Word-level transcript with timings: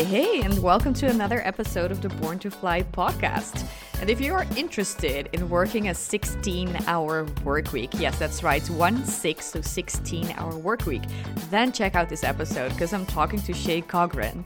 Hey, 0.00 0.22
hey, 0.22 0.40
and 0.40 0.62
welcome 0.62 0.94
to 0.94 1.08
another 1.08 1.46
episode 1.46 1.90
of 1.90 2.00
the 2.00 2.08
Born 2.08 2.38
to 2.38 2.50
Fly 2.50 2.84
podcast. 2.84 3.66
And 4.00 4.08
if 4.08 4.18
you 4.18 4.32
are 4.32 4.46
interested 4.56 5.28
in 5.34 5.50
working 5.50 5.88
a 5.88 5.94
16 5.94 6.74
hour 6.86 7.26
work 7.44 7.70
week, 7.70 7.90
yes, 7.92 8.18
that's 8.18 8.42
right, 8.42 8.66
one 8.70 9.04
six, 9.04 9.44
so 9.44 9.60
16 9.60 10.32
hour 10.38 10.56
work 10.56 10.86
week, 10.86 11.02
then 11.50 11.70
check 11.70 11.94
out 11.94 12.08
this 12.08 12.24
episode 12.24 12.70
because 12.70 12.94
I'm 12.94 13.04
talking 13.04 13.42
to 13.42 13.52
Shay 13.52 13.82
Cochrane. 13.82 14.42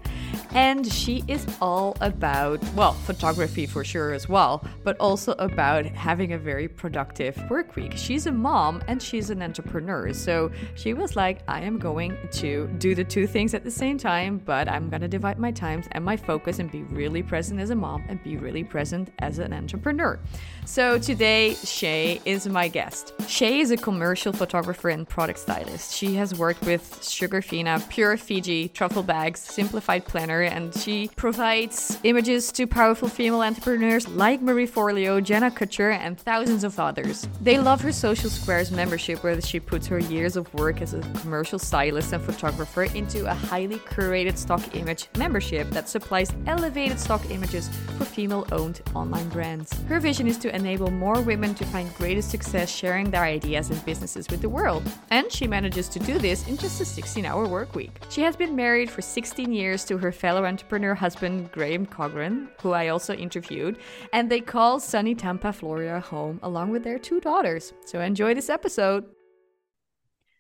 And 0.55 0.93
she 0.93 1.23
is 1.29 1.47
all 1.61 1.97
about, 2.01 2.63
well, 2.75 2.95
photography 2.95 3.67
for 3.67 3.85
sure 3.85 4.13
as 4.13 4.29
well, 4.29 4.65
but 4.83 4.97
also 4.99 5.33
about 5.39 5.85
having 5.85 6.33
a 6.33 6.39
very 6.39 6.67
productive 6.67 7.39
work 7.49 7.77
week. 7.77 7.93
She's 7.97 8.27
a 8.27 8.33
mom 8.33 8.83
and 8.89 9.01
she's 9.01 9.31
an 9.31 9.41
entrepreneur. 9.41 10.13
So 10.13 10.51
she 10.75 10.95
was 10.95 11.15
like, 11.15 11.43
I 11.47 11.61
am 11.61 11.79
going 11.79 12.17
to 12.33 12.67
do 12.79 12.95
the 12.97 13.05
two 13.05 13.29
things 13.29 13.55
at 13.55 13.63
the 13.63 13.71
same 13.71 13.99
time, 13.99 14.39
but 14.39 14.69
I'm 14.69 14.89
going 14.89 15.03
to 15.03 15.09
divide 15.09 15.39
my 15.39 15.53
times 15.53 15.87
and 15.93 16.05
my 16.05 16.17
focus 16.17 16.59
and 16.59 16.71
be 16.73 16.83
really 16.85 17.23
present 17.23 17.61
as 17.61 17.71
a 17.71 17.77
mom 17.77 18.05
and 18.09 18.23
be 18.25 18.37
really 18.37 18.65
present 18.65 19.11
as 19.21 19.39
a 19.39 19.44
an 19.45 19.53
entrepreneur. 19.53 20.19
So 20.67 20.99
today, 20.99 21.55
Shay 21.55 22.23
is 22.25 22.49
my 22.49 22.69
guest. 22.69 23.13
Shay 23.29 23.61
is 23.61 23.71
a 23.71 23.77
commercial 23.77 24.33
photographer 24.33 24.89
and 24.89 25.07
product 25.07 25.39
stylist. 25.39 25.95
She 25.95 26.15
has 26.15 26.35
worked 26.35 26.65
with 26.65 26.83
Sugarfina, 27.03 27.87
Pure 27.91 28.17
Fiji, 28.17 28.69
Truffle 28.69 29.03
Bags, 29.03 29.41
Simplified 29.41 30.07
Planner, 30.07 30.41
and 30.41 30.75
she 30.75 31.09
provides 31.17 31.99
images 32.03 32.51
to 32.53 32.67
powerful 32.67 33.09
female 33.09 33.43
entrepreneurs 33.43 34.09
like 34.09 34.41
Marie 34.41 34.67
Forleo, 34.67 35.23
Jenna 35.23 35.51
Kutcher, 35.51 35.93
and 35.93 36.19
thousands 36.19 36.65
of 36.65 36.81
others. 36.81 37.29
They 37.43 37.59
love 37.59 37.83
her 37.83 37.93
Social 37.93 38.31
Squares 38.31 38.71
membership, 38.71 39.23
where 39.23 39.39
she 39.43 39.61
puts 39.61 39.87
her 39.89 39.99
years 39.99 40.35
of 40.35 40.53
work 40.55 40.81
as 40.81 40.95
a 40.95 41.01
commercial 41.21 41.59
stylist 41.59 42.13
and 42.15 42.23
photographer 42.23 42.85
into 42.85 43.27
a 43.27 43.35
highly 43.35 43.77
curated 43.77 44.39
stock 44.39 44.75
image 44.75 45.09
membership 45.19 45.69
that 45.71 45.91
supplies 45.91 46.33
elevated 46.47 46.99
stock 46.99 47.23
images 47.31 47.69
for 47.99 48.07
female 48.07 48.47
owned 48.51 48.81
online 48.95 49.29
brands. 49.35 49.73
Her 49.89 49.99
vision 49.99 50.29
is 50.29 50.39
to 50.39 50.55
enable 50.55 50.91
more 50.93 51.21
women 51.21 51.55
to 51.57 51.67
find 51.67 51.93
greater 51.97 52.23
success 52.23 52.71
sharing 52.75 53.11
their 53.11 53.25
ideas 53.25 53.69
and 53.69 53.85
businesses 53.85 54.29
with 54.31 54.41
the 54.41 54.49
world. 54.49 54.85
And 55.11 55.31
she 55.31 55.49
manages 55.49 55.89
to 55.89 55.99
do 55.99 56.19
this 56.19 56.47
in 56.47 56.57
just 56.57 56.81
a 56.81 56.85
16 56.85 57.27
hour 57.27 57.47
work 57.47 57.75
week. 57.75 58.01
She 58.09 58.23
has 58.23 58.37
been 58.37 58.55
married 58.55 58.89
for 58.89 59.03
16 59.03 59.53
years 59.53 59.85
to 59.87 59.99
her 59.99 60.13
fellow 60.13 60.47
entrepreneur 60.47 60.95
husband, 60.95 61.51
Graham 61.51 61.85
Cochrane, 61.85 62.49
who 62.63 62.71
I 62.71 62.89
also 62.89 63.13
interviewed, 63.13 63.79
and 64.13 64.31
they 64.31 64.41
call 64.41 64.79
sunny 64.79 65.17
Tampa, 65.17 65.53
Florida 65.53 65.99
home 65.99 66.39
along 66.45 66.71
with 66.71 66.85
their 66.85 66.99
two 66.99 67.21
daughters. 67.21 67.73
So 67.85 68.01
enjoy 68.01 68.35
this 68.35 68.49
episode. 68.49 69.05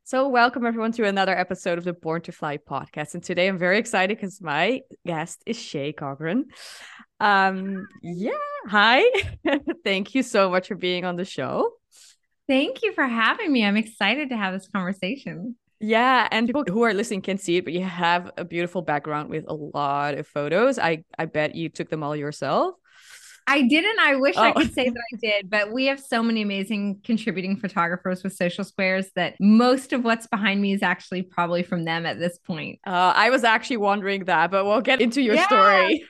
So, 0.06 0.28
welcome 0.28 0.66
everyone 0.66 0.92
to 0.92 1.06
another 1.06 1.34
episode 1.34 1.78
of 1.78 1.84
the 1.84 1.94
Born 1.94 2.20
to 2.22 2.32
Fly 2.32 2.58
podcast. 2.58 3.14
And 3.14 3.22
today 3.24 3.48
I'm 3.48 3.56
very 3.56 3.78
excited 3.78 4.18
because 4.18 4.38
my 4.42 4.82
guest 5.06 5.42
is 5.46 5.58
Shay 5.58 5.94
Cochrane. 5.94 6.44
Um, 7.24 7.88
yeah, 8.02 8.32
hi. 8.66 9.02
Thank 9.84 10.14
you 10.14 10.22
so 10.22 10.50
much 10.50 10.68
for 10.68 10.74
being 10.74 11.06
on 11.06 11.16
the 11.16 11.24
show. 11.24 11.72
Thank 12.46 12.82
you 12.82 12.92
for 12.92 13.06
having 13.06 13.50
me. 13.50 13.64
I'm 13.64 13.78
excited 13.78 14.28
to 14.28 14.36
have 14.36 14.52
this 14.52 14.68
conversation. 14.68 15.56
Yeah, 15.80 16.28
and 16.30 16.46
people 16.46 16.64
who 16.68 16.82
are 16.82 16.92
listening 16.92 17.22
can 17.22 17.38
see 17.38 17.56
it, 17.56 17.64
but 17.64 17.72
you 17.72 17.82
have 17.82 18.30
a 18.36 18.44
beautiful 18.44 18.82
background 18.82 19.30
with 19.30 19.46
a 19.48 19.54
lot 19.54 20.14
of 20.14 20.26
photos. 20.26 20.78
I 20.78 21.04
I 21.18 21.24
bet 21.24 21.54
you 21.54 21.70
took 21.70 21.88
them 21.88 22.02
all 22.02 22.14
yourself. 22.14 22.74
I 23.46 23.62
didn't. 23.62 23.98
I 23.98 24.16
wish 24.16 24.36
oh. 24.36 24.42
I 24.42 24.52
could 24.52 24.72
say 24.72 24.88
that 24.88 25.02
I 25.12 25.16
did, 25.20 25.50
but 25.50 25.72
we 25.72 25.86
have 25.86 26.00
so 26.00 26.22
many 26.22 26.42
amazing 26.42 27.00
contributing 27.04 27.56
photographers 27.56 28.22
with 28.22 28.34
social 28.34 28.64
squares 28.64 29.10
that 29.16 29.34
most 29.38 29.92
of 29.92 30.04
what's 30.04 30.26
behind 30.26 30.62
me 30.62 30.72
is 30.72 30.82
actually 30.82 31.22
probably 31.22 31.62
from 31.62 31.84
them 31.84 32.06
at 32.06 32.18
this 32.18 32.38
point. 32.38 32.80
Uh, 32.86 33.12
I 33.14 33.30
was 33.30 33.44
actually 33.44 33.76
wondering 33.78 34.24
that, 34.24 34.50
but 34.50 34.64
we'll 34.64 34.80
get 34.80 35.00
into 35.00 35.20
your 35.20 35.34
yeah. 35.34 35.46
story 35.46 36.04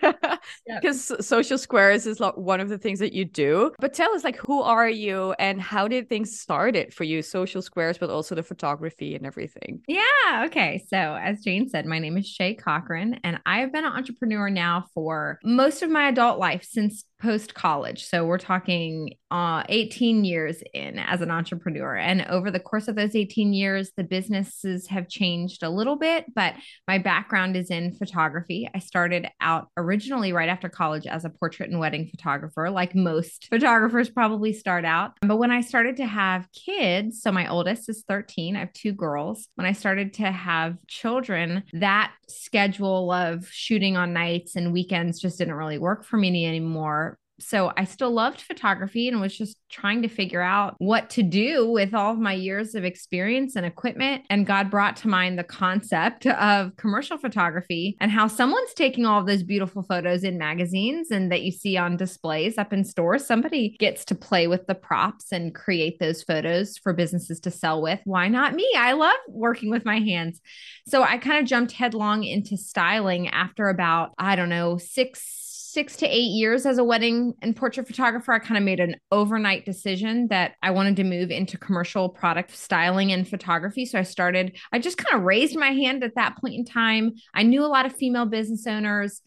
because 0.67 1.11
yep. 1.11 1.23
social 1.23 1.59
squares 1.59 2.07
is 2.07 2.21
like 2.21 2.37
one 2.37 2.61
of 2.61 2.69
the 2.69 2.79
things 2.79 2.99
that 2.99 3.12
you 3.12 3.25
do. 3.25 3.73
But 3.79 3.95
tell 3.95 4.15
us, 4.15 4.25
like, 4.25 4.37
who 4.37 4.62
are 4.62 4.89
you 4.89 5.33
and 5.39 5.61
how 5.61 5.89
did 5.89 6.09
things 6.09 6.39
started 6.39 6.93
for 6.95 7.05
you? 7.05 7.23
Social 7.23 7.62
squares, 7.62 7.99
but 7.99 8.11
also 8.11 8.35
the 8.35 8.43
photography 8.43 9.15
and 9.15 9.27
everything. 9.27 9.83
Yeah. 9.89 10.45
Okay. 10.47 10.85
So, 10.89 10.97
as 10.97 11.43
Jane 11.43 11.69
said, 11.69 11.87
my 11.87 11.99
name 11.99 12.17
is 12.17 12.27
Shay 12.27 12.55
Cochrane, 12.55 13.21
and 13.25 13.41
I 13.47 13.61
have 13.61 13.73
been 13.73 13.85
an 13.85 13.93
entrepreneur 13.93 14.51
now 14.51 14.87
for 14.95 15.39
most 15.45 15.83
of 15.83 15.91
my 15.91 16.09
adult 16.09 16.39
life 16.39 16.67
since 16.69 17.05
post 17.25 17.55
college. 17.55 18.05
So 18.05 18.27
we're 18.27 18.37
talking 18.37 19.15
uh, 19.31 19.62
18 19.71 20.25
years 20.25 20.62
in 20.75 20.99
as 20.99 21.23
an 21.23 21.31
entrepreneur. 21.31 21.97
And 21.97 22.23
over 22.29 22.51
the 22.51 22.61
course 22.61 22.87
of 22.87 22.97
those 22.97 23.17
18 23.17 23.55
years, 23.55 23.93
the 23.97 24.05
businesses 24.05 24.87
have 24.89 25.09
changed 25.09 25.62
a 25.62 25.71
little 25.71 25.97
bit, 25.97 26.27
but 26.35 26.55
my 26.87 26.99
background 26.99 27.56
is 27.56 27.71
in 27.71 27.95
photography. 27.95 28.69
I 28.75 28.79
started 28.79 29.27
out 29.41 29.69
originally 29.79 30.14
right 30.23 30.49
after 30.49 30.69
college 30.69 31.07
as 31.07 31.25
a 31.25 31.31
portrait 31.31 31.71
and 31.71 31.79
wedding 31.79 32.09
photographer, 32.11 32.71
like 32.71 32.95
most 32.95 33.47
photographers 33.51 34.11
probably 34.11 34.53
start 34.53 34.85
out. 34.85 35.13
But 35.23 35.37
when 35.37 35.51
I 35.51 35.61
started 35.61 35.97
to 35.99 36.07
have 36.07 36.49
kids, 36.53 37.23
so 37.23 37.33
my 37.33 37.49
oldest 37.49 37.89
is 37.89 38.05
13, 38.09 38.57
I 38.57 38.61
have 38.61 38.73
two 38.73 38.93
girls. 38.93 39.49
When 39.55 39.67
I 39.67 39.73
started 39.73 40.15
to 40.15 40.31
have 40.31 40.77
children, 40.87 41.65
that 41.73 42.13
schedule 42.29 43.13
of 43.13 43.49
shooting 43.51 43.97
on 43.97 44.13
nights 44.13 44.57
and 44.57 44.73
weekends 44.73 45.21
just 45.21 45.39
didn't 45.39 45.55
really 45.55 45.79
work 45.79 46.05
for 46.05 46.17
me 46.17 46.47
anymore 46.47 47.19
so 47.41 47.72
I 47.77 47.84
still 47.84 48.12
loved 48.12 48.41
photography 48.41 49.09
and 49.09 49.21
was 49.21 49.37
just 49.37 49.56
trying 49.69 50.03
to 50.03 50.09
figure 50.09 50.41
out 50.41 50.77
what 50.78 51.11
to 51.11 51.22
do 51.22 51.69
with 51.69 51.95
all 51.95 52.12
of 52.12 52.19
my 52.19 52.33
years 52.33 52.75
of 52.75 52.84
experience 52.84 53.56
and 53.56 53.67
equipment. 53.67 54.25
And 54.31 54.47
God 54.47 54.71
brought 54.71 54.97
to 54.97 55.09
mind 55.09 55.39
the 55.39 55.44
concept 55.44 56.27
of 56.27 56.77
commercial 56.77 57.19
photography 57.19 57.97
and 58.00 58.11
how 58.11 58.28
someone's 58.28 58.73
taking 58.75 59.05
all 59.05 59.21
of 59.21 59.27
those 59.27 59.43
beautiful 59.43 59.83
photos 59.83 60.23
in 60.23 60.39
magazines 60.39 61.11
and 61.11 61.31
that 61.33 61.43
you 61.43 61.50
see 61.50 61.77
on 61.77 61.97
displays 61.97 62.56
up 62.56 62.73
in 62.73 62.84
stores. 62.84 63.27
Somebody 63.27 63.77
gets 63.78 64.05
to 64.06 64.15
play 64.15 64.47
with 64.47 64.67
the 64.67 64.75
props 64.75 65.33
and 65.33 65.55
create 65.55 65.99
those 65.99 66.23
photos 66.23 66.78
for 66.78 66.93
businesses 66.93 67.41
to 67.41 67.50
sell 67.50 67.83
with. 67.83 68.00
Why 68.05 68.28
not 68.28 68.55
me? 68.55 68.71
I 68.77 68.93
love 68.93 69.17
working 69.28 69.71
with 69.71 69.84
my 69.84 69.99
hands. 69.99 70.41
So 70.87 71.03
I 71.03 71.19
kind 71.19 71.39
of 71.39 71.47
jumped 71.47 71.73
headlong 71.73 72.23
into 72.23 72.56
styling 72.56 73.28
after 73.28 73.69
about, 73.69 74.12
I 74.19 74.37
don't 74.37 74.49
know, 74.49 74.78
six 74.78 75.44
six 75.75 75.97
to 75.97 76.07
eight 76.07 76.31
years 76.31 76.67
as 76.67 76.79
a 76.79 76.85
wedding 76.85 77.35
and 77.43 77.57
portrait 77.57 77.89
photographer, 77.89 78.33
I 78.33 78.39
kind 78.39 78.57
of 78.57 78.62
made 78.62 78.79
an 78.79 78.95
overnight 79.11 79.65
decision 79.65 80.29
that 80.29 80.53
I 80.62 80.71
wanted 80.71 80.95
to 80.97 81.05
move 81.05 81.33
into 81.33 81.59
commercial 81.59 82.09
product 82.09 82.57
styling 82.57 83.11
and 83.11 83.29
photography. 83.29 83.85
So 83.85 83.99
I 83.99 84.05
started, 84.05 84.57
I 84.73 84.79
just 84.79 84.99
kind 84.99 85.17
of 85.17 85.25
raised 85.25 85.59
my 85.59 85.71
hand 85.71 86.05
at 86.05 86.15
that 86.15 86.37
point 86.41 86.55
in 86.55 86.65
time. 86.65 87.15
I 87.35 87.43
knew 87.43 87.65
a 87.65 87.67
lot 87.67 87.87
of 87.87 87.97
female 87.97 88.25
business 88.25 88.69
owners 88.69 89.21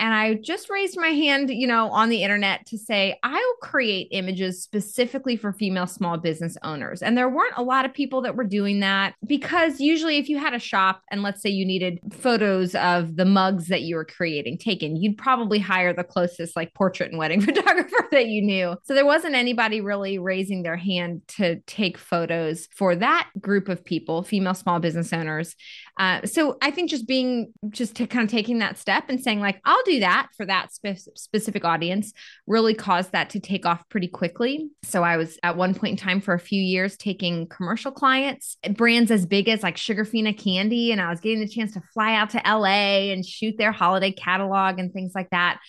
and 0.00 0.12
I 0.12 0.34
just 0.34 0.68
raised 0.70 0.98
my 0.98 1.08
hand, 1.08 1.50
you 1.50 1.66
know, 1.66 1.88
on 1.90 2.08
the 2.08 2.22
internet 2.22 2.66
to 2.66 2.78
say, 2.78 3.18
I'll 3.22 3.54
create 3.62 4.08
images 4.10 4.62
specifically 4.62 5.36
for 5.36 5.52
female 5.52 5.86
small 5.86 6.18
business 6.18 6.56
owners. 6.62 7.00
And 7.00 7.16
there 7.16 7.28
weren't 7.28 7.54
a 7.56 7.62
lot 7.62 7.84
of 7.84 7.94
people 7.94 8.20
that 8.22 8.34
were 8.34 8.44
doing 8.44 8.80
that 8.80 9.14
because 9.26 9.80
usually, 9.80 10.18
if 10.18 10.28
you 10.28 10.38
had 10.38 10.52
a 10.52 10.58
shop 10.58 11.02
and 11.10 11.22
let's 11.22 11.40
say 11.40 11.50
you 11.50 11.64
needed 11.64 12.00
photos 12.12 12.74
of 12.74 13.16
the 13.16 13.24
mugs 13.24 13.68
that 13.68 13.82
you 13.82 13.94
were 13.94 14.04
creating 14.04 14.58
taken, 14.58 14.96
you'd 14.96 15.16
probably 15.16 15.58
hire 15.58 15.92
the 15.92 16.04
closest 16.04 16.56
like 16.56 16.74
portrait 16.74 17.10
and 17.10 17.18
wedding 17.18 17.40
photographer 17.44 18.08
that 18.10 18.26
you 18.26 18.42
knew. 18.42 18.76
So 18.84 18.94
there 18.94 19.06
wasn't 19.06 19.36
anybody 19.36 19.80
really 19.80 20.18
raising 20.18 20.62
their 20.62 20.76
hand 20.76 21.22
to 21.28 21.60
take 21.60 21.98
photos 21.98 22.66
for 22.76 22.96
that 22.96 23.28
group 23.40 23.68
of 23.68 23.84
people, 23.84 24.22
female 24.22 24.54
small 24.54 24.80
business 24.80 25.12
owners. 25.12 25.54
Uh, 25.96 26.26
so 26.26 26.56
I 26.60 26.70
think 26.70 26.90
just 26.90 27.06
being, 27.06 27.52
just 27.70 27.94
to 27.96 28.06
kind 28.06 28.24
of 28.24 28.30
taking 28.30 28.58
that 28.58 28.78
step 28.78 29.04
and 29.08 29.20
saying, 29.20 29.40
like, 29.40 29.60
I'll 29.64 29.82
do 29.84 30.00
that 30.00 30.28
for 30.36 30.44
that 30.46 30.72
spe- 30.72 31.10
specific 31.14 31.64
audience 31.64 32.12
really 32.46 32.74
caused 32.74 33.12
that 33.12 33.30
to 33.30 33.40
take 33.40 33.64
off 33.64 33.88
pretty 33.88 34.08
quickly. 34.08 34.70
So 34.82 35.04
I 35.04 35.16
was 35.16 35.38
at 35.42 35.56
one 35.56 35.74
point 35.74 35.92
in 35.92 35.96
time 35.96 36.20
for 36.20 36.34
a 36.34 36.40
few 36.40 36.60
years 36.60 36.96
taking 36.96 37.46
commercial 37.46 37.92
clients, 37.92 38.56
brands 38.70 39.10
as 39.10 39.24
big 39.24 39.48
as 39.48 39.62
like 39.62 39.76
Sugarfina 39.76 40.36
Candy, 40.36 40.90
and 40.90 41.00
I 41.00 41.10
was 41.10 41.20
getting 41.20 41.40
the 41.40 41.48
chance 41.48 41.72
to 41.74 41.82
fly 41.92 42.14
out 42.14 42.30
to 42.30 42.42
LA 42.44 43.12
and 43.12 43.24
shoot 43.24 43.56
their 43.56 43.72
holiday 43.72 44.10
catalog 44.10 44.78
and 44.78 44.92
things 44.92 45.12
like 45.14 45.30
that. 45.30 45.60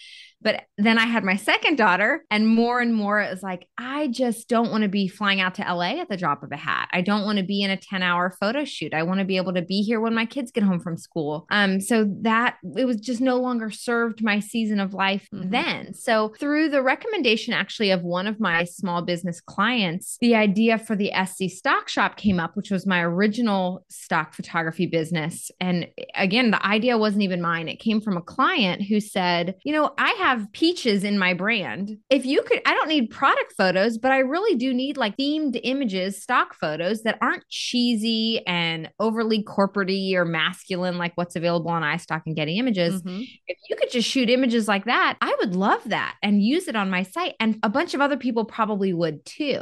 But 0.46 0.62
then 0.78 1.00
I 1.00 1.06
had 1.08 1.24
my 1.24 1.38
second 1.38 1.76
daughter, 1.76 2.24
and 2.30 2.48
more 2.48 2.80
and 2.80 2.94
more 2.94 3.20
it 3.20 3.32
was 3.32 3.42
like, 3.42 3.68
I 3.80 4.10
just 4.10 4.48
don't 4.48 4.70
want 4.70 4.84
to 4.84 4.88
be 4.88 5.08
flying 5.08 5.42
out 5.42 5.56
to 5.56 5.64
LA 5.64 6.00
at 6.00 6.08
the 6.08 6.18
drop 6.18 6.44
of 6.44 6.52
a 6.52 6.56
hat. 6.56 6.88
I 6.94 7.02
don't 7.02 7.26
want 7.26 7.40
to 7.40 7.44
be 7.44 7.64
in 7.64 7.72
a 7.72 7.78
10 7.78 8.04
hour 8.04 8.32
photo 8.40 8.64
shoot. 8.64 8.94
I 8.94 9.02
want 9.02 9.20
to 9.20 9.26
be 9.26 9.38
able 9.38 9.56
to 9.56 9.64
be 9.64 9.82
here 9.82 10.00
when 10.00 10.14
my 10.14 10.28
kids 10.28 10.52
get 10.52 10.64
home 10.64 10.80
from 10.80 10.98
school. 10.98 11.48
Um, 11.50 11.82
so 11.82 12.08
that 12.22 12.58
it 12.78 12.86
was 12.86 12.98
just 12.98 13.22
no 13.22 13.38
longer 13.38 13.72
served 13.72 14.24
my 14.24 14.40
season 14.40 14.80
of 14.80 14.94
life 14.94 15.28
mm-hmm. 15.34 15.50
then. 15.50 15.96
So 15.96 16.36
through 16.40 16.70
the 16.70 16.84
recommendation 16.84 17.52
actually 17.56 17.90
of 17.90 18.04
one 18.04 18.28
of 18.28 18.40
my 18.40 18.66
small 18.66 19.02
business 19.02 19.42
clients, 19.42 20.20
the 20.22 20.36
idea 20.36 20.78
for 20.78 20.96
the 20.96 21.12
SC 21.26 21.50
stock 21.50 21.90
shop 21.90 22.18
came 22.18 22.40
up, 22.40 22.56
which 22.56 22.70
was 22.70 22.86
my 22.86 23.02
original 23.02 23.84
stock 23.90 24.36
photography 24.36 24.86
business. 24.86 25.50
And 25.60 25.88
again, 26.14 26.52
the 26.52 26.64
idea 26.64 27.00
wasn't 27.00 27.24
even 27.24 27.42
mine. 27.42 27.68
It 27.68 27.80
came 27.80 28.00
from 28.00 28.16
a 28.16 28.22
client 28.22 28.84
who 28.84 29.00
said, 29.00 29.56
you 29.64 29.74
know, 29.74 29.92
I 29.98 30.12
have 30.20 30.35
have 30.36 30.52
peaches 30.52 31.04
in 31.04 31.18
my 31.18 31.34
brand. 31.34 31.98
If 32.10 32.26
you 32.26 32.42
could, 32.44 32.62
I 32.66 32.74
don't 32.74 32.90
need 32.90 33.10
product 33.10 33.54
photos, 33.58 33.98
but 33.98 34.12
I 34.12 34.20
really 34.20 34.56
do 34.58 34.74
need 34.74 34.98
like 34.98 35.16
themed 35.18 35.60
images, 35.64 36.22
stock 36.22 36.54
photos 36.56 37.04
that 37.04 37.18
aren't 37.22 37.48
cheesy 37.50 38.46
and 38.46 38.90
overly 39.00 39.44
corporatey 39.44 40.14
or 40.14 40.26
masculine, 40.26 40.98
like 40.98 41.14
what's 41.16 41.36
available 41.36 41.72
on 41.72 41.84
iStock 41.84 42.24
and 42.26 42.36
Getty 42.36 42.58
Images. 42.58 43.02
Mm-hmm. 43.02 43.22
If 43.48 43.58
you 43.70 43.76
could 43.78 43.90
just 43.90 44.10
shoot 44.10 44.30
images 44.30 44.68
like 44.68 44.86
that, 44.86 45.18
I 45.22 45.36
would 45.40 45.56
love 45.56 45.82
that 45.86 46.16
and 46.22 46.44
use 46.44 46.68
it 46.68 46.76
on 46.76 46.90
my 46.90 47.04
site. 47.04 47.36
And 47.40 47.58
a 47.64 47.70
bunch 47.70 47.94
of 47.94 48.02
other 48.02 48.18
people 48.18 48.44
probably 48.44 48.94
would 48.94 49.26
too. 49.26 49.62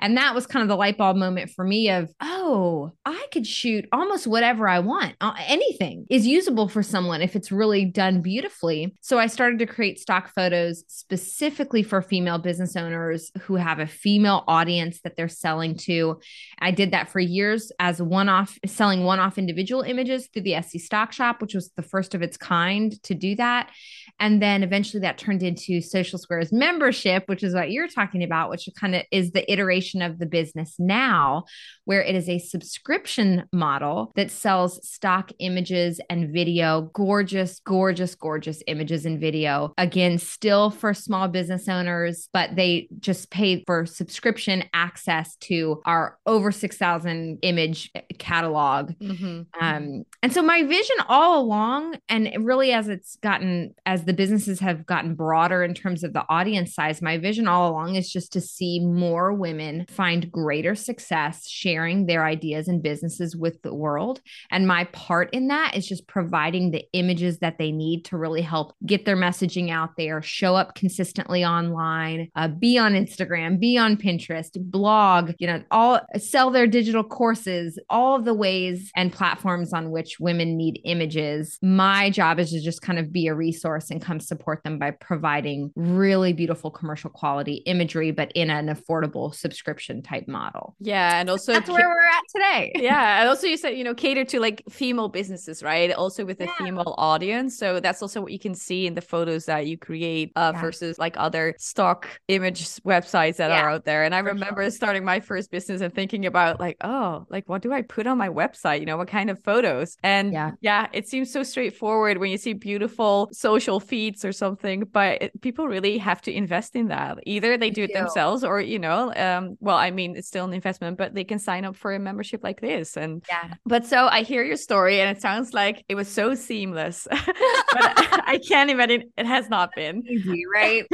And 0.00 0.16
that 0.16 0.34
was 0.34 0.46
kind 0.46 0.62
of 0.62 0.68
the 0.68 0.76
light 0.76 0.96
bulb 0.96 1.16
moment 1.16 1.50
for 1.50 1.64
me 1.64 1.90
of, 1.90 2.10
oh, 2.22 2.92
I 3.04 3.26
could 3.32 3.46
shoot 3.46 3.86
almost 3.92 4.26
whatever 4.26 4.66
I 4.66 4.78
want. 4.78 5.16
Uh, 5.20 5.34
anything 5.46 6.06
is 6.08 6.26
usable 6.26 6.68
for 6.68 6.82
someone 6.82 7.20
if 7.20 7.36
it's 7.36 7.52
really 7.52 7.84
done 7.84 8.22
beautifully. 8.22 8.96
So 9.02 9.18
I 9.18 9.26
started 9.26 9.58
to 9.58 9.66
create 9.66 9.98
stock 10.06 10.32
photos 10.32 10.84
specifically 10.86 11.82
for 11.82 12.00
female 12.00 12.38
business 12.38 12.76
owners 12.76 13.32
who 13.40 13.56
have 13.56 13.80
a 13.80 13.88
female 13.88 14.44
audience 14.46 15.00
that 15.02 15.16
they're 15.16 15.28
selling 15.28 15.76
to. 15.76 16.20
I 16.60 16.70
did 16.70 16.92
that 16.92 17.08
for 17.08 17.18
years 17.18 17.72
as 17.80 18.00
one 18.00 18.28
off, 18.28 18.56
selling 18.64 19.02
one 19.02 19.18
off 19.18 19.36
individual 19.36 19.82
images 19.82 20.28
through 20.28 20.42
the 20.42 20.62
SC 20.62 20.78
Stock 20.78 21.10
Shop, 21.12 21.42
which 21.42 21.54
was 21.54 21.72
the 21.76 21.82
first 21.82 22.14
of 22.14 22.22
its 22.22 22.36
kind 22.36 23.02
to 23.02 23.14
do 23.14 23.34
that. 23.34 23.72
And 24.20 24.40
then 24.40 24.62
eventually 24.62 25.00
that 25.00 25.18
turned 25.18 25.42
into 25.42 25.80
Social 25.80 26.20
Squares 26.20 26.52
membership, 26.52 27.24
which 27.26 27.42
is 27.42 27.52
what 27.52 27.72
you're 27.72 27.88
talking 27.88 28.22
about, 28.22 28.48
which 28.48 28.68
kind 28.78 28.94
of 28.94 29.02
is 29.10 29.32
the 29.32 29.50
iteration 29.52 30.02
of 30.02 30.20
the 30.20 30.26
business 30.26 30.76
now, 30.78 31.46
where 31.84 32.02
it 32.02 32.14
is 32.14 32.28
a 32.28 32.38
subscription 32.38 33.42
model 33.52 34.12
that 34.14 34.30
sells 34.30 34.88
stock 34.88 35.32
images 35.40 36.00
and 36.08 36.32
video, 36.32 36.82
gorgeous, 36.94 37.60
gorgeous, 37.66 38.14
gorgeous 38.14 38.62
images 38.68 39.04
and 39.04 39.20
video. 39.20 39.74
Again, 39.86 40.18
still 40.18 40.70
for 40.70 40.92
small 40.92 41.28
business 41.28 41.68
owners, 41.68 42.28
but 42.32 42.56
they 42.56 42.88
just 42.98 43.30
pay 43.30 43.62
for 43.66 43.86
subscription 43.86 44.64
access 44.74 45.36
to 45.36 45.80
our 45.84 46.18
over 46.26 46.50
6,000 46.50 47.38
image 47.42 47.92
catalog. 48.18 48.90
Mm-hmm. 48.98 49.42
Um, 49.64 50.02
and 50.24 50.32
so 50.32 50.42
my 50.42 50.64
vision 50.64 50.96
all 51.08 51.40
along, 51.40 51.98
and 52.08 52.28
really 52.40 52.72
as 52.72 52.88
it's 52.88 53.14
gotten, 53.22 53.76
as 53.86 54.06
the 54.06 54.12
businesses 54.12 54.58
have 54.58 54.86
gotten 54.86 55.14
broader 55.14 55.62
in 55.62 55.72
terms 55.72 56.02
of 56.02 56.12
the 56.12 56.24
audience 56.28 56.74
size, 56.74 57.00
my 57.00 57.16
vision 57.16 57.46
all 57.46 57.70
along 57.70 57.94
is 57.94 58.10
just 58.10 58.32
to 58.32 58.40
see 58.40 58.80
more 58.80 59.32
women 59.32 59.86
find 59.88 60.32
greater 60.32 60.74
success 60.74 61.48
sharing 61.48 62.06
their 62.06 62.24
ideas 62.24 62.66
and 62.66 62.82
businesses 62.82 63.36
with 63.36 63.62
the 63.62 63.72
world. 63.72 64.20
And 64.50 64.66
my 64.66 64.82
part 64.86 65.32
in 65.32 65.46
that 65.46 65.76
is 65.76 65.86
just 65.86 66.08
providing 66.08 66.72
the 66.72 66.84
images 66.92 67.38
that 67.38 67.58
they 67.58 67.70
need 67.70 68.04
to 68.06 68.16
really 68.16 68.42
help 68.42 68.74
get 68.84 69.04
their 69.04 69.16
messaging 69.16 69.70
out 69.70 69.75
there, 69.96 70.22
show 70.22 70.54
up 70.56 70.74
consistently 70.74 71.44
online, 71.44 72.28
uh, 72.34 72.48
be 72.48 72.78
on 72.78 72.92
Instagram, 72.92 73.58
be 73.60 73.76
on 73.78 73.96
Pinterest, 73.96 74.50
blog, 74.58 75.32
you 75.38 75.46
know, 75.46 75.62
all 75.70 76.00
sell 76.16 76.50
their 76.50 76.66
digital 76.66 77.04
courses, 77.04 77.78
all 77.90 78.16
of 78.16 78.24
the 78.24 78.34
ways 78.34 78.90
and 78.96 79.12
platforms 79.12 79.72
on 79.72 79.90
which 79.90 80.18
women 80.20 80.56
need 80.56 80.80
images. 80.84 81.58
My 81.62 82.10
job 82.10 82.38
is 82.38 82.50
to 82.50 82.60
just 82.60 82.82
kind 82.82 82.98
of 82.98 83.12
be 83.12 83.26
a 83.26 83.34
resource 83.34 83.90
and 83.90 84.00
come 84.00 84.20
support 84.20 84.62
them 84.64 84.78
by 84.78 84.90
providing 84.92 85.72
really 85.76 86.32
beautiful 86.32 86.70
commercial 86.70 87.10
quality 87.10 87.56
imagery, 87.66 88.10
but 88.10 88.32
in 88.34 88.50
an 88.50 88.68
affordable 88.68 89.34
subscription 89.34 90.02
type 90.02 90.26
model. 90.28 90.74
Yeah. 90.80 91.20
And 91.20 91.30
also, 91.30 91.52
that's 91.52 91.68
ca- 91.68 91.74
where 91.74 91.88
we're 91.88 92.00
at 92.00 92.22
today. 92.34 92.72
Yeah. 92.76 93.20
And 93.20 93.28
also, 93.28 93.46
you 93.46 93.56
said, 93.56 93.70
you 93.70 93.84
know, 93.84 93.94
cater 93.94 94.24
to 94.24 94.40
like 94.40 94.62
female 94.70 95.08
businesses, 95.08 95.62
right? 95.62 95.92
Also 95.92 96.24
with 96.24 96.40
a 96.40 96.44
yeah. 96.44 96.54
female 96.58 96.94
audience. 96.98 97.58
So 97.58 97.80
that's 97.80 98.02
also 98.02 98.20
what 98.20 98.32
you 98.32 98.38
can 98.38 98.54
see 98.54 98.86
in 98.86 98.94
the 98.94 99.00
photos 99.00 99.46
that 99.46 99.65
you 99.66 99.78
create 99.78 100.32
uh, 100.36 100.52
yeah. 100.54 100.60
versus 100.60 100.98
like 100.98 101.16
other 101.18 101.54
stock 101.58 102.08
image 102.28 102.64
websites 102.82 103.36
that 103.36 103.50
yeah. 103.50 103.62
are 103.62 103.70
out 103.70 103.84
there. 103.84 104.04
And 104.04 104.14
I 104.14 104.20
remember 104.20 104.62
sure. 104.62 104.70
starting 104.70 105.04
my 105.04 105.20
first 105.20 105.50
business 105.50 105.80
and 105.80 105.94
thinking 105.94 106.26
about 106.26 106.60
like, 106.60 106.76
oh, 106.82 107.26
like 107.28 107.48
what 107.48 107.62
do 107.62 107.72
I 107.72 107.82
put 107.82 108.06
on 108.06 108.18
my 108.18 108.28
website? 108.28 108.80
You 108.80 108.86
know, 108.86 108.96
what 108.96 109.08
kind 109.08 109.30
of 109.30 109.42
photos? 109.42 109.96
And 110.02 110.32
yeah, 110.32 110.52
yeah 110.60 110.86
it 110.92 111.08
seems 111.08 111.32
so 111.32 111.42
straightforward 111.42 112.18
when 112.18 112.30
you 112.30 112.38
see 112.38 112.52
beautiful 112.52 113.28
social 113.32 113.80
feeds 113.80 114.24
or 114.24 114.32
something, 114.32 114.84
but 114.92 115.22
it, 115.22 115.40
people 115.40 115.66
really 115.66 115.98
have 115.98 116.20
to 116.22 116.32
invest 116.32 116.76
in 116.76 116.88
that. 116.88 117.18
Either 117.26 117.56
they 117.56 117.70
do 117.70 117.84
it 117.84 117.92
themselves 117.92 118.44
or, 118.44 118.60
you 118.60 118.78
know, 118.78 119.12
um, 119.14 119.56
well, 119.60 119.76
I 119.76 119.90
mean, 119.90 120.16
it's 120.16 120.28
still 120.28 120.44
an 120.44 120.52
investment, 120.52 120.98
but 120.98 121.14
they 121.14 121.24
can 121.24 121.38
sign 121.38 121.64
up 121.64 121.76
for 121.76 121.94
a 121.94 121.98
membership 121.98 122.42
like 122.42 122.60
this. 122.60 122.96
And 122.96 123.24
yeah, 123.28 123.54
but 123.64 123.86
so 123.86 124.06
I 124.06 124.22
hear 124.22 124.44
your 124.44 124.56
story 124.56 125.00
and 125.00 125.16
it 125.16 125.20
sounds 125.20 125.52
like 125.52 125.84
it 125.88 125.94
was 125.94 126.08
so 126.08 126.34
seamless, 126.34 127.08
but 127.10 127.26
I 127.72 128.40
can't 128.46 128.70
imagine 128.70 129.12
it 129.16 129.26
has 129.26 129.48
not 129.48 129.55
been 129.74 130.04
easy, 130.06 130.44
right? 130.54 130.84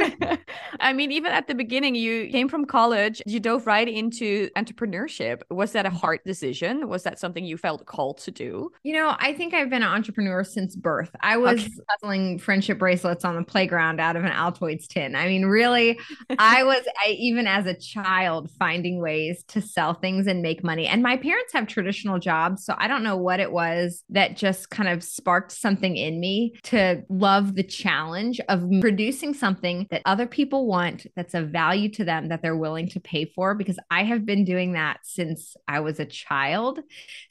I 0.79 0.93
mean, 0.93 1.11
even 1.11 1.31
at 1.31 1.47
the 1.47 1.55
beginning, 1.55 1.95
you 1.95 2.29
came 2.29 2.47
from 2.47 2.65
college, 2.65 3.21
you 3.25 3.39
dove 3.39 3.67
right 3.67 3.87
into 3.87 4.49
entrepreneurship. 4.57 5.41
Was 5.49 5.73
that 5.73 5.85
a 5.85 5.89
mm-hmm. 5.89 5.97
hard 5.97 6.19
decision? 6.25 6.87
Was 6.87 7.03
that 7.03 7.19
something 7.19 7.45
you 7.45 7.57
felt 7.57 7.85
called 7.85 8.17
to 8.19 8.31
do? 8.31 8.71
You 8.83 8.93
know, 8.93 9.15
I 9.19 9.33
think 9.33 9.53
I've 9.53 9.69
been 9.69 9.83
an 9.83 9.89
entrepreneur 9.89 10.43
since 10.43 10.75
birth. 10.75 11.11
I 11.21 11.37
was 11.37 11.59
okay. 11.59 11.71
puzzling 11.89 12.39
friendship 12.39 12.79
bracelets 12.79 13.25
on 13.25 13.35
the 13.35 13.43
playground 13.43 13.99
out 13.99 14.15
of 14.15 14.23
an 14.23 14.31
Altoids 14.31 14.87
tin. 14.87 15.15
I 15.15 15.27
mean, 15.27 15.45
really, 15.45 15.99
I 16.37 16.63
was 16.73 16.83
I, 17.05 17.11
even 17.11 17.47
as 17.47 17.65
a 17.65 17.73
child 17.73 18.49
finding 18.51 18.99
ways 18.99 19.43
to 19.49 19.61
sell 19.61 19.93
things 19.93 20.27
and 20.27 20.41
make 20.41 20.63
money. 20.63 20.87
And 20.87 21.03
my 21.03 21.17
parents 21.17 21.53
have 21.53 21.67
traditional 21.67 22.19
jobs, 22.19 22.65
so 22.65 22.75
I 22.77 22.87
don't 22.87 23.03
know 23.03 23.17
what 23.17 23.39
it 23.39 23.51
was 23.51 24.03
that 24.09 24.37
just 24.37 24.69
kind 24.69 24.89
of 24.89 25.03
sparked 25.03 25.51
something 25.51 25.95
in 25.97 26.19
me 26.19 26.53
to 26.63 27.03
love 27.09 27.55
the 27.55 27.63
challenge 27.63 28.39
of 28.53 28.69
producing 28.81 29.33
something 29.33 29.87
that 29.89 30.03
other 30.05 30.27
people 30.27 30.67
want 30.67 31.07
that's 31.15 31.33
of 31.33 31.49
value 31.49 31.89
to 31.89 32.05
them 32.05 32.29
that 32.29 32.41
they're 32.43 32.55
willing 32.55 32.87
to 32.89 32.99
pay 32.99 33.25
for 33.25 33.55
because 33.55 33.79
I 33.89 34.03
have 34.03 34.25
been 34.25 34.45
doing 34.45 34.73
that 34.73 34.99
since 35.03 35.57
I 35.67 35.79
was 35.79 35.99
a 35.99 36.05
child. 36.05 36.79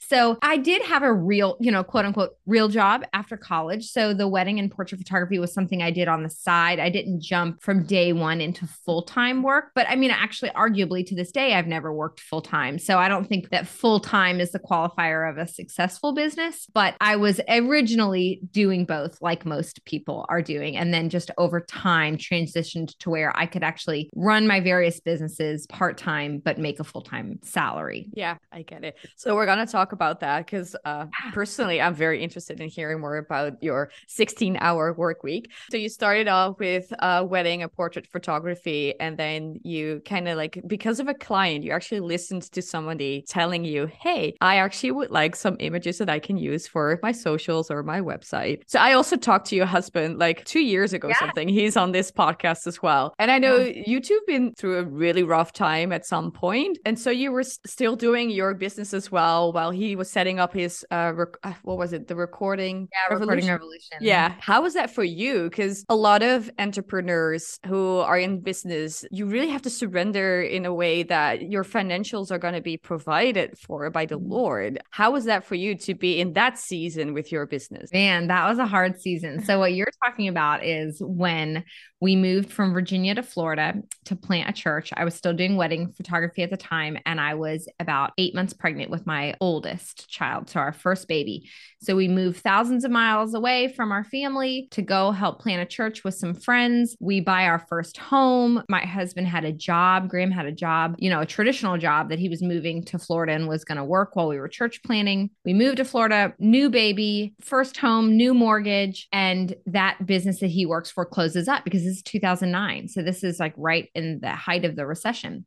So 0.01 0.37
I 0.41 0.57
did 0.57 0.81
have 0.83 1.01
a 1.01 1.13
real, 1.13 1.55
you 1.61 1.71
know, 1.71 1.83
quote 1.83 2.03
unquote, 2.03 2.31
real 2.45 2.67
job 2.67 3.05
after 3.13 3.37
college. 3.37 3.89
So 3.89 4.13
the 4.13 4.27
wedding 4.27 4.59
and 4.59 4.69
portrait 4.69 4.97
photography 4.97 5.39
was 5.39 5.53
something 5.53 5.81
I 5.81 5.91
did 5.91 6.09
on 6.09 6.23
the 6.23 6.29
side. 6.29 6.79
I 6.79 6.89
didn't 6.89 7.21
jump 7.21 7.63
from 7.63 7.85
day 7.85 8.11
one 8.11 8.41
into 8.41 8.67
full 8.67 9.03
time 9.03 9.43
work. 9.43 9.71
But 9.75 9.87
I 9.89 9.95
mean, 9.95 10.11
actually, 10.11 10.51
arguably 10.51 11.05
to 11.07 11.15
this 11.15 11.31
day, 11.31 11.53
I've 11.53 11.67
never 11.67 11.93
worked 11.93 12.19
full 12.19 12.41
time. 12.41 12.77
So 12.79 12.97
I 12.97 13.07
don't 13.07 13.29
think 13.29 13.49
that 13.51 13.65
full 13.65 14.01
time 14.01 14.41
is 14.41 14.51
the 14.51 14.59
qualifier 14.59 15.29
of 15.29 15.37
a 15.37 15.47
successful 15.47 16.11
business. 16.11 16.67
But 16.73 16.95
I 16.99 17.15
was 17.15 17.39
originally 17.47 18.41
doing 18.51 18.83
both, 18.83 19.21
like 19.21 19.45
most 19.45 19.85
people 19.85 20.25
are 20.27 20.41
doing. 20.41 20.75
And 20.75 20.93
then 20.93 21.09
just 21.13 21.29
over 21.37 21.61
time 21.61 22.17
transitioned 22.17 22.97
to 22.97 23.11
where 23.11 23.31
I 23.37 23.45
could 23.45 23.63
actually 23.63 24.09
run 24.15 24.47
my 24.47 24.59
various 24.59 24.99
businesses 24.99 25.67
part 25.67 25.95
time, 25.95 26.39
but 26.39 26.57
make 26.57 26.79
a 26.79 26.83
full 26.83 27.03
time 27.03 27.37
salary. 27.43 28.09
Yeah, 28.13 28.37
I 28.51 28.63
get 28.63 28.83
it. 28.83 28.97
So 29.15 29.35
we're 29.35 29.45
going 29.45 29.63
to 29.63 29.71
talk 29.71 29.91
about 29.91 30.21
that 30.21 30.43
because 30.43 30.75
uh, 30.85 31.05
personally, 31.31 31.79
I'm 31.79 31.93
very 31.93 32.23
interested 32.23 32.59
in 32.59 32.67
hearing 32.67 32.99
more 32.99 33.17
about 33.17 33.61
your 33.61 33.91
16 34.07 34.57
hour 34.59 34.91
work 34.93 35.21
week. 35.21 35.51
So 35.69 35.77
you 35.77 35.87
started 35.87 36.27
off 36.27 36.57
with 36.57 36.91
a 36.97 37.23
wedding 37.23 37.61
a 37.61 37.69
portrait 37.69 38.07
photography, 38.07 38.99
and 38.99 39.15
then 39.15 39.59
you 39.63 40.01
kind 40.05 40.27
of 40.27 40.35
like, 40.35 40.59
because 40.65 40.99
of 40.99 41.07
a 41.07 41.13
client, 41.13 41.63
you 41.63 41.71
actually 41.71 41.99
listened 41.99 42.41
to 42.53 42.61
somebody 42.63 43.23
telling 43.27 43.65
you, 43.65 43.85
hey, 44.01 44.35
I 44.41 44.55
actually 44.55 44.93
would 44.93 45.11
like 45.11 45.35
some 45.35 45.57
images 45.59 45.99
that 45.99 46.09
I 46.09 46.17
can 46.17 46.37
use 46.37 46.67
for 46.67 46.99
my 47.03 47.11
socials 47.11 47.69
or 47.69 47.83
my 47.83 48.01
website. 48.01 48.63
So 48.65 48.79
I 48.79 48.93
also 48.93 49.15
talked 49.15 49.45
to 49.49 49.55
your 49.55 49.67
husband 49.67 50.17
like 50.17 50.43
two 50.45 50.61
years 50.61 50.93
ago, 50.93 51.02
yeah. 51.09 51.19
something. 51.19 51.47
He's 51.47 51.77
on 51.77 51.91
this 51.91 52.11
podcast 52.11 52.67
as 52.67 52.81
well. 52.81 53.13
And 53.19 53.31
I 53.31 53.39
know 53.39 53.57
yeah. 53.57 53.83
you 53.85 53.99
two 53.99 54.13
have 54.15 54.27
been 54.27 54.53
through 54.53 54.79
a 54.79 54.83
really 54.83 55.23
rough 55.23 55.53
time 55.53 55.91
at 55.91 56.05
some 56.05 56.31
point, 56.31 56.77
And 56.85 56.97
so 56.97 57.09
you 57.09 57.31
were 57.31 57.43
still 57.43 57.95
doing 57.95 58.29
your 58.29 58.53
business 58.53 58.93
as 58.93 59.11
well 59.11 59.51
while 59.53 59.71
he 59.71 59.95
was 59.95 60.09
setting 60.09 60.39
up 60.39 60.53
his, 60.53 60.85
uh, 60.91 61.11
rec- 61.15 61.37
uh, 61.43 61.53
what 61.63 61.77
was 61.77 61.93
it, 61.93 62.07
the 62.07 62.15
recording? 62.15 62.89
Yeah, 62.91 63.13
revolution? 63.13 63.27
recording 63.27 63.49
revolution. 63.49 63.97
Yeah. 64.01 64.35
How 64.39 64.61
was 64.61 64.73
that 64.73 64.89
for 64.89 65.03
you? 65.03 65.49
Because 65.49 65.85
a 65.89 65.95
lot 65.95 66.23
of 66.23 66.49
entrepreneurs 66.59 67.59
who 67.65 67.97
are 67.99 68.17
in 68.17 68.41
business, 68.41 69.05
you 69.11 69.25
really 69.25 69.49
have 69.49 69.61
to 69.63 69.69
surrender 69.69 70.41
in 70.41 70.65
a 70.65 70.73
way 70.73 71.03
that 71.03 71.49
your 71.49 71.63
financials 71.63 72.31
are 72.31 72.37
going 72.37 72.53
to 72.53 72.61
be 72.61 72.77
provided 72.77 73.57
for 73.57 73.89
by 73.89 74.05
the 74.05 74.19
mm-hmm. 74.19 74.31
Lord. 74.31 74.83
How 74.91 75.11
was 75.11 75.25
that 75.25 75.45
for 75.45 75.55
you 75.55 75.75
to 75.75 75.93
be 75.93 76.19
in 76.19 76.33
that 76.33 76.57
season 76.57 77.13
with 77.13 77.31
your 77.31 77.45
business? 77.45 77.91
Man, 77.91 78.27
that 78.27 78.47
was 78.47 78.59
a 78.59 78.65
hard 78.65 78.99
season. 78.99 79.43
So, 79.43 79.59
what 79.59 79.73
you're 79.73 79.91
talking 80.03 80.27
about 80.27 80.63
is 80.63 80.92
when 80.99 81.63
we 82.01 82.15
moved 82.15 82.51
from 82.51 82.73
Virginia 82.73 83.15
to 83.15 83.23
Florida 83.23 83.75
to 84.05 84.15
plant 84.15 84.49
a 84.49 84.53
church. 84.53 84.91
I 84.95 85.05
was 85.05 85.15
still 85.15 85.33
doing 85.33 85.55
wedding 85.55 85.93
photography 85.93 86.43
at 86.43 86.49
the 86.49 86.57
time, 86.57 86.97
and 87.05 87.21
I 87.21 87.35
was 87.35 87.67
about 87.79 88.11
eight 88.17 88.35
months 88.35 88.53
pregnant 88.53 88.91
with 88.91 89.07
my 89.07 89.13
my 89.13 89.35
oldest 89.39 90.09
child, 90.09 90.49
so 90.49 90.59
our 90.59 90.73
first 90.73 91.07
baby. 91.07 91.49
So 91.83 91.97
we 91.97 92.07
moved 92.07 92.37
thousands 92.37 92.85
of 92.85 92.91
miles 92.91 93.33
away 93.33 93.73
from 93.75 93.91
our 93.91 94.05
family 94.05 94.69
to 94.71 94.81
go 94.81 95.11
help 95.11 95.41
plant 95.41 95.61
a 95.61 95.65
church 95.65 96.05
with 96.05 96.13
some 96.13 96.33
friends. 96.33 96.95
We 97.01 97.19
buy 97.19 97.43
our 97.45 97.59
first 97.67 97.97
home. 97.97 98.63
My 98.69 98.85
husband 98.85 99.27
had 99.27 99.43
a 99.43 99.51
job. 99.51 100.07
Graham 100.07 100.31
had 100.31 100.45
a 100.45 100.51
job, 100.53 100.95
you 100.97 101.09
know, 101.09 101.19
a 101.19 101.25
traditional 101.25 101.77
job 101.77 102.07
that 102.07 102.19
he 102.19 102.29
was 102.29 102.41
moving 102.41 102.85
to 102.85 102.97
Florida 102.97 103.33
and 103.33 103.49
was 103.49 103.65
going 103.65 103.77
to 103.77 103.83
work 103.83 104.15
while 104.15 104.29
we 104.29 104.39
were 104.39 104.47
church 104.47 104.81
planning. 104.83 105.29
We 105.43 105.53
moved 105.53 105.75
to 105.77 105.85
Florida, 105.85 106.33
new 106.39 106.69
baby, 106.69 107.33
first 107.41 107.75
home, 107.75 108.15
new 108.15 108.33
mortgage, 108.33 109.09
and 109.11 109.53
that 109.65 110.05
business 110.05 110.39
that 110.39 110.47
he 110.47 110.65
works 110.65 110.89
for 110.89 111.05
closes 111.05 111.49
up 111.49 111.65
because 111.65 111.83
this 111.83 111.97
is 111.97 112.03
2009. 112.03 112.87
So 112.87 113.03
this 113.03 113.25
is 113.25 113.41
like 113.41 113.53
right 113.57 113.89
in 113.93 114.21
the 114.21 114.31
height 114.31 114.63
of 114.63 114.77
the 114.77 114.85
recession 114.85 115.45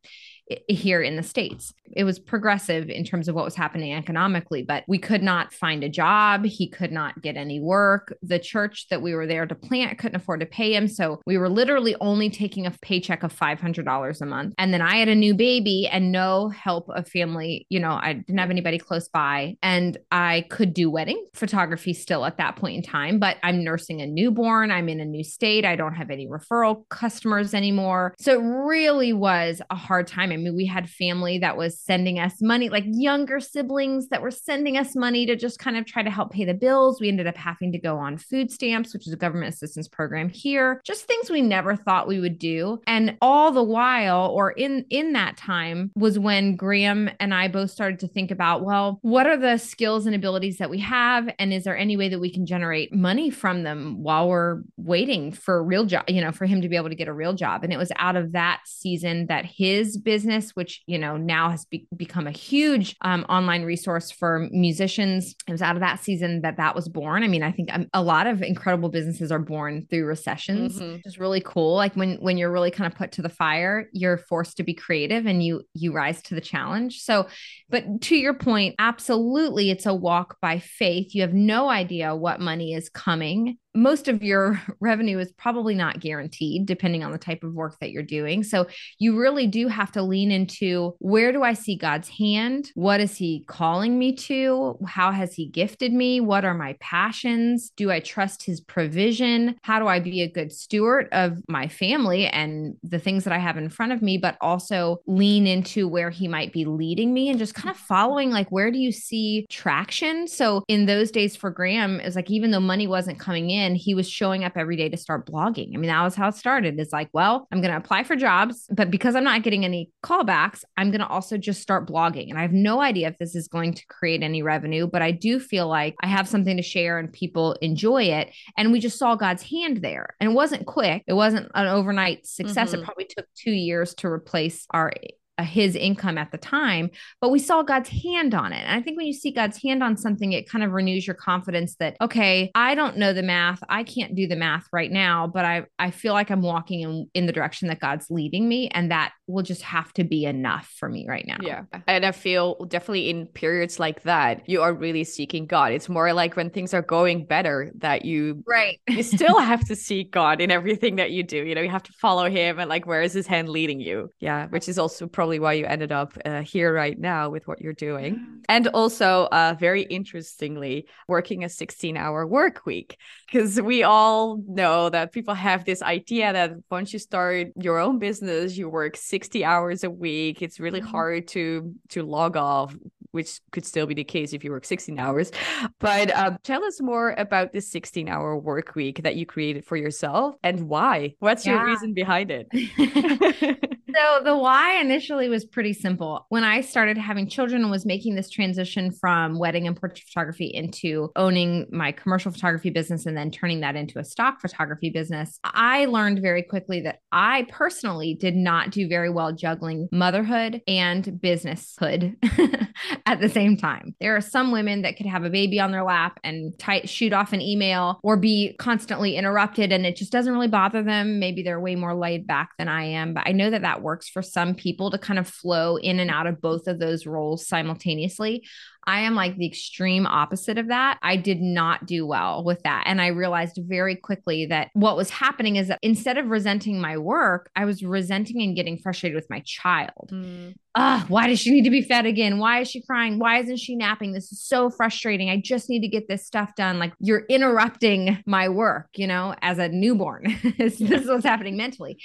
here 0.67 1.01
in 1.01 1.15
the 1.15 1.23
States. 1.23 1.73
It 1.93 2.03
was 2.03 2.19
progressive 2.19 2.89
in 2.89 3.03
terms 3.03 3.27
of 3.27 3.35
what 3.35 3.45
was 3.45 3.55
happening 3.55 3.93
economically, 3.93 4.61
but 4.61 4.83
we 4.87 4.97
could 4.97 5.23
not 5.23 5.53
find 5.53 5.83
a 5.83 5.89
job. 5.89 6.45
He 6.45 6.67
could 6.69 6.91
not 6.91 7.21
get 7.21 7.37
any 7.37 7.59
work. 7.59 8.15
The 8.21 8.39
church 8.39 8.87
that 8.89 9.01
we 9.01 9.15
were 9.15 9.25
there 9.25 9.45
to 9.45 9.55
plant 9.55 9.97
couldn't 9.97 10.17
afford 10.17 10.41
to 10.41 10.45
pay 10.45 10.75
him. 10.75 10.87
So 10.87 11.21
we 11.25 11.37
were 11.37 11.49
literally 11.49 11.95
only 12.01 12.29
taking 12.29 12.65
a 12.65 12.71
paycheck 12.81 13.23
of 13.23 13.37
$500 13.37 14.21
a 14.21 14.25
month. 14.25 14.53
And 14.57 14.73
then 14.73 14.81
I 14.81 14.97
had 14.97 15.07
a 15.07 15.15
new 15.15 15.33
baby 15.33 15.87
and 15.87 16.11
no 16.11 16.49
help 16.49 16.89
of 16.89 17.07
family. 17.07 17.65
You 17.69 17.79
know, 17.79 17.91
I 17.91 18.13
didn't 18.13 18.39
have 18.39 18.51
anybody 18.51 18.77
close 18.77 19.07
by. 19.07 19.57
And 19.61 19.97
I 20.11 20.45
could 20.49 20.73
do 20.73 20.89
wedding 20.89 21.25
photography 21.33 21.93
still 21.93 22.25
at 22.25 22.37
that 22.37 22.57
point 22.57 22.75
in 22.75 22.83
time, 22.83 23.19
but 23.19 23.37
I'm 23.43 23.63
nursing 23.63 24.01
a 24.01 24.07
newborn. 24.07 24.71
I'm 24.71 24.89
in 24.89 24.99
a 24.99 25.05
new 25.05 25.23
state. 25.23 25.65
I 25.65 25.75
don't 25.75 25.95
have 25.95 26.09
any 26.09 26.27
referral 26.27 26.87
customers 26.89 27.53
anymore. 27.53 28.13
So 28.19 28.33
it 28.33 28.43
really 28.43 29.13
was 29.13 29.61
a 29.69 29.75
hard 29.75 30.07
time. 30.07 30.36
I 30.37 30.41
mean, 30.43 30.55
we 30.55 30.65
had 30.65 30.89
family 30.89 31.39
that 31.39 31.57
was 31.57 31.79
sending 31.79 32.19
us 32.19 32.41
money, 32.41 32.69
like 32.69 32.83
younger 32.85 33.39
siblings 33.39 34.09
that 34.09 34.21
were 34.21 34.31
sending 34.31 34.77
us 34.77 34.95
money 34.95 35.25
to 35.25 35.35
just 35.35 35.59
kind 35.59 35.77
of 35.77 35.85
try 35.85 36.03
to 36.03 36.09
help 36.09 36.31
pay 36.31 36.45
the 36.45 36.53
bills. 36.53 37.01
We 37.01 37.07
ended 37.07 37.27
up 37.27 37.37
having 37.37 37.71
to 37.71 37.79
go 37.79 37.97
on 37.97 38.17
food 38.17 38.51
stamps, 38.51 38.93
which 38.93 39.07
is 39.07 39.13
a 39.13 39.17
government 39.17 39.53
assistance 39.53 39.87
program 39.87 40.29
here, 40.29 40.81
just 40.85 41.05
things 41.05 41.29
we 41.29 41.41
never 41.41 41.75
thought 41.75 42.07
we 42.07 42.19
would 42.19 42.37
do. 42.37 42.79
And 42.85 43.17
all 43.21 43.51
the 43.51 43.63
while, 43.63 44.27
or 44.27 44.51
in 44.51 44.85
in 44.89 45.13
that 45.13 45.37
time, 45.37 45.91
was 45.95 46.19
when 46.19 46.55
Graham 46.55 47.09
and 47.19 47.33
I 47.33 47.47
both 47.47 47.71
started 47.71 47.99
to 47.99 48.07
think 48.07 48.31
about, 48.31 48.63
well, 48.63 48.99
what 49.01 49.25
are 49.27 49.37
the 49.37 49.57
skills 49.57 50.05
and 50.05 50.15
abilities 50.15 50.57
that 50.57 50.69
we 50.69 50.79
have? 50.79 51.29
And 51.39 51.51
is 51.51 51.63
there 51.63 51.77
any 51.77 51.97
way 51.97 52.09
that 52.09 52.19
we 52.19 52.31
can 52.31 52.45
generate 52.45 52.93
money 52.93 53.29
from 53.29 53.63
them 53.63 54.03
while 54.03 54.29
we're 54.29 54.61
waiting 54.77 55.31
for 55.31 55.57
a 55.57 55.63
real 55.63 55.85
job, 55.85 56.05
you 56.07 56.21
know, 56.21 56.31
for 56.31 56.45
him 56.45 56.61
to 56.61 56.69
be 56.69 56.75
able 56.75 56.89
to 56.89 56.95
get 56.95 57.07
a 57.07 57.13
real 57.13 57.33
job? 57.33 57.63
And 57.63 57.73
it 57.73 57.77
was 57.77 57.91
out 57.97 58.15
of 58.15 58.33
that 58.33 58.61
season 58.65 59.25
that 59.27 59.45
his 59.45 59.97
business 59.97 60.26
business, 60.27 60.55
which, 60.55 60.81
you 60.87 60.97
know, 60.97 61.17
now 61.17 61.49
has 61.49 61.65
be- 61.65 61.87
become 61.95 62.27
a 62.27 62.31
huge 62.31 62.95
um, 63.01 63.25
online 63.29 63.63
resource 63.63 64.11
for 64.11 64.47
musicians. 64.51 65.35
It 65.47 65.51
was 65.51 65.61
out 65.61 65.75
of 65.75 65.81
that 65.81 65.99
season 66.03 66.41
that 66.41 66.57
that 66.57 66.75
was 66.75 66.89
born. 66.89 67.23
I 67.23 67.27
mean, 67.27 67.43
I 67.43 67.51
think 67.51 67.73
um, 67.73 67.87
a 67.93 68.01
lot 68.01 68.27
of 68.27 68.41
incredible 68.41 68.89
businesses 68.89 69.31
are 69.31 69.39
born 69.39 69.87
through 69.89 70.05
recessions, 70.05 70.79
mm-hmm. 70.79 70.93
which 70.93 71.05
is 71.05 71.19
really 71.19 71.41
cool. 71.41 71.75
Like 71.75 71.95
when, 71.95 72.15
when 72.17 72.37
you're 72.37 72.51
really 72.51 72.71
kind 72.71 72.91
of 72.91 72.97
put 72.97 73.13
to 73.13 73.21
the 73.21 73.29
fire, 73.29 73.87
you're 73.93 74.17
forced 74.17 74.57
to 74.57 74.63
be 74.63 74.73
creative 74.73 75.25
and 75.25 75.43
you, 75.43 75.63
you 75.73 75.93
rise 75.93 76.21
to 76.23 76.35
the 76.35 76.41
challenge. 76.41 77.01
So, 77.01 77.27
but 77.69 78.01
to 78.01 78.15
your 78.15 78.33
point, 78.33 78.75
absolutely, 78.79 79.71
it's 79.71 79.85
a 79.85 79.93
walk 79.93 80.37
by 80.41 80.59
faith. 80.59 81.15
You 81.15 81.21
have 81.21 81.33
no 81.33 81.69
idea 81.69 82.15
what 82.15 82.39
money 82.39 82.73
is 82.73 82.89
coming 82.89 83.57
most 83.77 84.07
of 84.07 84.23
your 84.23 84.59
revenue 84.79 85.19
is 85.19 85.31
probably 85.33 85.75
not 85.75 85.99
guaranteed 85.99 86.65
depending 86.65 87.03
on 87.03 87.11
the 87.11 87.17
type 87.17 87.43
of 87.43 87.53
work 87.53 87.77
that 87.79 87.91
you're 87.91 88.03
doing. 88.03 88.43
So 88.43 88.67
you 88.97 89.17
really 89.17 89.47
do 89.47 89.67
have 89.67 89.91
to 89.93 90.01
lean 90.01 90.31
into 90.31 90.95
where 90.99 91.31
do 91.31 91.43
I 91.43 91.53
see 91.53 91.77
God's 91.77 92.09
hand? 92.09 92.71
What 92.73 92.99
is 92.99 93.15
he 93.15 93.45
calling 93.47 93.99
me 93.99 94.15
to? 94.15 94.77
How 94.87 95.11
has 95.11 95.33
he 95.33 95.47
gifted 95.47 95.93
me? 95.93 96.19
What 96.19 96.43
are 96.43 96.55
my 96.55 96.75
passions? 96.79 97.71
Do 97.77 97.91
I 97.91 97.99
trust 97.99 98.43
his 98.43 98.59
provision? 98.59 99.55
How 99.61 99.79
do 99.79 99.87
I 99.87 99.99
be 99.99 100.21
a 100.21 100.31
good 100.31 100.51
steward 100.51 101.07
of 101.11 101.37
my 101.47 101.67
family 101.67 102.25
and 102.27 102.75
the 102.81 102.99
things 102.99 103.23
that 103.25 103.33
I 103.33 103.37
have 103.37 103.57
in 103.57 103.69
front 103.69 103.91
of 103.91 104.01
me, 104.01 104.17
but 104.17 104.37
also 104.41 105.01
lean 105.05 105.45
into 105.45 105.87
where 105.87 106.09
he 106.09 106.27
might 106.27 106.51
be 106.51 106.65
leading 106.65 107.13
me 107.13 107.29
and 107.29 107.37
just 107.37 107.53
kind 107.53 107.69
of 107.69 107.77
following 107.77 108.31
like 108.31 108.51
where 108.51 108.71
do 108.71 108.79
you 108.79 108.91
see 108.91 109.45
traction? 109.49 110.27
So 110.27 110.63
in 110.67 110.87
those 110.87 111.11
days 111.11 111.35
for 111.35 111.51
Graham, 111.51 111.99
it's 111.99 112.15
like 112.15 112.31
even 112.31 112.49
though 112.49 112.59
money 112.59 112.87
wasn't 112.87 113.19
coming 113.19 113.51
in, 113.51 113.66
he 113.75 113.93
was 113.95 114.09
showing 114.09 114.43
up 114.43 114.53
every 114.55 114.75
day 114.75 114.89
to 114.89 114.97
start 114.97 115.29
blogging. 115.29 115.73
I 115.73 115.77
mean, 115.77 115.89
that 115.89 116.03
was 116.03 116.15
how 116.15 116.27
it 116.27 116.35
started. 116.35 116.79
It's 116.79 116.93
like, 116.93 117.09
well, 117.13 117.47
I'm 117.51 117.61
going 117.61 117.71
to 117.71 117.77
apply 117.77 118.03
for 118.03 118.15
jobs, 118.15 118.67
but 118.71 118.91
because 118.91 119.15
I'm 119.15 119.23
not 119.23 119.43
getting 119.43 119.65
any 119.65 119.91
callbacks, 120.03 120.63
I'm 120.77 120.91
going 120.91 121.01
to 121.01 121.07
also 121.07 121.37
just 121.37 121.61
start 121.61 121.87
blogging. 121.87 122.29
And 122.29 122.37
I 122.37 122.41
have 122.41 122.53
no 122.53 122.81
idea 122.81 123.07
if 123.07 123.17
this 123.17 123.35
is 123.35 123.47
going 123.47 123.73
to 123.73 123.85
create 123.87 124.23
any 124.23 124.43
revenue, 124.43 124.87
but 124.87 125.01
I 125.01 125.11
do 125.11 125.39
feel 125.39 125.67
like 125.67 125.95
I 126.01 126.07
have 126.07 126.27
something 126.27 126.57
to 126.57 126.63
share 126.63 126.99
and 126.99 127.11
people 127.11 127.53
enjoy 127.61 128.03
it. 128.03 128.31
And 128.57 128.71
we 128.71 128.79
just 128.79 128.99
saw 128.99 129.15
God's 129.15 129.43
hand 129.43 129.81
there. 129.81 130.15
And 130.19 130.31
it 130.31 130.33
wasn't 130.33 130.65
quick, 130.65 131.03
it 131.07 131.13
wasn't 131.13 131.51
an 131.53 131.67
overnight 131.67 132.27
success. 132.27 132.71
Mm-hmm. 132.71 132.81
It 132.81 132.85
probably 132.85 133.05
took 133.05 133.25
two 133.35 133.51
years 133.51 133.93
to 133.95 134.07
replace 134.07 134.65
our 134.71 134.91
Uh, 135.39 135.43
his 135.43 135.75
income 135.75 136.17
at 136.17 136.31
the 136.31 136.37
time, 136.37 136.89
but 137.21 137.29
we 137.29 137.37
saw 137.37 137.61
God's 137.61 137.89
hand 137.89 138.33
on 138.33 138.53
it. 138.53 138.63
And 138.63 138.71
I 138.71 138.81
think 138.81 138.97
when 138.97 139.05
you 139.05 139.13
see 139.13 139.29
God's 139.29 139.61
hand 139.61 139.83
on 139.83 139.95
something, 139.95 140.31
it 140.31 140.49
kind 140.49 140.63
of 140.63 140.71
renews 140.71 141.05
your 141.05 141.15
confidence 141.15 141.75
that, 141.75 141.95
okay, 142.01 142.49
I 142.55 142.73
don't 142.73 142.97
know 142.97 143.13
the 143.13 143.21
math. 143.21 143.59
I 143.69 143.83
can't 143.83 144.15
do 144.15 144.25
the 144.25 144.35
math 144.35 144.65
right 144.73 144.91
now, 144.91 145.27
but 145.27 145.45
I, 145.45 145.65
I 145.77 145.91
feel 145.91 146.13
like 146.13 146.31
I'm 146.31 146.41
walking 146.41 146.81
in, 146.81 147.07
in 147.13 147.25
the 147.27 147.31
direction 147.31 147.67
that 147.67 147.79
God's 147.79 148.07
leading 148.09 148.49
me. 148.49 148.69
And 148.69 148.89
that 148.89 149.13
will 149.27 149.43
just 149.43 149.61
have 149.61 149.93
to 149.93 150.03
be 150.03 150.25
enough 150.25 150.73
for 150.79 150.89
me 150.89 151.05
right 151.07 151.25
now. 151.27 151.37
Yeah. 151.39 151.65
And 151.85 152.03
I 152.03 152.13
feel 152.13 152.55
definitely 152.65 153.11
in 153.11 153.27
periods 153.27 153.79
like 153.79 154.01
that, 154.03 154.49
you 154.49 154.63
are 154.63 154.73
really 154.73 155.03
seeking 155.03 155.45
God. 155.45 155.71
It's 155.71 155.87
more 155.87 156.13
like 156.13 156.35
when 156.35 156.49
things 156.49 156.73
are 156.73 156.81
going 156.81 157.27
better 157.27 157.71
that 157.77 158.05
you, 158.05 158.43
right. 158.47 158.79
you 158.89 159.03
still 159.03 159.39
have 159.39 159.63
to 159.67 159.75
seek 159.75 160.11
God 160.11 160.41
in 160.41 160.49
everything 160.49 160.95
that 160.95 161.11
you 161.11 161.21
do. 161.21 161.45
You 161.45 161.53
know, 161.53 161.61
you 161.61 161.69
have 161.69 161.83
to 161.83 161.93
follow 161.93 162.27
him 162.27 162.57
and 162.57 162.67
like, 162.69 162.87
where 162.87 163.03
is 163.03 163.13
his 163.13 163.27
hand 163.27 163.49
leading 163.49 163.79
you? 163.79 164.11
Yeah. 164.19 164.47
Which 164.47 164.67
is 164.67 164.79
also 164.79 165.05
probably 165.05 165.26
probably 165.27 165.39
why 165.39 165.53
you 165.53 165.65
ended 165.65 165.91
up 165.91 166.13
uh, 166.23 166.41
here 166.41 166.73
right 166.73 166.97
now 166.97 167.29
with 167.29 167.45
what 167.49 167.61
you're 167.61 167.73
doing. 167.73 168.43
And 168.47 168.67
also, 168.67 169.27
uh, 169.33 169.55
very 169.59 169.81
interestingly, 169.81 170.87
working 171.09 171.43
a 171.43 171.49
16 171.49 171.97
hour 171.97 172.25
work 172.25 172.65
week. 172.65 172.97
Because 173.25 173.59
we 173.59 173.83
all 173.83 174.41
know 174.47 174.89
that 174.89 175.11
people 175.11 175.33
have 175.33 175.65
this 175.65 175.81
idea 175.81 176.31
that 176.31 176.53
once 176.71 176.93
you 176.93 176.99
start 176.99 177.47
your 177.57 177.77
own 177.77 177.99
business, 177.99 178.57
you 178.57 178.69
work 178.69 178.95
60 178.95 179.43
hours 179.43 179.83
a 179.83 179.89
week. 179.89 180.41
It's 180.41 180.61
really 180.61 180.79
mm-hmm. 180.79 180.91
hard 180.91 181.27
to 181.29 181.75
to 181.89 182.03
log 182.03 182.37
off 182.37 182.73
which 183.11 183.39
could 183.51 183.65
still 183.65 183.87
be 183.87 183.95
the 183.95 184.03
case 184.03 184.33
if 184.33 184.43
you 184.43 184.51
work 184.51 184.63
16 184.63 184.99
hours. 184.99 185.31
But 185.79 186.15
um, 186.15 186.37
tell 186.43 186.63
us 186.63 186.79
more 186.79 187.15
about 187.17 187.51
this 187.51 187.71
16 187.71 188.07
hour 188.07 188.37
work 188.37 188.75
week 188.75 189.01
that 189.03 189.15
you 189.15 189.25
created 189.25 189.65
for 189.65 189.75
yourself 189.75 190.35
and 190.43 190.69
why. 190.69 191.15
What's 191.17 191.45
yeah. 191.45 191.53
your 191.53 191.65
reason 191.65 191.93
behind 191.93 192.31
it? 192.31 192.47
so 193.97 194.21
the 194.23 194.37
why 194.37 194.79
initially 194.79 195.27
was 195.29 195.45
pretty 195.45 195.73
simple. 195.73 196.25
When 196.29 196.43
I 196.43 196.61
started 196.61 196.97
having 196.97 197.27
children 197.27 197.63
and 197.63 197.71
was 197.71 197.85
making 197.85 198.15
this 198.15 198.29
transition 198.29 198.91
from 198.91 199.39
wedding 199.39 199.65
and 199.65 199.75
portrait 199.75 200.05
photography 200.07 200.45
into 200.45 201.11
owning 201.15 201.67
my 201.71 201.91
commercial 201.91 202.31
photography 202.31 202.69
business 202.69 203.05
and 203.05 203.17
then 203.17 203.31
turning 203.31 203.61
that 203.61 203.75
into 203.75 203.97
a 203.97 204.03
stock 204.03 204.39
photography 204.39 204.89
business, 204.89 205.39
I 205.43 205.85
learned 205.85 206.21
very 206.21 206.43
quickly 206.43 206.81
that 206.81 206.99
I 207.11 207.47
personally 207.49 208.13
did 208.13 208.35
not 208.35 208.71
do 208.71 208.87
very 208.87 209.09
well 209.09 209.31
juggling 209.31 209.89
motherhood 209.91 210.61
and 210.67 211.03
businesshood 211.03 212.15
at 213.05 213.19
the 213.19 213.29
same 213.29 213.57
time. 213.57 213.95
There 213.99 214.15
are 214.15 214.21
some 214.21 214.51
women 214.51 214.83
that 214.83 214.97
could 214.97 215.07
have 215.07 215.23
a 215.23 215.29
baby 215.29 215.59
on 215.59 215.71
their 215.71 215.83
lap 215.83 216.19
and 216.23 216.57
tight, 216.59 216.87
shoot 216.87 217.13
off 217.13 217.33
an 217.33 217.41
email 217.41 217.99
or 218.03 218.17
be 218.17 218.55
constantly 218.59 219.15
interrupted 219.15 219.71
and 219.71 219.85
it 219.85 219.95
just 219.95 220.11
doesn't 220.11 220.33
really 220.33 220.47
bother 220.47 220.83
them. 220.83 221.19
Maybe 221.19 221.41
they're 221.41 221.59
way 221.59 221.75
more 221.75 221.95
laid 221.95 222.27
back 222.27 222.51
than 222.59 222.67
I 222.67 222.83
am, 222.83 223.13
but 223.13 223.23
I 223.25 223.31
know 223.31 223.49
that 223.49 223.63
that 223.63 223.81
works 223.87 224.09
for 224.09 224.21
some 224.21 224.53
people 224.53 224.91
to 224.91 224.97
kind 224.97 225.17
of 225.17 225.25
flow 225.25 225.77
in 225.77 226.01
and 226.01 226.11
out 226.11 226.27
of 226.27 226.41
both 226.41 226.67
of 226.67 226.77
those 226.77 227.05
roles 227.07 227.47
simultaneously. 227.47 228.45
I 228.87 229.01
am 229.01 229.15
like 229.15 229.35
the 229.35 229.45
extreme 229.45 230.07
opposite 230.07 230.57
of 230.57 230.69
that. 230.69 230.97
I 231.03 231.17
did 231.17 231.41
not 231.41 231.85
do 231.85 232.07
well 232.07 232.43
with 232.43 232.63
that. 232.63 232.83
And 232.87 233.01
I 233.01 233.07
realized 233.07 233.59
very 233.61 233.97
quickly 233.97 234.45
that 234.47 234.69
what 234.73 234.95
was 234.95 235.09
happening 235.09 235.57
is 235.57 235.67
that 235.67 235.79
instead 235.81 236.17
of 236.17 236.27
resenting 236.27 236.79
my 236.79 236.97
work, 236.97 237.51
I 237.55 237.65
was 237.65 237.83
resenting 237.83 238.41
and 238.41 238.55
getting 238.55 238.79
frustrated 238.79 239.15
with 239.15 239.29
my 239.29 239.41
child. 239.45 240.09
Mm. 240.13 240.55
Ah, 240.79 241.05
why 241.07 241.25
does 241.25 241.39
she 241.39 241.49
need 241.49 241.63
to 241.63 241.71
be 241.71 241.81
fed 241.81 242.05
again? 242.05 242.37
Why 242.37 242.59
is 242.61 242.69
she 242.69 242.83
crying? 242.83 243.17
Why 243.17 243.39
isn't 243.39 243.57
she 243.57 243.75
napping? 243.75 244.13
This 244.13 244.31
is 244.31 244.43
so 244.43 244.69
frustrating. 244.69 245.27
I 245.27 245.41
just 245.43 245.71
need 245.71 245.81
to 245.81 245.87
get 245.87 246.07
this 246.07 246.23
stuff 246.23 246.53
done. 246.55 246.77
Like 246.77 246.93
you're 246.99 247.25
interrupting 247.29 248.21
my 248.27 248.47
work, 248.47 248.89
you 248.95 249.07
know, 249.07 249.33
as 249.41 249.57
a 249.57 249.69
newborn. 249.69 250.37
this 250.59 250.79
is 250.79 251.07
what's 251.07 251.25
happening 251.25 251.57
mentally. 251.57 251.97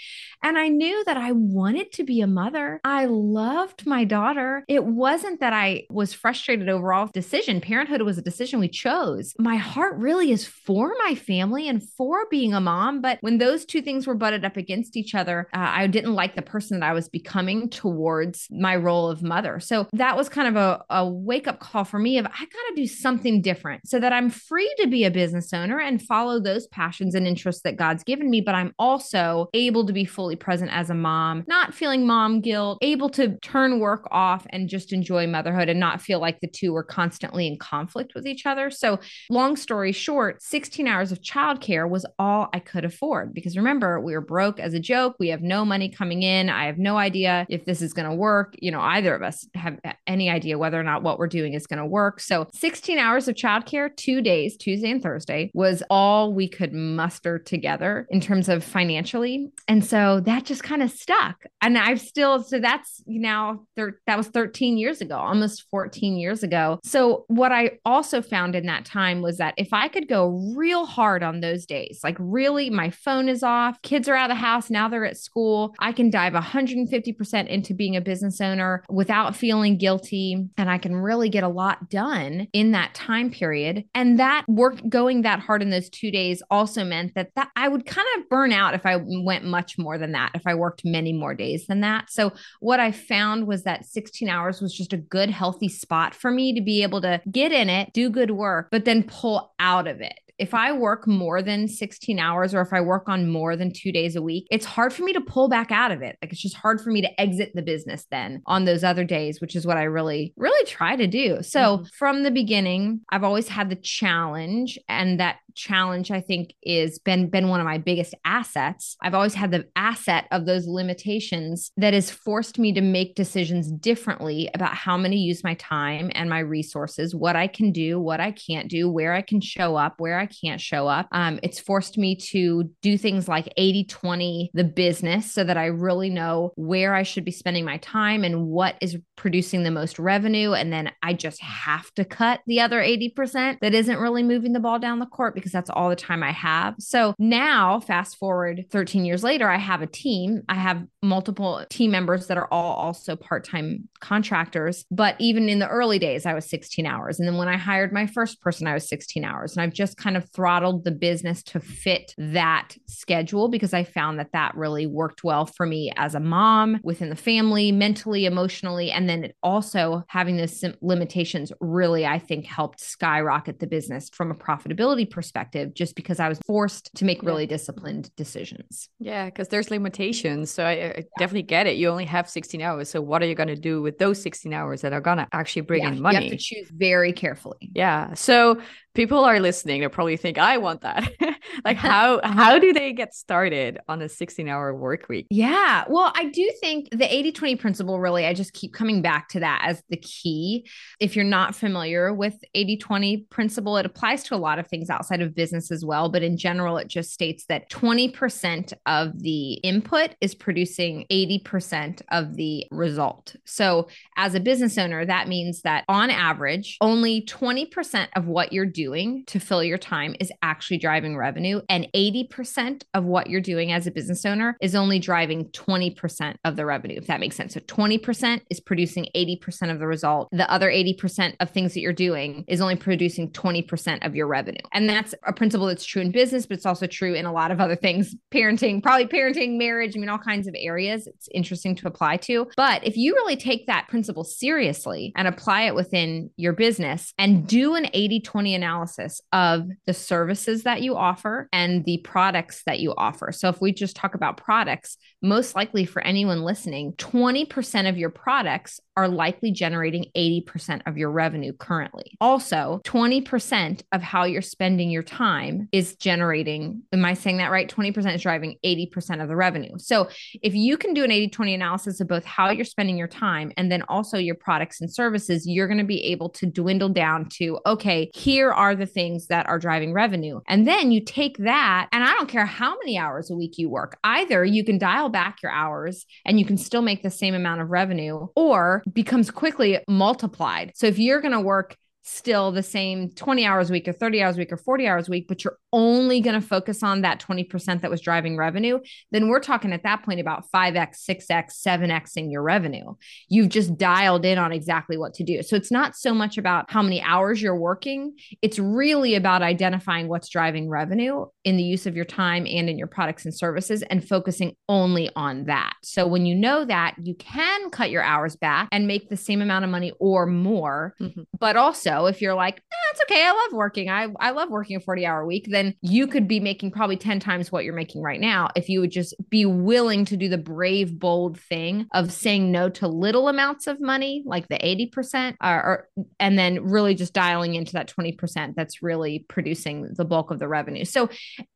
And 0.42 0.56
I 0.56 0.68
knew 0.68 1.04
that 1.04 1.18
I 1.18 1.32
wanted 1.32 1.92
to 1.92 2.04
be 2.04 2.22
a 2.22 2.26
mother. 2.26 2.80
I 2.82 3.04
loved 3.04 3.86
my 3.86 4.04
daughter. 4.04 4.64
It 4.68 4.84
wasn't 4.84 5.40
that 5.40 5.52
I 5.52 5.84
was 5.90 6.14
frustrated 6.14 6.70
overall 6.72 7.08
decision. 7.12 7.60
Parenthood 7.60 8.02
was 8.02 8.18
a 8.18 8.22
decision 8.22 8.60
we 8.60 8.68
chose. 8.68 9.34
My 9.38 9.56
heart 9.56 9.96
really 9.96 10.32
is 10.32 10.46
for 10.46 10.92
my 11.04 11.14
family 11.14 11.68
and 11.68 11.82
for 11.82 12.26
being 12.30 12.54
a 12.54 12.60
mom. 12.60 13.00
But 13.00 13.18
when 13.20 13.38
those 13.38 13.64
two 13.64 13.82
things 13.82 14.06
were 14.06 14.14
butted 14.14 14.44
up 14.44 14.56
against 14.56 14.96
each 14.96 15.14
other, 15.14 15.48
uh, 15.54 15.58
I 15.58 15.86
didn't 15.86 16.14
like 16.14 16.34
the 16.34 16.42
person 16.42 16.80
that 16.80 16.86
I 16.86 16.92
was 16.92 17.08
becoming 17.08 17.68
towards 17.68 18.48
my 18.50 18.76
role 18.76 19.08
of 19.08 19.22
mother. 19.22 19.60
So 19.60 19.86
that 19.92 20.16
was 20.16 20.28
kind 20.28 20.48
of 20.48 20.56
a, 20.56 20.84
a 20.90 21.08
wake 21.08 21.46
up 21.46 21.60
call 21.60 21.84
for 21.84 21.98
me 21.98 22.18
of 22.18 22.26
I 22.26 22.30
got 22.30 22.68
to 22.68 22.72
do 22.74 22.86
something 22.86 23.42
different 23.42 23.88
so 23.88 23.98
that 24.00 24.12
I'm 24.12 24.30
free 24.30 24.72
to 24.78 24.86
be 24.86 25.04
a 25.04 25.10
business 25.10 25.52
owner 25.52 25.80
and 25.80 26.00
follow 26.00 26.40
those 26.40 26.66
passions 26.68 27.14
and 27.14 27.26
interests 27.26 27.62
that 27.62 27.76
God's 27.76 28.04
given 28.04 28.30
me, 28.30 28.40
but 28.40 28.54
I'm 28.54 28.74
also 28.78 29.48
able 29.54 29.86
to 29.86 29.92
be 29.92 30.04
fully 30.04 30.36
present 30.36 30.70
as 30.72 30.90
a 30.90 30.94
mom, 30.94 31.44
not 31.46 31.74
feeling 31.74 32.06
mom 32.06 32.40
guilt, 32.40 32.78
able 32.82 33.08
to 33.10 33.36
turn 33.38 33.80
work 33.80 34.06
off 34.10 34.46
and 34.50 34.68
just 34.68 34.92
enjoy 34.92 35.26
motherhood 35.26 35.68
and 35.68 35.80
not 35.80 36.00
feel 36.00 36.20
like 36.20 36.40
the 36.40 36.46
two 36.46 36.62
are 36.76 36.83
constantly 36.83 37.47
in 37.47 37.57
conflict 37.59 38.14
with 38.14 38.26
each 38.26 38.47
other. 38.47 38.71
So, 38.71 38.99
long 39.31 39.57
story 39.57 39.92
short, 39.92 40.42
16 40.42 40.87
hours 40.87 41.12
of 41.12 41.21
childcare 41.21 41.88
was 41.88 42.07
all 42.19 42.49
I 42.52 42.59
could 42.59 42.85
afford 42.85 43.35
because 43.35 43.57
remember, 43.57 44.00
we 44.00 44.14
were 44.14 44.21
broke 44.21 44.61
as 44.61 44.75
a 44.75 44.81
joke. 44.81 45.16
We 45.19 45.28
have 45.28 45.42
no 45.42 45.64
money 45.64 45.88
coming 45.88 46.23
in. 46.23 46.49
I 46.49 46.66
have 46.66 46.78
no 46.78 46.97
idea 46.97 47.47
if 47.49 47.64
this 47.64 47.83
is 47.83 47.92
going 47.92 48.09
to 48.09 48.14
work. 48.14 48.54
You 48.59 48.71
know, 48.71 48.81
either 48.81 49.14
of 49.14 49.23
us 49.23 49.47
have 49.54 49.78
any 50.07 50.31
idea 50.31 50.59
whether 50.59 50.78
or 50.78 50.85
not 50.85 51.02
what 51.02 51.19
we're 51.19 51.26
doing 51.28 51.54
is 51.54 51.66
going 51.66 51.78
to 51.78 51.87
work. 51.87 52.21
So, 52.21 52.49
16 52.54 52.99
hours 52.99 53.28
of 53.28 53.35
childcare, 53.35 53.95
two 53.97 54.21
days, 54.23 54.57
Tuesday 54.57 54.90
and 54.90 55.02
Thursday, 55.02 55.50
was 55.54 55.83
all 55.90 56.33
we 56.33 56.49
could 56.49 56.73
muster 56.73 57.38
together 57.38 58.07
in 58.11 58.21
terms 58.21 58.49
of 58.49 58.64
financially. 58.64 59.50
And 59.69 59.85
so 59.85 60.21
that 60.21 60.45
just 60.45 60.62
kind 60.62 60.83
of 60.83 60.90
stuck. 60.90 61.45
And 61.61 61.78
I've 61.78 62.00
still, 62.00 62.42
so 62.42 62.59
that's 62.59 63.02
now, 63.07 63.64
thir- 63.76 63.99
that 64.07 64.16
was 64.16 64.28
13 64.28 64.78
years 64.78 65.00
ago, 65.00 65.16
almost 65.16 65.66
14 65.71 66.16
ago. 66.42 66.78
So, 66.84 67.25
what 67.28 67.52
I 67.52 67.78
also 67.84 68.22
found 68.22 68.54
in 68.54 68.66
that 68.66 68.84
time 68.84 69.22
was 69.22 69.38
that 69.38 69.54
if 69.56 69.72
I 69.72 69.88
could 69.88 70.08
go 70.08 70.52
real 70.56 70.87
hard 70.87 71.22
on 71.22 71.40
those 71.40 71.66
days, 71.66 72.00
like 72.02 72.16
really, 72.18 72.70
my 72.70 72.90
phone 72.90 73.28
is 73.28 73.42
off, 73.42 73.80
kids 73.82 74.08
are 74.08 74.14
out 74.14 74.30
of 74.30 74.37
the 74.37 74.40
house, 74.40 74.70
now 74.70 74.88
they're 74.88 75.04
at 75.04 75.16
school, 75.16 75.75
I 75.78 75.92
can 75.92 76.11
dive 76.11 76.32
150% 76.32 77.46
into 77.49 77.75
being 77.75 77.96
a 77.96 78.00
business 78.00 78.40
owner 78.40 78.82
without 78.88 79.37
feeling 79.37 79.78
guilty. 79.78 80.49
And 80.56 80.70
I 80.70 80.78
can 80.78 80.96
really 80.96 81.28
get 81.28 81.44
a 81.44 81.49
lot 81.49 81.90
done 81.90 82.49
in 82.52 82.72
that 82.72 82.94
time 82.94 83.30
period. 83.30 83.84
And 83.94 84.18
that 84.18 84.44
work 84.49 84.80
going 84.88 85.22
that 85.22 85.40
hard 85.40 85.62
in 85.62 85.70
those 85.70 85.88
two 85.88 86.11
days 86.11 86.42
also 86.50 86.84
meant 86.84 87.14
that, 87.14 87.30
that 87.37 87.50
I 87.56 87.68
would 87.68 87.87
kind 87.87 88.06
of 88.18 88.28
burn 88.28 88.52
out 88.52 88.75
if 88.75 88.87
I 88.87 88.96
went 88.96 89.44
much 89.44 89.78
more 89.78 89.99
than 89.99 90.12
that, 90.12 90.32
if 90.34 90.46
I 90.46 90.54
worked 90.54 90.84
many 90.84 91.12
more 91.12 91.34
days 91.34 91.66
than 91.66 91.80
that. 91.80 92.11
So, 92.11 92.32
what 92.61 92.80
I 92.80 92.92
found 92.92 93.46
was 93.46 93.62
that 93.64 93.87
16 93.87 94.28
hours 94.28 94.61
was 94.61 94.75
just 94.75 94.92
a 94.92 94.96
good, 94.96 95.30
healthy 95.30 95.68
spot 95.68 96.14
for 96.14 96.30
me 96.32 96.54
to 96.54 96.60
be 96.60 96.82
able 96.82 97.00
to 97.02 97.20
get 97.30 97.52
in 97.52 97.68
it, 97.68 97.92
do 97.92 98.10
good 98.10 98.30
work, 98.32 98.68
but 98.70 98.84
then 98.84 99.02
pull 99.04 99.52
out 99.60 99.86
of 99.86 100.00
it 100.00 100.18
if 100.42 100.54
I 100.54 100.72
work 100.72 101.06
more 101.06 101.40
than 101.40 101.68
16 101.68 102.18
hours 102.18 102.52
or 102.52 102.62
if 102.62 102.72
I 102.72 102.80
work 102.80 103.08
on 103.08 103.30
more 103.30 103.54
than 103.54 103.72
two 103.72 103.92
days 103.92 104.16
a 104.16 104.22
week, 104.22 104.49
it's 104.50 104.66
hard 104.66 104.92
for 104.92 105.04
me 105.04 105.12
to 105.12 105.20
pull 105.20 105.49
back 105.49 105.70
out 105.70 105.92
of 105.92 106.02
it. 106.02 106.18
Like 106.20 106.32
it's 106.32 106.42
just 106.42 106.56
hard 106.56 106.80
for 106.80 106.90
me 106.90 107.00
to 107.00 107.20
exit 107.20 107.52
the 107.54 107.62
business 107.62 108.06
then 108.11 108.42
on 108.46 108.64
those 108.64 108.82
other 108.82 109.04
days, 109.04 109.40
which 109.40 109.54
is 109.54 109.64
what 109.64 109.76
I 109.76 109.84
really, 109.84 110.34
really 110.37 110.66
try 110.66 110.96
to 110.96 111.06
do. 111.06 111.44
So 111.44 111.61
mm-hmm. 111.61 111.84
from 111.96 112.25
the 112.25 112.32
beginning, 112.32 113.02
I've 113.11 113.22
always 113.22 113.46
had 113.46 113.70
the 113.70 113.76
challenge 113.76 114.80
and 114.88 115.20
that 115.20 115.37
challenge 115.54 116.11
i 116.11 116.20
think 116.20 116.54
is 116.62 116.99
been 116.99 117.28
been 117.28 117.49
one 117.49 117.61
of 117.61 117.66
my 117.66 117.78
biggest 117.78 118.14
assets 118.25 118.96
i've 119.02 119.14
always 119.14 119.34
had 119.34 119.50
the 119.50 119.66
asset 119.76 120.26
of 120.30 120.46
those 120.46 120.66
limitations 120.66 121.70
that 121.76 121.94
has 121.94 122.11
forced 122.11 122.58
me 122.58 122.72
to 122.72 122.80
make 122.80 123.14
decisions 123.14 123.70
differently 123.70 124.49
about 124.54 124.75
how 124.75 124.94
I'm 124.94 125.00
going 125.00 125.12
to 125.12 125.16
use 125.16 125.44
my 125.44 125.54
time 125.54 126.11
and 126.14 126.28
my 126.28 126.40
resources 126.40 127.14
what 127.14 127.37
i 127.37 127.46
can 127.46 127.72
do 127.72 128.00
what 128.00 128.20
i 128.20 128.30
can't 128.32 128.68
do 128.68 128.90
where 128.90 129.12
i 129.12 129.22
can 129.22 129.40
show 129.40 129.76
up 129.76 129.94
where 129.99 130.18
i 130.18 130.26
can't 130.40 130.60
show 130.60 130.86
up 130.88 131.08
um, 131.12 131.38
it's 131.42 131.60
forced 131.60 131.98
me 131.98 132.16
to 132.16 132.64
do 132.82 132.96
things 132.96 133.28
like 133.28 133.52
80 133.56 133.84
20 133.84 134.50
the 134.54 134.64
business 134.64 135.32
so 135.32 135.44
that 135.44 135.56
i 135.56 135.66
really 135.66 136.10
know 136.10 136.52
where 136.56 136.94
i 136.94 137.02
should 137.02 137.24
be 137.24 137.30
spending 137.30 137.64
my 137.64 137.78
time 137.78 138.24
and 138.24 138.46
what 138.46 138.76
is 138.80 138.96
producing 139.16 139.62
the 139.62 139.70
most 139.70 139.98
revenue 139.98 140.52
and 140.52 140.72
then 140.72 140.90
i 141.02 141.12
just 141.12 141.40
have 141.42 141.92
to 141.94 142.04
cut 142.04 142.40
the 142.46 142.60
other 142.60 142.80
80% 142.80 143.60
that 143.60 143.74
isn't 143.74 143.98
really 143.98 144.22
moving 144.22 144.52
the 144.52 144.60
ball 144.60 144.78
down 144.78 144.98
the 144.98 145.06
court 145.06 145.34
because 145.34 145.52
that's 145.52 145.70
all 145.70 145.88
the 145.88 145.96
time 145.96 146.22
I 146.22 146.32
have. 146.32 146.74
So 146.78 147.14
now, 147.18 147.80
fast 147.80 148.16
forward 148.16 148.66
13 148.70 149.04
years 149.04 149.24
later, 149.24 149.48
I 149.48 149.58
have 149.58 149.82
a 149.82 149.86
team. 149.86 150.42
I 150.48 150.54
have 150.54 150.84
multiple 151.02 151.64
team 151.68 151.90
members 151.90 152.26
that 152.26 152.37
are 152.37 152.49
all 152.50 152.75
also 152.75 153.16
part 153.16 153.44
time 153.44 153.88
contractors. 154.00 154.85
But 154.90 155.16
even 155.18 155.49
in 155.49 155.59
the 155.59 155.68
early 155.68 155.99
days, 155.99 156.26
I 156.26 156.35
was 156.35 156.47
16 156.47 156.87
hours. 156.87 157.18
And 157.18 157.28
then 157.28 157.37
when 157.37 157.49
I 157.49 157.56
hired 157.56 157.92
my 157.92 158.06
first 158.06 158.40
person, 158.40 158.66
I 158.66 158.75
was 158.75 158.88
16 158.88 159.25
hours. 159.25 159.56
And 159.56 159.62
I've 159.62 159.73
just 159.73 159.97
kind 159.97 160.16
of 160.16 160.28
throttled 160.30 160.85
the 160.85 160.90
business 160.90 161.42
to 161.44 161.61
fit 161.61 162.14
that 162.18 162.76
schedule 162.87 163.49
because 163.49 163.75
I 163.75 163.85
found 163.85 164.18
that 164.18 164.32
that 164.32 164.54
really 164.54 164.87
worked 164.87 165.25
well 165.25 165.47
for 165.47 165.66
me 165.66 165.92
as 165.97 166.14
a 166.14 166.21
mom 166.21 166.80
within 166.82 167.11
the 167.11 167.16
family, 167.16 167.73
mentally, 167.73 168.26
emotionally. 168.26 168.90
And 168.90 169.09
then 169.09 169.32
also 169.42 170.04
having 170.09 170.37
those 170.37 170.64
limitations 170.80 171.52
really, 171.61 172.07
I 172.07 172.18
think, 172.18 172.46
helped 172.46 172.81
skyrocket 172.81 173.59
the 173.59 173.66
business 173.66 174.09
from 174.11 174.31
a 174.31 174.35
profitability 174.35 175.11
perspective 175.11 175.22
perspective 175.33 175.74
just 175.74 175.96
because 175.96 176.20
I 176.20 176.29
was 176.29 176.38
forced 176.46 176.94
to 176.96 177.05
make 177.05 177.22
really 177.22 177.46
disciplined 177.46 178.14
decisions. 178.16 178.88
Yeah, 178.98 179.26
because 179.26 179.48
there's 179.48 179.70
limitations. 179.70 180.50
So 180.50 180.64
I, 180.64 180.91
I 180.98 181.05
definitely 181.18 181.42
get 181.42 181.66
it. 181.66 181.76
You 181.76 181.88
only 181.88 182.05
have 182.05 182.28
16 182.28 182.61
hours. 182.61 182.90
So 182.90 183.00
what 183.00 183.22
are 183.22 183.26
you 183.26 183.35
going 183.35 183.48
to 183.48 183.57
do 183.57 183.83
with 183.83 183.98
those 183.98 184.22
16 184.22 184.52
hours 184.52 184.83
that 184.83 184.92
are 184.92 185.00
going 185.00 185.18
to 185.18 185.28
actually 185.33 185.62
bring 185.62 185.83
yeah, 185.83 185.92
in 185.92 186.00
money? 186.00 186.24
You 186.24 186.31
have 186.31 186.38
to 186.38 186.44
choose 186.44 186.70
very 186.70 187.12
carefully. 187.12 187.70
Yeah. 187.74 188.14
So 188.14 188.61
people 188.94 189.24
are 189.24 189.40
listening 189.40 189.81
they 189.81 189.88
probably 189.88 190.16
think 190.16 190.38
i 190.38 190.59
want 190.59 190.83
that. 190.83 191.11
Like 191.64 191.76
how 191.92 192.20
how 192.22 192.59
do 192.59 192.72
they 192.72 192.92
get 192.92 193.14
started 193.14 193.78
on 193.88 194.00
a 194.00 194.09
16 194.09 194.48
hour 194.48 194.74
work 194.74 195.09
week? 195.09 195.26
Yeah. 195.31 195.85
Well 195.88 196.12
i 196.14 196.26
do 196.26 196.50
think 196.61 196.88
the 196.90 197.05
80-20 197.05 197.59
principle 197.59 198.00
really 198.00 198.26
i 198.26 198.33
just 198.33 198.52
keep 198.52 198.72
coming 198.72 199.02
back 199.02 199.28
to 199.31 199.40
that 199.40 199.62
as 199.64 199.83
the 199.90 199.96
key. 199.96 200.68
If 201.00 201.16
you're 201.16 201.24
not 201.24 201.55
familiar 201.55 202.14
with 202.14 202.35
80-20 202.57 203.28
principle 203.28 203.76
it 203.76 203.87
applies 203.87 204.22
to 204.24 204.35
a 204.35 204.37
lot 204.37 204.59
of 204.59 204.66
things 204.66 204.88
outside 204.88 205.20
of 205.20 205.35
business 205.35 205.70
as 205.70 205.85
well 205.85 206.09
but 206.09 206.22
in 206.22 206.37
general 206.37 206.78
it 206.78 206.88
just 206.88 207.12
states 207.12 207.44
that 207.46 207.68
20% 207.70 208.72
of 208.87 209.20
the 209.20 209.55
input 209.55 210.14
is 210.20 210.35
producing 210.35 211.07
80% 211.11 212.02
of 212.11 212.37
the 212.37 212.66
result. 212.70 213.37
So 213.44 213.88
as 214.16 214.35
a 214.35 214.40
business 214.40 214.78
owner 214.78 215.05
that 215.05 215.28
means 215.28 215.62
that 215.62 215.85
on 215.88 216.11
average 216.11 216.78
only 216.81 217.22
20% 217.22 218.09
of 218.16 218.26
what 218.26 218.52
you're 218.52 218.64
doing 218.64 218.82
doing 218.83 219.23
to 219.27 219.38
fill 219.38 219.62
your 219.62 219.79
time 219.79 220.16
is 220.18 220.33
actually 220.42 220.79
driving 220.79 221.16
revenue. 221.16 221.61
And 221.68 221.87
80% 221.95 222.83
of 222.95 223.05
what 223.05 223.29
you're 223.31 223.40
doing 223.40 223.71
as 223.71 223.87
a 223.87 223.92
business 223.92 224.25
owner 224.25 224.57
is 224.61 224.75
only 224.75 224.99
driving 224.99 225.45
20% 225.51 226.35
of 226.45 226.57
the 226.57 226.66
revenue, 226.66 226.99
if 226.99 227.07
that 227.07 227.21
makes 227.21 227.37
sense. 227.37 227.55
So 227.55 227.61
20% 227.61 228.40
is 228.51 228.59
producing 228.59 229.07
80% 229.14 229.71
of 229.71 229.79
the 229.79 229.87
result. 229.87 230.29
The 230.33 230.51
other 230.51 230.68
80% 230.68 231.37
of 231.38 231.51
things 231.51 231.75
that 231.75 231.81
you're 231.81 231.92
doing 231.92 232.45
is 232.49 232.61
only 232.61 232.75
producing 232.75 233.31
20% 233.31 234.05
of 234.05 234.16
your 234.16 234.27
revenue. 234.27 234.62
And 234.73 234.88
that's 234.88 235.14
a 235.25 235.33
principle 235.33 235.66
that's 235.66 235.85
true 235.85 236.03
in 236.03 236.11
business, 236.11 236.47
but 236.47 236.57
it's 236.57 236.66
also 236.66 236.88
true 236.88 237.14
in 237.14 237.25
a 237.25 237.33
lot 237.33 237.53
of 237.53 237.61
other 237.61 237.77
things 237.77 238.16
parenting, 238.35 238.83
probably 238.83 239.07
parenting, 239.07 239.59
marriage, 239.59 239.97
I 239.97 240.01
mean, 240.01 240.09
all 240.09 240.18
kinds 240.18 240.49
of 240.49 240.57
areas. 240.59 241.07
It's 241.07 241.29
interesting 241.33 241.77
to 241.77 241.87
apply 241.87 242.16
to. 242.29 242.49
But 242.57 242.85
if 242.85 242.97
you 242.97 243.14
really 243.14 243.37
take 243.37 243.68
that 243.68 243.87
principle 243.88 244.25
seriously 244.25 245.12
and 245.14 245.29
apply 245.29 245.62
it 245.62 245.77
within 245.77 246.31
your 246.37 246.53
business 246.53 247.14
and 247.16 247.47
do 247.47 247.77
an 247.77 247.87
80 247.92 248.21
20 248.21 248.55
analysis, 248.55 248.71
analysis 248.72 249.20
of 249.32 249.68
the 249.87 249.94
services 249.94 250.62
that 250.64 250.82
you 250.82 250.96
offer 250.96 251.48
and 251.52 251.85
the 251.85 251.98
products 251.98 252.62
that 252.66 252.80
you 252.80 252.94
offer. 252.96 253.32
So, 253.32 253.48
if 253.48 253.61
we 253.61 253.72
just 253.72 253.96
talk 253.96 254.14
about 254.14 254.37
products, 254.37 254.96
most 255.22 255.54
likely 255.54 255.85
for 255.85 256.02
anyone 256.02 256.42
listening, 256.42 256.92
20% 256.94 257.88
of 257.88 257.98
your 257.98 258.11
products 258.11 258.80
are 258.96 259.08
likely 259.08 259.50
generating 259.50 260.06
80% 260.16 260.82
of 260.87 260.98
your 260.98 261.11
revenue 261.11 261.52
currently. 261.52 262.16
Also, 262.20 262.80
20% 262.85 263.82
of 263.92 264.02
how 264.02 264.24
you're 264.24 264.42
spending 264.42 264.90
your 264.90 265.02
time 265.02 265.68
is 265.72 265.96
generating, 265.96 266.82
am 266.92 267.04
I 267.04 267.14
saying 267.14 267.38
that 267.38 267.50
right? 267.50 267.68
20% 267.68 268.14
is 268.14 268.22
driving 268.22 268.56
80% 268.64 269.22
of 269.22 269.28
the 269.28 269.37
revenue. 269.37 269.78
So, 269.78 270.08
if 270.42 270.54
you 270.54 270.76
can 270.76 270.94
do 270.94 271.04
an 271.04 271.11
80 271.11 271.28
20 271.28 271.54
analysis 271.54 272.00
of 272.00 272.08
both 272.08 272.24
how 272.24 272.50
you're 272.50 272.64
spending 272.64 272.96
your 272.96 273.08
time 273.08 273.52
and 273.56 273.70
then 273.70 273.82
also 273.88 274.18
your 274.18 274.35
products 274.35 274.80
and 274.80 274.92
services, 274.92 275.46
you're 275.46 275.66
going 275.66 275.78
to 275.78 275.85
be 275.85 276.04
able 276.06 276.28
to 276.30 276.46
dwindle 276.46 276.88
down 276.88 277.28
to, 277.30 277.58
okay, 277.66 278.11
here 278.14 278.52
are 278.62 278.77
the 278.77 278.87
things 278.87 279.27
that 279.27 279.48
are 279.48 279.59
driving 279.59 279.92
revenue. 279.92 280.40
And 280.46 280.68
then 280.68 280.92
you 280.92 281.05
take 281.05 281.37
that, 281.38 281.88
and 281.90 282.05
I 282.05 282.14
don't 282.14 282.29
care 282.29 282.46
how 282.46 282.77
many 282.79 282.96
hours 282.96 283.29
a 283.29 283.35
week 283.35 283.59
you 283.59 283.68
work, 283.68 283.98
either 284.05 284.44
you 284.44 284.64
can 284.64 284.79
dial 284.79 285.09
back 285.09 285.42
your 285.42 285.51
hours 285.51 286.07
and 286.25 286.38
you 286.38 286.46
can 286.46 286.57
still 286.57 286.81
make 286.81 287.03
the 287.03 287.11
same 287.11 287.35
amount 287.35 287.61
of 287.61 287.70
revenue, 287.70 288.29
or 288.37 288.85
becomes 288.92 289.33
quickly 289.33 289.81
multiplied. 289.88 290.70
So 290.77 290.87
if 290.87 291.01
you're 291.01 291.20
going 291.20 291.35
to 291.35 291.40
work 291.40 291.77
still 292.02 292.50
the 292.52 292.62
same 292.62 293.10
20 293.10 293.46
hours 293.46 293.70
a 293.70 293.72
week 293.72 293.86
or 293.86 293.92
30 293.92 294.22
hours 294.22 294.36
a 294.36 294.40
week 294.40 294.52
or 294.52 294.56
40 294.56 294.86
hours 294.88 295.08
a 295.08 295.10
week, 295.10 295.26
but 295.28 295.44
you're 295.44 295.58
only 295.72 296.20
going 296.20 296.38
to 296.38 296.46
focus 296.46 296.82
on 296.82 297.02
that 297.02 297.20
20% 297.20 297.80
that 297.80 297.90
was 297.90 298.00
driving 298.00 298.36
revenue, 298.36 298.78
then 299.10 299.28
we're 299.28 299.40
talking 299.40 299.72
at 299.72 299.84
that 299.84 300.02
point 300.02 300.20
about 300.20 300.44
5x, 300.54 301.04
6x, 301.08 301.62
7xing 301.66 302.30
your 302.30 302.42
revenue. 302.42 302.94
You've 303.28 303.48
just 303.48 303.78
dialed 303.78 304.24
in 304.24 304.38
on 304.38 304.52
exactly 304.52 304.96
what 304.96 305.14
to 305.14 305.24
do. 305.24 305.42
So 305.42 305.56
it's 305.56 305.70
not 305.70 305.96
so 305.96 306.12
much 306.12 306.38
about 306.38 306.70
how 306.70 306.82
many 306.82 307.00
hours 307.00 307.40
you're 307.40 307.56
working, 307.56 308.14
it's 308.42 308.58
really 308.58 309.14
about 309.14 309.42
identifying 309.42 310.08
what's 310.08 310.28
driving 310.28 310.68
revenue 310.68 311.26
in 311.44 311.56
the 311.56 311.62
use 311.62 311.86
of 311.86 311.96
your 311.96 312.04
time 312.04 312.46
and 312.46 312.68
in 312.68 312.78
your 312.78 312.88
products 312.88 313.24
and 313.24 313.34
services 313.34 313.82
and 313.84 314.06
focusing 314.06 314.54
only 314.68 315.08
on 315.16 315.44
that. 315.44 315.74
So 315.82 316.06
when 316.06 316.26
you 316.26 316.34
know 316.34 316.64
that, 316.64 316.96
you 317.02 317.14
can 317.14 317.70
cut 317.70 317.90
your 317.90 318.02
hours 318.02 318.36
back 318.36 318.68
and 318.72 318.86
make 318.86 319.08
the 319.08 319.16
same 319.16 319.40
amount 319.40 319.64
of 319.64 319.70
money 319.70 319.92
or 320.00 320.26
more. 320.26 320.94
Mm-hmm. 321.00 321.22
But 321.38 321.56
also, 321.56 321.91
if 322.07 322.20
you're 322.20 322.35
like, 322.35 322.57
eh, 322.57 322.83
okay, 323.02 323.24
I 323.24 323.31
love 323.31 323.52
working. 323.52 323.88
I, 323.90 324.09
I 324.20 324.31
love 324.31 324.50
working 324.50 324.76
a 324.76 324.81
40 324.81 325.07
hour 325.07 325.26
week, 325.26 325.48
then 325.50 325.74
you 325.83 326.07
could 326.07 326.26
be 326.26 326.40
making 326.40 326.70
probably 326.70 326.96
10 326.96 327.20
times 327.20 327.50
what 327.50 327.64
you're 327.64 327.74
making 327.74 328.02
right 328.02 328.20
now 328.20 328.48
if 328.57 328.68
you 328.68 328.81
would 328.81 328.90
just 328.90 329.14
be 329.28 329.46
willing 329.46 330.05
to 330.07 330.16
do 330.16 330.28
the 330.28 330.38
brave, 330.38 330.98
bold 330.98 331.38
thing 331.38 331.87
of 331.92 332.12
saying 332.12 332.50
no 332.50 332.68
to 332.70 332.88
little 332.88 333.28
amounts 333.28 333.66
of 333.66 333.81
money, 333.81 334.22
like 334.26 334.48
the 334.48 334.59
80%, 334.59 335.37
or, 335.42 335.48
or 335.48 335.88
and 336.18 336.38
then 336.38 336.64
really 336.64 336.94
just 336.94 337.12
dialing 337.12 337.55
into 337.55 337.72
that 337.72 337.92
20% 337.92 338.55
that's 338.55 338.83
really 338.83 339.24
producing 339.28 339.88
the 339.94 340.05
bulk 340.05 340.31
of 340.31 340.38
the 340.38 340.48
revenue. 340.48 340.85
So, 340.85 341.09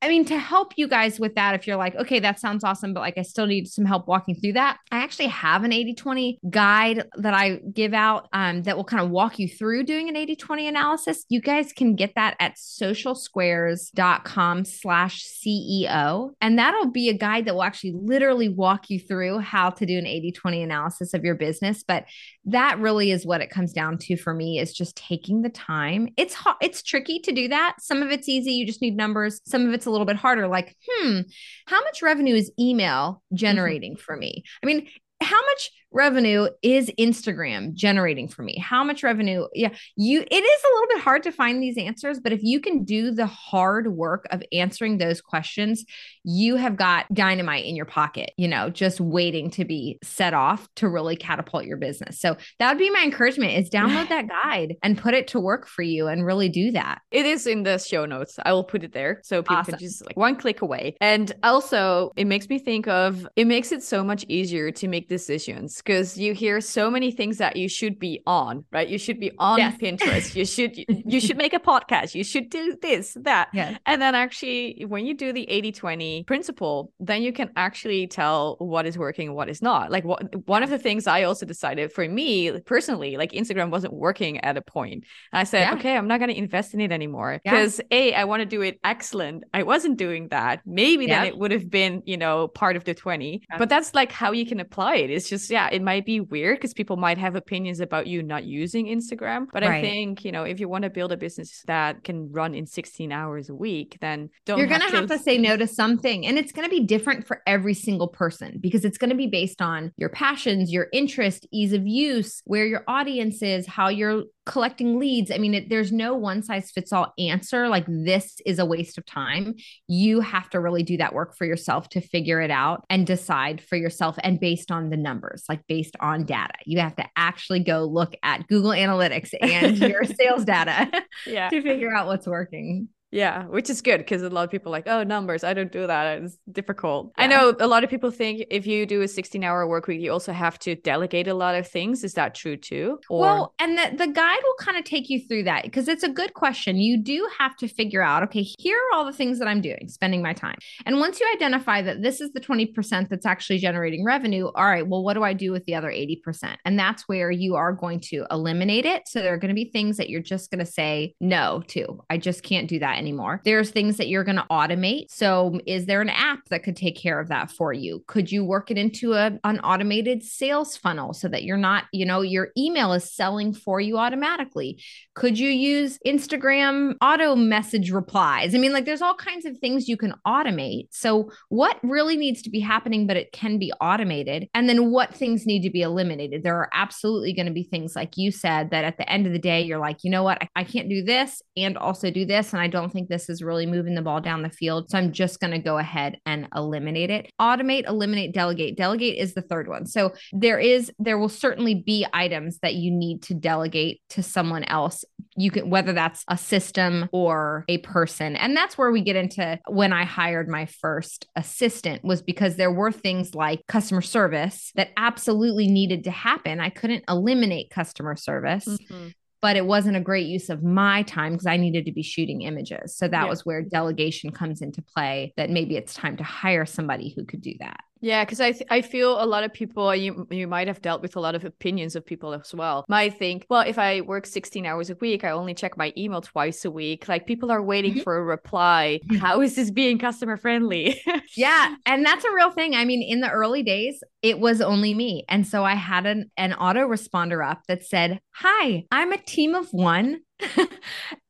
I 0.02 0.08
mean, 0.08 0.24
to 0.26 0.38
help 0.38 0.72
you 0.76 0.88
guys 0.88 1.18
with 1.20 1.34
that, 1.34 1.54
if 1.54 1.66
you're 1.66 1.76
like, 1.76 1.94
okay, 1.96 2.20
that 2.20 2.40
sounds 2.40 2.64
awesome, 2.64 2.92
but 2.92 3.00
like 3.00 3.18
I 3.18 3.22
still 3.22 3.46
need 3.46 3.68
some 3.68 3.84
help 3.84 4.08
walking 4.08 4.34
through 4.34 4.54
that, 4.54 4.78
I 4.90 4.98
actually 4.98 5.28
have 5.28 5.64
an 5.64 5.72
80 5.72 5.94
20 5.94 6.38
guide 6.50 7.04
that 7.18 7.34
I 7.34 7.60
give 7.72 7.94
out 7.94 8.28
um, 8.32 8.62
that 8.64 8.76
will 8.76 8.84
kind 8.84 9.02
of 9.02 9.10
walk 9.10 9.38
you 9.38 9.48
through 9.48 9.84
doing 9.84 10.08
an 10.08 10.16
80 10.16 10.25
20 10.34 10.66
analysis. 10.66 11.24
You 11.28 11.40
guys 11.40 11.72
can 11.72 11.94
get 11.94 12.16
that 12.16 12.36
at 12.40 12.56
socialsquares.com 12.56 14.64
slash 14.64 15.24
CEO. 15.24 16.30
And 16.40 16.58
that'll 16.58 16.90
be 16.90 17.08
a 17.08 17.14
guide 17.14 17.44
that 17.44 17.54
will 17.54 17.62
actually 17.62 17.92
literally 17.92 18.48
walk 18.48 18.90
you 18.90 18.98
through 18.98 19.38
how 19.40 19.70
to 19.70 19.86
do 19.86 19.98
an 19.98 20.06
80 20.06 20.32
20 20.32 20.62
analysis 20.62 21.14
of 21.14 21.24
your 21.24 21.36
business. 21.36 21.84
But 21.86 22.06
that 22.46 22.80
really 22.80 23.10
is 23.10 23.26
what 23.26 23.40
it 23.40 23.50
comes 23.50 23.72
down 23.72 23.98
to 23.98 24.16
for 24.16 24.34
me 24.34 24.58
is 24.58 24.72
just 24.72 24.96
taking 24.96 25.42
the 25.42 25.50
time. 25.50 26.08
It's 26.16 26.34
hard, 26.34 26.56
it's 26.60 26.82
tricky 26.82 27.20
to 27.20 27.32
do 27.32 27.48
that. 27.48 27.76
Some 27.80 28.02
of 28.02 28.10
it's 28.10 28.28
easy, 28.28 28.52
you 28.52 28.66
just 28.66 28.82
need 28.82 28.96
numbers. 28.96 29.40
Some 29.46 29.66
of 29.66 29.74
it's 29.74 29.86
a 29.86 29.90
little 29.90 30.06
bit 30.06 30.16
harder 30.16 30.48
like, 30.48 30.76
hmm, 30.88 31.20
how 31.66 31.80
much 31.82 32.02
revenue 32.02 32.34
is 32.34 32.50
email 32.58 33.12
mm-hmm. 33.12 33.36
generating 33.36 33.92
mm-hmm. 33.92 34.02
for 34.02 34.16
me? 34.16 34.42
I 34.62 34.66
mean, 34.66 34.88
how 35.20 35.40
much 35.46 35.70
revenue 35.96 36.48
is 36.62 36.90
Instagram 36.98 37.74
generating 37.74 38.28
for 38.28 38.42
me? 38.42 38.58
How 38.58 38.84
much 38.84 39.02
revenue? 39.02 39.46
Yeah, 39.54 39.70
you 39.96 40.20
it 40.20 40.44
is 40.44 40.62
a 40.64 40.74
little 40.74 40.88
bit 40.94 41.02
hard 41.02 41.22
to 41.24 41.32
find 41.32 41.62
these 41.62 41.78
answers, 41.78 42.20
but 42.20 42.32
if 42.32 42.42
you 42.42 42.60
can 42.60 42.84
do 42.84 43.10
the 43.10 43.26
hard 43.26 43.88
work 43.88 44.26
of 44.30 44.42
answering 44.52 44.98
those 44.98 45.20
questions, 45.20 45.84
you 46.22 46.56
have 46.56 46.76
got 46.76 47.12
dynamite 47.12 47.64
in 47.64 47.74
your 47.74 47.86
pocket, 47.86 48.30
you 48.36 48.46
know, 48.46 48.68
just 48.68 49.00
waiting 49.00 49.50
to 49.52 49.64
be 49.64 49.98
set 50.02 50.34
off 50.34 50.68
to 50.76 50.88
really 50.88 51.16
catapult 51.16 51.64
your 51.64 51.78
business. 51.78 52.20
So 52.20 52.36
that 52.58 52.68
would 52.68 52.78
be 52.78 52.90
my 52.90 53.02
encouragement 53.02 53.52
is 53.52 53.70
download 53.70 54.08
that 54.10 54.28
guide 54.44 54.76
and 54.82 54.98
put 54.98 55.14
it 55.14 55.28
to 55.28 55.40
work 55.40 55.66
for 55.66 55.82
you 55.82 56.08
and 56.08 56.26
really 56.26 56.48
do 56.48 56.72
that. 56.72 57.00
It 57.10 57.24
is 57.24 57.46
in 57.46 57.62
the 57.62 57.78
show 57.78 58.04
notes. 58.04 58.38
I 58.44 58.52
will 58.52 58.64
put 58.64 58.84
it 58.84 58.92
there 58.92 59.20
so 59.24 59.42
people 59.42 59.56
awesome. 59.56 59.72
can 59.72 59.80
just 59.80 60.04
like 60.04 60.16
one 60.16 60.36
click 60.36 60.60
away. 60.60 60.96
And 61.00 61.32
also, 61.42 62.12
it 62.16 62.26
makes 62.26 62.48
me 62.48 62.58
think 62.58 62.86
of 62.86 63.26
it 63.36 63.46
makes 63.46 63.72
it 63.72 63.82
so 63.82 64.04
much 64.04 64.24
easier 64.28 64.70
to 64.72 64.88
make 64.88 65.08
decisions 65.08 65.80
because 65.86 66.18
you 66.18 66.34
hear 66.34 66.60
so 66.60 66.90
many 66.90 67.12
things 67.12 67.38
that 67.38 67.56
you 67.56 67.68
should 67.68 67.98
be 67.98 68.20
on, 68.26 68.64
right? 68.72 68.88
You 68.88 68.98
should 68.98 69.20
be 69.20 69.30
on 69.38 69.58
yes. 69.58 69.78
Pinterest. 69.80 70.34
You 70.34 70.44
should 70.44 70.76
you 70.76 71.20
should 71.24 71.36
make 71.36 71.54
a 71.54 71.60
podcast. 71.60 72.14
You 72.14 72.24
should 72.24 72.50
do 72.50 72.76
this, 72.82 73.16
that. 73.20 73.48
Yes. 73.52 73.78
And 73.86 74.02
then 74.02 74.14
actually 74.14 74.84
when 74.88 75.06
you 75.06 75.14
do 75.14 75.32
the 75.32 75.46
80-20 75.48 76.26
principle, 76.26 76.92
then 76.98 77.22
you 77.22 77.32
can 77.32 77.50
actually 77.56 78.08
tell 78.08 78.56
what 78.58 78.84
is 78.86 78.98
working 78.98 79.28
and 79.28 79.36
what 79.36 79.48
is 79.48 79.62
not. 79.62 79.90
Like 79.92 80.04
what 80.04 80.46
one 80.46 80.64
of 80.64 80.70
the 80.70 80.78
things 80.78 81.06
I 81.06 81.22
also 81.22 81.46
decided 81.46 81.92
for 81.92 82.06
me 82.08 82.58
personally, 82.60 83.16
like 83.16 83.30
Instagram 83.32 83.70
wasn't 83.70 83.92
working 83.92 84.40
at 84.40 84.56
a 84.56 84.62
point. 84.62 85.04
And 85.32 85.40
I 85.40 85.44
said, 85.44 85.60
yeah. 85.60 85.74
okay, 85.74 85.96
I'm 85.96 86.08
not 86.08 86.18
going 86.18 86.30
to 86.30 86.36
invest 86.36 86.74
in 86.74 86.80
it 86.80 86.90
anymore 86.90 87.40
because 87.44 87.80
yeah. 87.90 87.98
A, 87.98 88.14
I 88.14 88.24
want 88.24 88.40
to 88.40 88.46
do 88.46 88.62
it 88.62 88.80
excellent. 88.82 89.44
I 89.54 89.62
wasn't 89.62 89.98
doing 89.98 90.28
that. 90.28 90.62
Maybe 90.66 91.06
yeah. 91.06 91.20
then 91.20 91.28
it 91.28 91.38
would 91.38 91.52
have 91.52 91.70
been, 91.70 92.02
you 92.06 92.16
know, 92.16 92.48
part 92.48 92.74
of 92.76 92.82
the 92.82 92.94
20. 92.94 93.42
But 93.56 93.68
that's 93.68 93.94
like 93.94 94.10
how 94.10 94.32
you 94.32 94.44
can 94.44 94.58
apply 94.58 94.96
it. 94.96 95.10
It's 95.10 95.28
just, 95.28 95.48
yeah, 95.48 95.68
it 95.76 95.82
might 95.82 96.06
be 96.06 96.20
weird 96.20 96.56
because 96.56 96.72
people 96.72 96.96
might 96.96 97.18
have 97.18 97.36
opinions 97.36 97.80
about 97.80 98.06
you 98.06 98.22
not 98.22 98.44
using 98.44 98.86
Instagram. 98.86 99.46
But 99.52 99.62
right. 99.62 99.76
I 99.76 99.80
think, 99.82 100.24
you 100.24 100.32
know, 100.32 100.42
if 100.44 100.58
you 100.58 100.68
want 100.68 100.84
to 100.84 100.90
build 100.90 101.12
a 101.12 101.18
business 101.18 101.62
that 101.66 102.02
can 102.02 102.32
run 102.32 102.54
in 102.54 102.66
16 102.66 103.12
hours 103.12 103.50
a 103.50 103.54
week, 103.54 103.98
then 104.00 104.30
don't 104.46 104.58
You're 104.58 104.66
going 104.66 104.80
to 104.80 104.90
have 104.90 105.06
to 105.08 105.18
say 105.18 105.36
no 105.36 105.56
to 105.56 105.66
something. 105.66 106.26
And 106.26 106.38
it's 106.38 106.50
going 106.50 106.66
to 106.68 106.74
be 106.74 106.84
different 106.84 107.26
for 107.26 107.42
every 107.46 107.74
single 107.74 108.08
person 108.08 108.58
because 108.58 108.86
it's 108.86 108.96
going 108.96 109.10
to 109.10 109.16
be 109.16 109.26
based 109.26 109.60
on 109.60 109.92
your 109.98 110.08
passions, 110.08 110.72
your 110.72 110.86
interest, 110.94 111.46
ease 111.52 111.74
of 111.74 111.86
use, 111.86 112.40
where 112.46 112.64
your 112.64 112.82
audience 112.88 113.42
is, 113.42 113.66
how 113.66 113.88
you're 113.88 114.24
collecting 114.46 114.98
leads. 114.98 115.30
I 115.30 115.38
mean, 115.38 115.54
it, 115.54 115.68
there's 115.68 115.92
no 115.92 116.14
one 116.14 116.42
size 116.42 116.70
fits 116.70 116.92
all 116.92 117.12
answer. 117.18 117.68
Like, 117.68 117.84
this 117.88 118.36
is 118.46 118.58
a 118.58 118.64
waste 118.64 118.96
of 118.96 119.04
time. 119.04 119.54
You 119.88 120.20
have 120.20 120.48
to 120.50 120.60
really 120.60 120.82
do 120.82 120.96
that 120.96 121.12
work 121.12 121.36
for 121.36 121.44
yourself 121.44 121.88
to 121.90 122.00
figure 122.00 122.40
it 122.40 122.50
out 122.50 122.84
and 122.88 123.06
decide 123.06 123.60
for 123.60 123.76
yourself 123.76 124.16
and 124.22 124.40
based 124.40 124.70
on 124.70 124.90
the 124.90 124.96
numbers, 124.96 125.44
like 125.48 125.66
based 125.66 125.96
on 126.00 126.24
data. 126.24 126.54
You 126.64 126.78
have 126.78 126.96
to 126.96 127.04
actually 127.16 127.60
go 127.60 127.84
look 127.84 128.14
at 128.22 128.46
Google 128.46 128.70
Analytics 128.70 129.34
and 129.40 129.76
your 129.78 130.04
sales 130.18 130.44
data 130.44 130.90
yeah. 131.26 131.48
to 131.50 131.60
figure 131.60 131.94
out 131.94 132.06
what's 132.06 132.26
working. 132.26 132.88
Yeah, 133.16 133.44
which 133.44 133.70
is 133.70 133.80
good 133.80 133.98
because 133.98 134.22
a 134.22 134.28
lot 134.28 134.44
of 134.44 134.50
people 134.50 134.70
like, 134.70 134.86
oh, 134.86 135.02
numbers. 135.02 135.42
I 135.42 135.54
don't 135.54 135.72
do 135.72 135.86
that. 135.86 136.22
It's 136.22 136.36
difficult. 136.52 137.12
Yeah. 137.16 137.24
I 137.24 137.26
know 137.26 137.56
a 137.58 137.66
lot 137.66 137.82
of 137.82 137.88
people 137.88 138.10
think 138.10 138.44
if 138.50 138.66
you 138.66 138.84
do 138.84 139.00
a 139.00 139.08
16 139.08 139.42
hour 139.42 139.66
work 139.66 139.86
week, 139.86 140.02
you 140.02 140.12
also 140.12 140.32
have 140.32 140.58
to 140.60 140.74
delegate 140.74 141.26
a 141.26 141.32
lot 141.32 141.54
of 141.54 141.66
things. 141.66 142.04
Is 142.04 142.12
that 142.12 142.34
true 142.34 142.58
too? 142.58 142.98
Or... 143.08 143.20
Well, 143.20 143.54
and 143.58 143.78
the, 143.78 143.96
the 143.96 144.12
guide 144.12 144.40
will 144.42 144.54
kind 144.58 144.76
of 144.76 144.84
take 144.84 145.08
you 145.08 145.26
through 145.26 145.44
that 145.44 145.62
because 145.62 145.88
it's 145.88 146.02
a 146.02 146.10
good 146.10 146.34
question. 146.34 146.76
You 146.76 147.02
do 147.02 147.26
have 147.38 147.56
to 147.56 147.68
figure 147.68 148.02
out, 148.02 148.22
okay, 148.24 148.42
here 148.58 148.76
are 148.76 148.98
all 148.98 149.06
the 149.06 149.14
things 149.14 149.38
that 149.38 149.48
I'm 149.48 149.62
doing, 149.62 149.88
spending 149.88 150.20
my 150.20 150.34
time. 150.34 150.58
And 150.84 151.00
once 151.00 151.18
you 151.18 151.26
identify 151.34 151.80
that 151.80 152.02
this 152.02 152.20
is 152.20 152.32
the 152.32 152.40
20% 152.40 153.08
that's 153.08 153.24
actually 153.24 153.60
generating 153.60 154.04
revenue, 154.04 154.50
all 154.54 154.66
right, 154.66 154.86
well, 154.86 155.02
what 155.02 155.14
do 155.14 155.22
I 155.22 155.32
do 155.32 155.52
with 155.52 155.64
the 155.64 155.74
other 155.74 155.88
80%? 155.88 156.56
And 156.66 156.78
that's 156.78 157.08
where 157.08 157.30
you 157.30 157.54
are 157.54 157.72
going 157.72 158.00
to 158.00 158.26
eliminate 158.30 158.84
it. 158.84 159.08
So 159.08 159.22
there 159.22 159.32
are 159.32 159.38
going 159.38 159.48
to 159.48 159.54
be 159.54 159.70
things 159.70 159.96
that 159.96 160.10
you're 160.10 160.20
just 160.20 160.50
going 160.50 160.62
to 160.62 160.70
say 160.70 161.14
no 161.18 161.62
to. 161.68 162.02
I 162.10 162.18
just 162.18 162.42
can't 162.42 162.68
do 162.68 162.78
that 162.80 163.05
anymore. 163.06 163.40
There's 163.44 163.70
things 163.70 163.98
that 163.98 164.08
you're 164.08 164.24
going 164.24 164.36
to 164.36 164.46
automate. 164.50 165.06
So, 165.10 165.60
is 165.64 165.86
there 165.86 166.00
an 166.00 166.10
app 166.10 166.40
that 166.50 166.64
could 166.64 166.76
take 166.76 166.96
care 166.96 167.20
of 167.20 167.28
that 167.28 167.50
for 167.50 167.72
you? 167.72 168.02
Could 168.08 168.32
you 168.32 168.44
work 168.44 168.70
it 168.70 168.78
into 168.78 169.12
a, 169.12 169.38
an 169.44 169.60
automated 169.60 170.24
sales 170.24 170.76
funnel 170.76 171.12
so 171.12 171.28
that 171.28 171.44
you're 171.44 171.56
not, 171.56 171.84
you 171.92 172.04
know, 172.04 172.22
your 172.22 172.48
email 172.58 172.92
is 172.92 173.14
selling 173.14 173.54
for 173.54 173.80
you 173.80 173.96
automatically? 173.98 174.82
Could 175.14 175.38
you 175.38 175.50
use 175.50 175.98
Instagram 176.04 176.96
auto 177.00 177.36
message 177.36 177.92
replies? 177.92 178.54
I 178.54 178.58
mean, 178.58 178.72
like 178.72 178.84
there's 178.84 179.02
all 179.02 179.14
kinds 179.14 179.46
of 179.46 179.56
things 179.58 179.88
you 179.88 179.96
can 179.96 180.14
automate. 180.26 180.88
So, 180.90 181.30
what 181.48 181.78
really 181.82 182.16
needs 182.16 182.42
to 182.42 182.50
be 182.50 182.60
happening, 182.60 183.06
but 183.06 183.16
it 183.16 183.30
can 183.32 183.58
be 183.58 183.72
automated? 183.80 184.48
And 184.52 184.68
then 184.68 184.90
what 184.90 185.14
things 185.14 185.46
need 185.46 185.62
to 185.62 185.70
be 185.70 185.82
eliminated? 185.82 186.42
There 186.42 186.56
are 186.56 186.70
absolutely 186.72 187.32
going 187.32 187.46
to 187.46 187.52
be 187.52 187.62
things 187.62 187.94
like 187.94 188.16
you 188.16 188.32
said 188.32 188.70
that 188.70 188.84
at 188.84 188.98
the 188.98 189.08
end 189.08 189.26
of 189.26 189.32
the 189.32 189.38
day, 189.38 189.62
you're 189.62 189.78
like, 189.78 190.02
you 190.02 190.10
know 190.10 190.24
what? 190.24 190.42
I, 190.42 190.48
I 190.56 190.64
can't 190.64 190.88
do 190.88 191.04
this 191.04 191.42
and 191.56 191.78
also 191.78 192.10
do 192.10 192.26
this. 192.26 192.52
And 192.52 192.60
I 192.60 192.66
don't 192.66 192.85
don't 192.86 192.92
think 192.92 193.08
this 193.08 193.28
is 193.28 193.42
really 193.42 193.66
moving 193.66 193.96
the 193.96 194.02
ball 194.02 194.20
down 194.20 194.42
the 194.42 194.50
field. 194.50 194.88
So 194.88 194.98
I'm 194.98 195.10
just 195.10 195.40
going 195.40 195.50
to 195.50 195.58
go 195.58 195.76
ahead 195.76 196.18
and 196.24 196.46
eliminate 196.54 197.10
it. 197.10 197.28
Automate, 197.40 197.88
eliminate, 197.88 198.32
delegate. 198.32 198.76
Delegate 198.76 199.18
is 199.18 199.34
the 199.34 199.42
third 199.42 199.66
one. 199.66 199.86
So 199.86 200.12
there 200.32 200.60
is, 200.60 200.92
there 201.00 201.18
will 201.18 201.28
certainly 201.28 201.74
be 201.74 202.06
items 202.12 202.60
that 202.60 202.74
you 202.74 202.92
need 202.92 203.22
to 203.24 203.34
delegate 203.34 204.02
to 204.10 204.22
someone 204.22 204.62
else. 204.64 205.04
You 205.36 205.50
can, 205.50 205.68
whether 205.68 205.92
that's 205.92 206.24
a 206.28 206.38
system 206.38 207.08
or 207.10 207.64
a 207.68 207.78
person. 207.78 208.36
And 208.36 208.56
that's 208.56 208.78
where 208.78 208.92
we 208.92 209.00
get 209.00 209.16
into 209.16 209.58
when 209.66 209.92
I 209.92 210.04
hired 210.04 210.48
my 210.48 210.66
first 210.66 211.26
assistant 211.34 212.04
was 212.04 212.22
because 212.22 212.54
there 212.54 212.72
were 212.72 212.92
things 212.92 213.34
like 213.34 213.66
customer 213.66 214.00
service 214.00 214.70
that 214.76 214.90
absolutely 214.96 215.66
needed 215.66 216.04
to 216.04 216.12
happen. 216.12 216.60
I 216.60 216.70
couldn't 216.70 217.04
eliminate 217.08 217.70
customer 217.70 218.14
service. 218.14 218.64
Mm-hmm 218.64 219.08
but 219.46 219.54
it 219.54 219.64
wasn't 219.64 219.96
a 219.96 220.00
great 220.00 220.26
use 220.26 220.50
of 220.50 220.64
my 220.64 221.04
time 221.04 221.30
because 221.30 221.46
I 221.46 221.56
needed 221.56 221.84
to 221.84 221.92
be 221.92 222.02
shooting 222.02 222.42
images. 222.42 222.96
So 222.96 223.06
that 223.06 223.22
yeah. 223.22 223.28
was 223.28 223.46
where 223.46 223.62
delegation 223.62 224.32
comes 224.32 224.60
into 224.60 224.82
play 224.82 225.32
that 225.36 225.50
maybe 225.50 225.76
it's 225.76 225.94
time 225.94 226.16
to 226.16 226.24
hire 226.24 226.66
somebody 226.66 227.12
who 227.14 227.24
could 227.24 227.42
do 227.42 227.54
that. 227.60 227.78
Yeah, 228.00 228.24
because 228.24 228.40
I 228.40 228.52
th- 228.52 228.66
I 228.70 228.82
feel 228.82 229.22
a 229.22 229.24
lot 229.24 229.44
of 229.44 229.52
people 229.52 229.94
you 229.94 230.26
you 230.30 230.46
might 230.46 230.68
have 230.68 230.82
dealt 230.82 231.02
with 231.02 231.16
a 231.16 231.20
lot 231.20 231.34
of 231.34 231.44
opinions 231.44 231.96
of 231.96 232.04
people 232.04 232.34
as 232.34 232.54
well. 232.54 232.84
Might 232.88 233.18
think, 233.18 233.46
well, 233.48 233.62
if 233.62 233.78
I 233.78 234.02
work 234.02 234.26
16 234.26 234.66
hours 234.66 234.90
a 234.90 234.96
week, 234.96 235.24
I 235.24 235.30
only 235.30 235.54
check 235.54 235.76
my 235.76 235.92
email 235.96 236.20
twice 236.20 236.64
a 236.64 236.70
week. 236.70 237.08
Like 237.08 237.26
people 237.26 237.50
are 237.50 237.62
waiting 237.62 237.92
mm-hmm. 237.92 238.02
for 238.02 238.16
a 238.16 238.22
reply. 238.22 239.00
How 239.18 239.40
is 239.40 239.56
this 239.56 239.70
being 239.70 239.98
customer 239.98 240.36
friendly? 240.36 241.00
yeah, 241.36 241.74
and 241.86 242.04
that's 242.04 242.24
a 242.24 242.32
real 242.32 242.50
thing. 242.50 242.74
I 242.74 242.84
mean, 242.84 243.02
in 243.02 243.20
the 243.20 243.30
early 243.30 243.62
days, 243.62 244.02
it 244.22 244.38
was 244.38 244.60
only 244.60 244.94
me, 244.94 245.24
and 245.28 245.46
so 245.46 245.64
I 245.64 245.74
had 245.74 246.06
an 246.06 246.30
an 246.36 246.52
autoresponder 246.52 247.46
up 247.48 247.62
that 247.68 247.84
said, 247.84 248.20
"Hi, 248.32 248.84
I'm 248.90 249.12
a 249.12 249.18
team 249.18 249.54
of 249.54 249.68
one." 249.70 250.20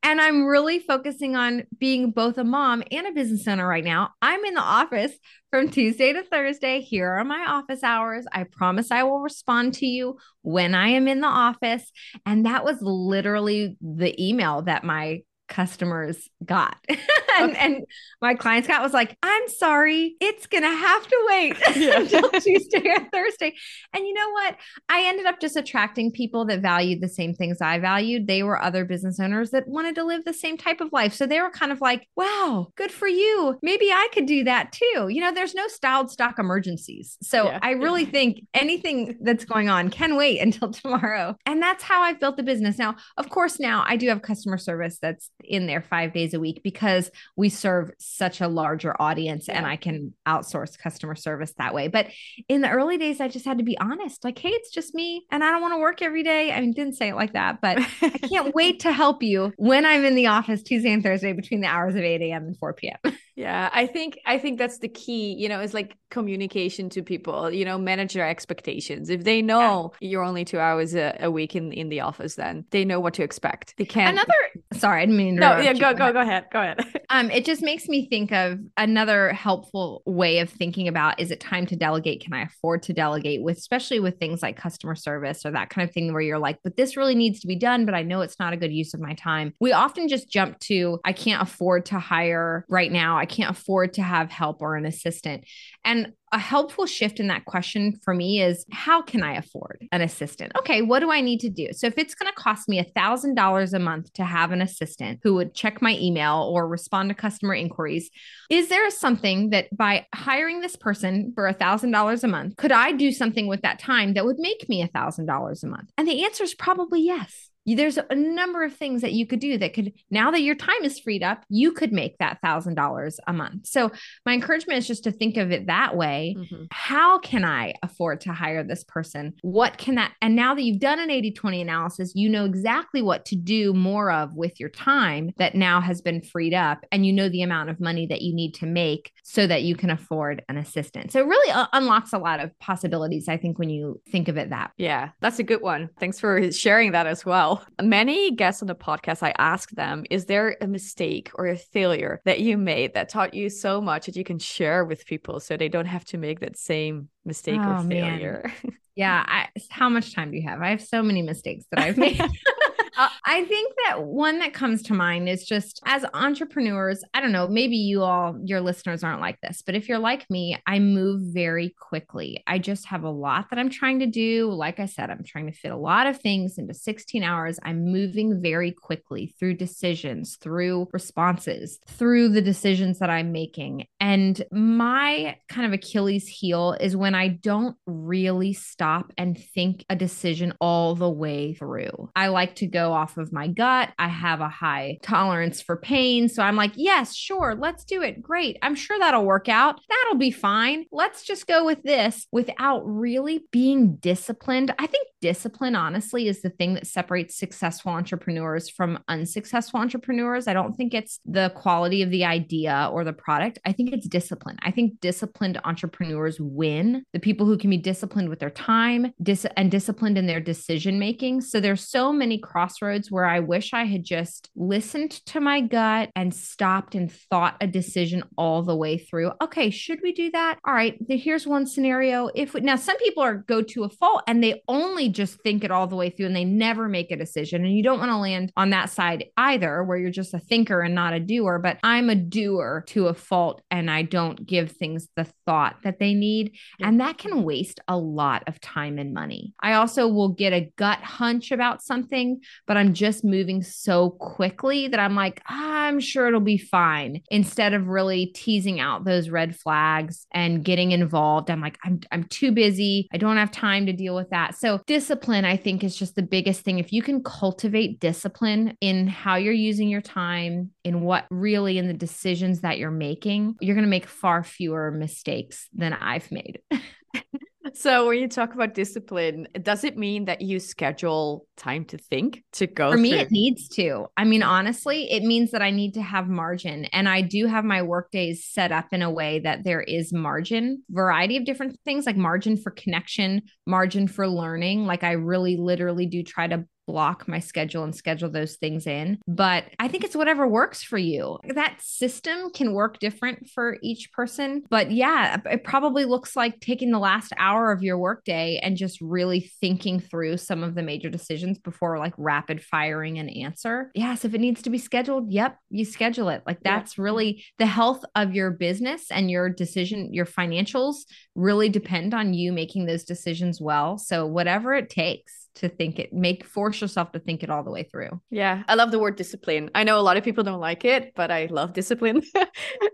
And 0.02 0.20
I'm 0.20 0.46
really 0.46 0.78
focusing 0.80 1.36
on 1.36 1.64
being 1.78 2.10
both 2.10 2.38
a 2.38 2.44
mom 2.44 2.82
and 2.90 3.06
a 3.06 3.12
business 3.12 3.46
owner 3.46 3.66
right 3.66 3.84
now. 3.84 4.10
I'm 4.20 4.44
in 4.44 4.54
the 4.54 4.60
office 4.60 5.12
from 5.50 5.68
Tuesday 5.68 6.12
to 6.12 6.22
Thursday. 6.22 6.80
Here 6.80 7.10
are 7.10 7.24
my 7.24 7.44
office 7.48 7.82
hours. 7.82 8.26
I 8.32 8.44
promise 8.44 8.90
I 8.90 9.04
will 9.04 9.20
respond 9.20 9.74
to 9.74 9.86
you 9.86 10.18
when 10.42 10.74
I 10.74 10.88
am 10.88 11.08
in 11.08 11.20
the 11.20 11.28
office. 11.28 11.90
And 12.24 12.46
that 12.46 12.64
was 12.64 12.78
literally 12.80 13.76
the 13.80 14.14
email 14.22 14.62
that 14.62 14.84
my 14.84 15.22
customers 15.48 16.28
got. 16.44 16.76
and, 16.88 17.50
okay. 17.50 17.58
and, 17.58 17.86
my 18.22 18.34
clients 18.34 18.66
got 18.66 18.82
was 18.82 18.94
like, 18.94 19.16
I'm 19.22 19.48
sorry, 19.48 20.16
it's 20.20 20.46
going 20.46 20.62
to 20.62 20.70
have 20.70 21.06
to 21.06 21.26
wait 21.28 21.56
yeah. 21.76 22.00
until 22.00 22.30
Tuesday 22.30 22.88
or 22.88 23.04
Thursday. 23.12 23.54
And 23.92 24.06
you 24.06 24.14
know 24.14 24.30
what? 24.30 24.56
I 24.88 25.04
ended 25.06 25.26
up 25.26 25.38
just 25.38 25.54
attracting 25.54 26.12
people 26.12 26.46
that 26.46 26.60
valued 26.60 27.02
the 27.02 27.08
same 27.08 27.34
things 27.34 27.60
I 27.60 27.78
valued. 27.78 28.26
They 28.26 28.42
were 28.42 28.60
other 28.60 28.84
business 28.86 29.20
owners 29.20 29.50
that 29.50 29.68
wanted 29.68 29.94
to 29.96 30.04
live 30.04 30.24
the 30.24 30.32
same 30.32 30.56
type 30.56 30.80
of 30.80 30.92
life. 30.92 31.12
So 31.12 31.26
they 31.26 31.40
were 31.40 31.50
kind 31.50 31.72
of 31.72 31.80
like, 31.82 32.08
wow, 32.16 32.68
good 32.74 32.90
for 32.90 33.06
you. 33.06 33.58
Maybe 33.62 33.92
I 33.92 34.08
could 34.12 34.26
do 34.26 34.44
that 34.44 34.72
too. 34.72 35.08
You 35.08 35.20
know, 35.20 35.32
there's 35.32 35.54
no 35.54 35.68
styled 35.68 36.10
stock 36.10 36.38
emergencies. 36.38 37.18
So 37.22 37.44
yeah. 37.44 37.58
I 37.60 37.72
really 37.72 38.04
yeah. 38.04 38.10
think 38.10 38.40
anything 38.54 39.18
that's 39.20 39.44
going 39.44 39.68
on 39.68 39.90
can 39.90 40.16
wait 40.16 40.40
until 40.40 40.70
tomorrow. 40.70 41.36
And 41.44 41.62
that's 41.62 41.84
how 41.84 42.00
I've 42.00 42.18
built 42.18 42.36
the 42.36 42.42
business. 42.42 42.78
Now, 42.78 42.96
of 43.16 43.28
course, 43.28 43.60
now 43.60 43.84
I 43.86 43.96
do 43.96 44.08
have 44.08 44.22
customer 44.22 44.58
service 44.58 44.98
that's 45.00 45.30
in 45.44 45.66
there 45.66 45.80
five 45.80 46.12
days 46.12 46.34
a 46.34 46.40
week 46.40 46.62
because 46.62 47.10
we 47.36 47.48
serve 47.48 47.90
such 47.98 48.40
a 48.40 48.48
larger 48.48 49.00
audience 49.00 49.48
yeah. 49.48 49.56
and 49.56 49.66
I 49.66 49.76
can 49.76 50.14
outsource 50.26 50.78
customer 50.78 51.14
service 51.14 51.52
that 51.58 51.74
way. 51.74 51.88
But 51.88 52.08
in 52.48 52.60
the 52.60 52.70
early 52.70 52.98
days, 52.98 53.20
I 53.20 53.28
just 53.28 53.44
had 53.44 53.58
to 53.58 53.64
be 53.64 53.78
honest 53.78 54.24
like, 54.24 54.38
hey, 54.38 54.50
it's 54.50 54.70
just 54.70 54.94
me 54.94 55.26
and 55.30 55.44
I 55.44 55.50
don't 55.50 55.62
want 55.62 55.74
to 55.74 55.78
work 55.78 56.02
every 56.02 56.22
day. 56.22 56.52
I 56.52 56.60
mean, 56.60 56.72
didn't 56.72 56.94
say 56.94 57.08
it 57.10 57.14
like 57.14 57.32
that, 57.34 57.60
but 57.60 57.78
I 58.02 58.08
can't 58.28 58.54
wait 58.54 58.80
to 58.80 58.92
help 58.92 59.22
you 59.22 59.52
when 59.56 59.84
I'm 59.84 60.04
in 60.04 60.14
the 60.14 60.26
office 60.26 60.62
Tuesday 60.62 60.92
and 60.92 61.02
Thursday 61.02 61.32
between 61.32 61.60
the 61.60 61.68
hours 61.68 61.94
of 61.94 62.02
8 62.02 62.20
a.m. 62.22 62.44
and 62.44 62.56
4 62.56 62.74
p.m. 62.74 62.98
Yeah, 63.36 63.68
I 63.70 63.86
think 63.86 64.18
I 64.24 64.38
think 64.38 64.58
that's 64.58 64.78
the 64.78 64.88
key, 64.88 65.34
you 65.34 65.50
know, 65.50 65.60
is 65.60 65.74
like 65.74 65.98
communication 66.10 66.88
to 66.88 67.02
people, 67.02 67.50
you 67.50 67.66
know, 67.66 67.76
manage 67.76 68.14
their 68.14 68.26
expectations. 68.26 69.10
If 69.10 69.24
they 69.24 69.42
know 69.42 69.92
yeah. 70.00 70.08
you're 70.08 70.22
only 70.22 70.46
2 70.46 70.58
hours 70.58 70.94
a, 70.94 71.14
a, 71.20 71.30
week 71.30 71.54
in 71.54 71.70
in 71.70 71.90
the 71.90 72.00
office 72.00 72.36
then 72.36 72.64
they 72.70 72.82
know 72.82 72.98
what 72.98 73.12
to 73.14 73.22
expect. 73.22 73.74
They 73.76 73.84
can't 73.84 74.16
Another 74.16 74.32
sorry, 74.78 75.02
I 75.02 75.06
didn't 75.06 75.16
mean 75.16 75.36
No, 75.36 75.58
yeah, 75.58 75.72
go 75.72 75.94
go 75.94 76.12
go 76.12 76.20
ahead. 76.20 76.46
Go 76.52 76.60
ahead. 76.60 76.80
um 77.10 77.30
it 77.30 77.44
just 77.44 77.62
makes 77.62 77.88
me 77.88 78.08
think 78.08 78.32
of 78.32 78.58
another 78.76 79.32
helpful 79.32 80.02
way 80.06 80.38
of 80.38 80.50
thinking 80.50 80.88
about 80.88 81.20
is 81.20 81.30
it 81.30 81.40
time 81.40 81.66
to 81.66 81.76
delegate? 81.76 82.22
Can 82.22 82.32
I 82.32 82.42
afford 82.42 82.82
to 82.84 82.92
delegate 82.92 83.42
with 83.42 83.56
especially 83.56 84.00
with 84.00 84.18
things 84.18 84.42
like 84.42 84.56
customer 84.56 84.94
service 84.94 85.44
or 85.44 85.50
that 85.52 85.70
kind 85.70 85.88
of 85.88 85.92
thing 85.92 86.12
where 86.12 86.22
you're 86.22 86.38
like, 86.38 86.58
but 86.62 86.76
this 86.76 86.96
really 86.96 87.14
needs 87.14 87.40
to 87.40 87.46
be 87.46 87.56
done, 87.56 87.86
but 87.86 87.94
I 87.94 88.02
know 88.02 88.20
it's 88.20 88.38
not 88.38 88.52
a 88.52 88.56
good 88.56 88.72
use 88.72 88.94
of 88.94 89.00
my 89.00 89.14
time. 89.14 89.52
We 89.60 89.72
often 89.72 90.08
just 90.08 90.30
jump 90.30 90.58
to 90.60 91.00
I 91.04 91.12
can't 91.12 91.42
afford 91.42 91.86
to 91.86 91.98
hire 91.98 92.64
right 92.68 92.90
now. 92.92 93.18
I 93.18 93.26
can't 93.26 93.50
afford 93.50 93.94
to 93.94 94.02
have 94.02 94.30
help 94.30 94.62
or 94.62 94.76
an 94.76 94.86
assistant. 94.86 95.44
And 95.84 96.12
a 96.32 96.38
helpful 96.38 96.86
shift 96.86 97.20
in 97.20 97.28
that 97.28 97.44
question 97.44 97.98
for 98.02 98.12
me 98.14 98.42
is 98.42 98.64
how 98.72 99.00
can 99.02 99.22
I 99.22 99.36
afford 99.36 99.86
an 99.92 100.02
assistant? 100.02 100.52
Okay, 100.58 100.82
what 100.82 101.00
do 101.00 101.10
I 101.10 101.20
need 101.20 101.40
to 101.40 101.48
do? 101.48 101.68
So 101.72 101.86
if 101.86 101.98
it's 101.98 102.14
going 102.14 102.30
to 102.30 102.34
cost 102.34 102.68
me 102.68 102.82
$1,000 102.82 103.72
a 103.72 103.78
month 103.78 104.12
to 104.14 104.24
have 104.24 104.52
an 104.52 104.60
assistant 104.60 105.20
who 105.22 105.34
would 105.34 105.54
check 105.54 105.80
my 105.80 105.96
email 105.98 106.50
or 106.52 106.66
respond 106.66 107.10
to 107.10 107.14
customer 107.14 107.54
inquiries, 107.54 108.10
is 108.50 108.68
there 108.68 108.90
something 108.90 109.50
that 109.50 109.74
by 109.76 110.06
hiring 110.14 110.60
this 110.60 110.76
person 110.76 111.32
for 111.34 111.50
$1,000 111.52 112.24
a 112.24 112.28
month, 112.28 112.56
could 112.56 112.72
I 112.72 112.92
do 112.92 113.12
something 113.12 113.46
with 113.46 113.62
that 113.62 113.78
time 113.78 114.14
that 114.14 114.24
would 114.24 114.38
make 114.38 114.68
me 114.68 114.86
$1,000 114.86 115.62
a 115.62 115.66
month? 115.66 115.90
And 115.96 116.08
the 116.08 116.24
answer 116.24 116.44
is 116.44 116.54
probably 116.54 117.02
yes 117.02 117.50
there's 117.74 117.98
a 117.98 118.14
number 118.14 118.62
of 118.62 118.74
things 118.74 119.02
that 119.02 119.12
you 119.12 119.26
could 119.26 119.40
do 119.40 119.58
that 119.58 119.74
could 119.74 119.92
now 120.10 120.30
that 120.30 120.42
your 120.42 120.54
time 120.54 120.84
is 120.84 120.98
freed 120.98 121.22
up 121.22 121.44
you 121.48 121.72
could 121.72 121.92
make 121.92 122.16
that 122.18 122.38
thousand 122.42 122.74
dollars 122.74 123.18
a 123.26 123.32
month. 123.32 123.66
So 123.66 123.90
my 124.24 124.34
encouragement 124.34 124.78
is 124.78 124.86
just 124.86 125.04
to 125.04 125.12
think 125.12 125.36
of 125.36 125.50
it 125.50 125.66
that 125.66 125.96
way. 125.96 126.36
Mm-hmm. 126.36 126.64
how 126.70 127.18
can 127.18 127.44
i 127.44 127.74
afford 127.82 128.20
to 128.22 128.32
hire 128.32 128.62
this 128.62 128.84
person? 128.84 129.34
What 129.42 129.78
can 129.78 129.96
that 129.96 130.12
and 130.20 130.36
now 130.36 130.54
that 130.54 130.62
you've 130.62 130.80
done 130.80 130.98
an 130.98 131.08
80-20 131.08 131.62
analysis 131.62 132.12
you 132.14 132.28
know 132.28 132.44
exactly 132.44 133.02
what 133.02 133.24
to 133.26 133.36
do 133.36 133.72
more 133.72 134.10
of 134.10 134.34
with 134.34 134.60
your 134.60 134.68
time 134.68 135.30
that 135.38 135.54
now 135.54 135.80
has 135.80 136.00
been 136.00 136.22
freed 136.22 136.54
up 136.54 136.84
and 136.92 137.06
you 137.06 137.12
know 137.12 137.28
the 137.28 137.42
amount 137.42 137.70
of 137.70 137.80
money 137.80 138.06
that 138.06 138.22
you 138.22 138.34
need 138.34 138.54
to 138.54 138.66
make 138.66 139.12
so 139.22 139.46
that 139.46 139.62
you 139.62 139.74
can 139.74 139.90
afford 139.90 140.44
an 140.48 140.56
assistant. 140.56 141.10
So 141.12 141.20
it 141.20 141.26
really 141.26 141.52
uh, 141.52 141.66
unlocks 141.72 142.12
a 142.12 142.18
lot 142.18 142.40
of 142.40 142.56
possibilities 142.58 143.28
i 143.28 143.36
think 143.36 143.58
when 143.58 143.70
you 143.70 144.00
think 144.10 144.28
of 144.28 144.36
it 144.36 144.50
that 144.50 144.72
yeah 144.76 145.10
that's 145.20 145.38
a 145.38 145.42
good 145.42 145.62
one. 145.62 145.88
Thanks 145.98 146.20
for 146.20 146.52
sharing 146.52 146.92
that 146.92 147.06
as 147.06 147.24
well 147.24 147.55
Many 147.82 148.32
guests 148.32 148.62
on 148.62 148.68
the 148.68 148.74
podcast, 148.74 149.22
I 149.22 149.34
ask 149.38 149.70
them, 149.70 150.04
is 150.10 150.26
there 150.26 150.56
a 150.60 150.66
mistake 150.66 151.30
or 151.34 151.46
a 151.46 151.56
failure 151.56 152.20
that 152.24 152.40
you 152.40 152.56
made 152.56 152.94
that 152.94 153.08
taught 153.08 153.34
you 153.34 153.50
so 153.50 153.80
much 153.80 154.06
that 154.06 154.16
you 154.16 154.24
can 154.24 154.38
share 154.38 154.84
with 154.84 155.06
people 155.06 155.40
so 155.40 155.56
they 155.56 155.68
don't 155.68 155.86
have 155.86 156.04
to 156.06 156.18
make 156.18 156.40
that 156.40 156.56
same 156.56 157.08
mistake 157.24 157.60
oh, 157.62 157.84
or 157.84 157.88
failure? 157.88 158.52
yeah. 158.96 159.24
I, 159.26 159.48
how 159.70 159.88
much 159.88 160.14
time 160.14 160.30
do 160.30 160.36
you 160.36 160.48
have? 160.48 160.62
I 160.62 160.70
have 160.70 160.82
so 160.82 161.02
many 161.02 161.22
mistakes 161.22 161.64
that 161.70 161.80
I've 161.80 161.96
made. 161.96 162.20
Uh, 162.96 163.08
I 163.26 163.44
think 163.44 163.74
that 163.84 164.04
one 164.04 164.38
that 164.38 164.54
comes 164.54 164.82
to 164.84 164.94
mind 164.94 165.28
is 165.28 165.44
just 165.44 165.80
as 165.84 166.04
entrepreneurs, 166.14 167.04
I 167.12 167.20
don't 167.20 167.32
know, 167.32 167.46
maybe 167.46 167.76
you 167.76 168.02
all, 168.02 168.38
your 168.42 168.62
listeners 168.62 169.04
aren't 169.04 169.20
like 169.20 169.38
this, 169.42 169.62
but 169.64 169.74
if 169.74 169.88
you're 169.88 169.98
like 169.98 170.28
me, 170.30 170.56
I 170.66 170.78
move 170.78 171.20
very 171.34 171.74
quickly. 171.78 172.42
I 172.46 172.58
just 172.58 172.86
have 172.86 173.04
a 173.04 173.10
lot 173.10 173.50
that 173.50 173.58
I'm 173.58 173.68
trying 173.68 173.98
to 173.98 174.06
do. 174.06 174.50
Like 174.50 174.80
I 174.80 174.86
said, 174.86 175.10
I'm 175.10 175.24
trying 175.24 175.46
to 175.46 175.52
fit 175.52 175.72
a 175.72 175.76
lot 175.76 176.06
of 176.06 176.18
things 176.18 176.56
into 176.56 176.72
16 176.72 177.22
hours. 177.22 177.58
I'm 177.62 177.84
moving 177.84 178.40
very 178.40 178.72
quickly 178.72 179.34
through 179.38 179.54
decisions, 179.54 180.36
through 180.36 180.88
responses, 180.92 181.78
through 181.86 182.30
the 182.30 182.42
decisions 182.42 182.98
that 183.00 183.10
I'm 183.10 183.30
making. 183.30 183.86
And 184.00 184.42
my 184.50 185.36
kind 185.48 185.66
of 185.66 185.74
Achilles 185.74 186.26
heel 186.26 186.76
is 186.80 186.96
when 186.96 187.14
I 187.14 187.28
don't 187.28 187.76
really 187.86 188.54
stop 188.54 189.12
and 189.18 189.38
think 189.38 189.84
a 189.90 189.96
decision 189.96 190.54
all 190.60 190.94
the 190.94 191.10
way 191.10 191.52
through. 191.52 192.10
I 192.16 192.28
like 192.28 192.56
to 192.56 192.66
go 192.66 192.85
off 192.92 193.16
of 193.16 193.32
my 193.32 193.48
gut. 193.48 193.92
I 193.98 194.08
have 194.08 194.40
a 194.40 194.48
high 194.48 194.98
tolerance 195.02 195.60
for 195.60 195.76
pain. 195.76 196.28
So 196.28 196.42
I'm 196.42 196.56
like, 196.56 196.72
yes, 196.74 197.14
sure, 197.14 197.54
let's 197.58 197.84
do 197.84 198.02
it. 198.02 198.22
Great. 198.22 198.58
I'm 198.62 198.74
sure 198.74 198.98
that'll 198.98 199.24
work 199.24 199.48
out. 199.48 199.80
That'll 199.88 200.18
be 200.18 200.30
fine. 200.30 200.86
Let's 200.92 201.24
just 201.24 201.46
go 201.46 201.64
with 201.64 201.82
this 201.82 202.26
without 202.32 202.82
really 202.84 203.44
being 203.50 203.96
disciplined. 203.96 204.74
I 204.78 204.86
think 204.86 205.06
discipline, 205.20 205.74
honestly, 205.74 206.28
is 206.28 206.42
the 206.42 206.50
thing 206.50 206.74
that 206.74 206.86
separates 206.86 207.36
successful 207.36 207.92
entrepreneurs 207.92 208.68
from 208.68 208.98
unsuccessful 209.08 209.80
entrepreneurs. 209.80 210.46
I 210.46 210.52
don't 210.52 210.74
think 210.74 210.94
it's 210.94 211.20
the 211.24 211.52
quality 211.56 212.02
of 212.02 212.10
the 212.10 212.24
idea 212.24 212.88
or 212.92 213.04
the 213.04 213.12
product. 213.12 213.58
I 213.64 213.72
think 213.72 213.92
it's 213.92 214.06
discipline. 214.06 214.56
I 214.62 214.70
think 214.70 215.00
disciplined 215.00 215.60
entrepreneurs 215.64 216.38
win. 216.40 217.04
The 217.12 217.18
people 217.20 217.46
who 217.46 217.58
can 217.58 217.70
be 217.70 217.76
disciplined 217.76 218.28
with 218.28 218.38
their 218.38 218.50
time 218.50 219.12
dis- 219.22 219.46
and 219.56 219.70
disciplined 219.70 220.18
in 220.18 220.26
their 220.26 220.40
decision 220.40 220.98
making. 220.98 221.40
So 221.40 221.60
there's 221.60 221.88
so 221.88 222.12
many 222.12 222.38
cross 222.38 222.75
crossroads 222.76 223.10
where 223.10 223.24
I 223.24 223.40
wish 223.40 223.72
I 223.72 223.84
had 223.84 224.04
just 224.04 224.50
listened 224.54 225.10
to 225.26 225.40
my 225.40 225.60
gut 225.60 226.10
and 226.14 226.34
stopped 226.34 226.94
and 226.94 227.10
thought 227.10 227.56
a 227.60 227.66
decision 227.66 228.22
all 228.36 228.62
the 228.62 228.76
way 228.76 228.98
through. 228.98 229.32
Okay, 229.42 229.70
should 229.70 230.00
we 230.02 230.12
do 230.12 230.30
that? 230.32 230.58
All 230.66 230.74
right, 230.74 230.96
here's 231.08 231.46
one 231.46 231.66
scenario. 231.66 232.28
If 232.34 232.54
we, 232.54 232.60
now 232.60 232.76
some 232.76 232.96
people 232.98 233.22
are 233.22 233.36
go 233.36 233.62
to 233.62 233.84
a 233.84 233.88
fault 233.88 234.22
and 234.26 234.42
they 234.42 234.62
only 234.68 235.08
just 235.08 235.40
think 235.42 235.64
it 235.64 235.70
all 235.70 235.86
the 235.86 235.96
way 235.96 236.10
through 236.10 236.26
and 236.26 236.36
they 236.36 236.44
never 236.44 236.88
make 236.88 237.10
a 237.10 237.16
decision. 237.16 237.64
And 237.64 237.76
you 237.76 237.82
don't 237.82 237.98
want 237.98 238.10
to 238.10 238.16
land 238.16 238.52
on 238.56 238.70
that 238.70 238.90
side 238.90 239.26
either, 239.36 239.82
where 239.82 239.98
you're 239.98 240.10
just 240.10 240.34
a 240.34 240.38
thinker 240.38 240.80
and 240.80 240.94
not 240.94 241.14
a 241.14 241.20
doer. 241.20 241.58
But 241.58 241.78
I'm 241.82 242.10
a 242.10 242.14
doer 242.14 242.84
to 242.88 243.08
a 243.08 243.14
fault 243.14 243.62
and 243.70 243.90
I 243.90 244.02
don't 244.02 244.46
give 244.46 244.72
things 244.72 245.08
the 245.16 245.26
thought 245.46 245.76
that 245.84 245.98
they 245.98 246.14
need. 246.14 246.56
And 246.80 247.00
that 247.00 247.18
can 247.18 247.42
waste 247.42 247.80
a 247.88 247.96
lot 247.96 248.44
of 248.46 248.60
time 248.60 248.98
and 248.98 249.14
money. 249.14 249.54
I 249.62 249.74
also 249.74 250.08
will 250.08 250.30
get 250.30 250.52
a 250.52 250.70
gut 250.76 250.98
hunch 250.98 251.52
about 251.52 251.82
something, 251.82 252.40
but 252.66 252.76
I'm 252.76 252.94
just 252.94 253.24
moving 253.24 253.62
so 253.62 254.10
quickly 254.10 254.88
that 254.88 255.00
I'm 255.00 255.14
like, 255.14 255.42
I'm 255.46 256.00
sure 256.00 256.26
it'll 256.26 256.40
be 256.40 256.58
fine. 256.58 257.22
Instead 257.30 257.74
of 257.74 257.88
really 257.88 258.26
teasing 258.26 258.80
out 258.80 259.04
those 259.04 259.30
red 259.30 259.56
flags 259.56 260.26
and 260.32 260.64
getting 260.64 260.92
involved, 260.92 261.50
I'm 261.50 261.60
like, 261.60 261.78
I'm, 261.84 262.00
I'm 262.10 262.24
too 262.24 262.52
busy. 262.52 263.08
I 263.12 263.18
don't 263.18 263.36
have 263.36 263.50
time 263.50 263.86
to 263.86 263.92
deal 263.92 264.14
with 264.14 264.30
that. 264.30 264.56
So, 264.56 264.80
discipline, 264.86 265.44
I 265.44 265.56
think, 265.56 265.84
is 265.84 265.96
just 265.96 266.16
the 266.16 266.22
biggest 266.22 266.62
thing. 266.62 266.78
If 266.78 266.92
you 266.92 267.02
can 267.02 267.22
cultivate 267.22 268.00
discipline 268.00 268.76
in 268.80 269.06
how 269.06 269.36
you're 269.36 269.52
using 269.52 269.88
your 269.88 270.00
time, 270.00 270.70
in 270.84 271.00
what 271.00 271.26
really 271.30 271.78
in 271.78 271.88
the 271.88 271.94
decisions 271.94 272.60
that 272.60 272.78
you're 272.78 272.90
making, 272.90 273.56
you're 273.60 273.74
going 273.74 273.84
to 273.84 273.90
make 273.90 274.06
far 274.06 274.42
fewer 274.44 274.90
mistakes 274.90 275.68
than 275.74 275.92
I've 275.92 276.30
made. 276.30 276.60
So 277.76 278.08
when 278.08 278.18
you 278.18 278.28
talk 278.28 278.54
about 278.54 278.72
discipline, 278.72 279.48
does 279.62 279.84
it 279.84 279.98
mean 279.98 280.24
that 280.24 280.40
you 280.40 280.58
schedule 280.60 281.46
time 281.56 281.84
to 281.86 281.98
think 281.98 282.42
to 282.52 282.66
go? 282.66 282.90
For 282.92 282.96
me, 282.96 283.10
through- 283.10 283.18
it 283.20 283.30
needs 283.30 283.68
to. 283.70 284.06
I 284.16 284.24
mean, 284.24 284.42
honestly, 284.42 285.10
it 285.10 285.22
means 285.22 285.50
that 285.50 285.60
I 285.60 285.70
need 285.70 285.94
to 285.94 286.02
have 286.02 286.26
margin. 286.26 286.86
And 286.86 287.06
I 287.06 287.20
do 287.20 287.46
have 287.46 287.64
my 287.64 287.82
work 287.82 288.10
days 288.10 288.44
set 288.44 288.72
up 288.72 288.86
in 288.92 289.02
a 289.02 289.10
way 289.10 289.40
that 289.40 289.64
there 289.64 289.82
is 289.82 290.12
margin, 290.12 290.82
variety 290.90 291.36
of 291.36 291.44
different 291.44 291.78
things 291.84 292.06
like 292.06 292.16
margin 292.16 292.56
for 292.56 292.70
connection, 292.70 293.42
margin 293.66 294.08
for 294.08 294.26
learning. 294.26 294.86
Like 294.86 295.04
I 295.04 295.12
really 295.12 295.56
literally 295.56 296.06
do 296.06 296.22
try 296.22 296.46
to 296.46 296.64
block 296.86 297.26
my 297.28 297.38
schedule 297.38 297.84
and 297.84 297.94
schedule 297.94 298.30
those 298.30 298.56
things 298.56 298.86
in. 298.86 299.18
But 299.26 299.64
I 299.78 299.88
think 299.88 300.04
it's 300.04 300.16
whatever 300.16 300.46
works 300.46 300.82
for 300.82 300.98
you. 300.98 301.38
That 301.54 301.80
system 301.80 302.50
can 302.50 302.72
work 302.72 302.98
different 302.98 303.48
for 303.48 303.78
each 303.82 304.12
person. 304.12 304.62
But 304.70 304.90
yeah, 304.90 305.38
it 305.46 305.64
probably 305.64 306.04
looks 306.04 306.36
like 306.36 306.60
taking 306.60 306.90
the 306.90 306.98
last 306.98 307.32
hour 307.38 307.72
of 307.72 307.82
your 307.82 307.98
workday 307.98 308.58
and 308.62 308.76
just 308.76 309.00
really 309.00 309.50
thinking 309.60 310.00
through 310.00 310.36
some 310.38 310.62
of 310.62 310.74
the 310.74 310.82
major 310.82 311.10
decisions 311.10 311.58
before 311.58 311.98
like 311.98 312.14
rapid 312.16 312.62
firing 312.62 313.18
an 313.18 313.28
answer. 313.28 313.90
Yes, 313.94 314.24
if 314.24 314.34
it 314.34 314.40
needs 314.40 314.62
to 314.62 314.70
be 314.70 314.78
scheduled, 314.78 315.32
yep, 315.32 315.58
you 315.70 315.84
schedule 315.84 316.28
it. 316.28 316.42
Like 316.46 316.60
that's 316.62 316.96
yeah. 316.96 317.04
really 317.04 317.44
the 317.58 317.66
health 317.66 318.04
of 318.14 318.34
your 318.34 318.50
business 318.50 319.10
and 319.10 319.30
your 319.30 319.48
decision, 319.48 320.12
your 320.12 320.26
financials 320.26 320.96
really 321.34 321.68
depend 321.68 322.14
on 322.14 322.34
you 322.34 322.52
making 322.52 322.86
those 322.86 323.04
decisions 323.04 323.60
well. 323.60 323.98
So 323.98 324.26
whatever 324.26 324.74
it 324.74 324.90
takes 324.90 325.45
to 325.56 325.68
think 325.68 325.98
it 325.98 326.12
make 326.12 326.44
force 326.44 326.80
yourself 326.80 327.12
to 327.12 327.18
think 327.18 327.42
it 327.42 327.50
all 327.50 327.62
the 327.62 327.70
way 327.70 327.82
through. 327.84 328.20
Yeah 328.30 328.62
i 328.68 328.74
love 328.74 328.90
the 328.90 328.98
word 328.98 329.16
discipline. 329.16 329.70
I 329.74 329.84
know 329.84 329.98
a 329.98 330.02
lot 330.02 330.16
of 330.16 330.24
people 330.24 330.44
don't 330.44 330.60
like 330.60 330.84
it 330.84 331.12
but 331.14 331.30
i 331.30 331.46
love 331.46 331.72
discipline. 331.72 332.22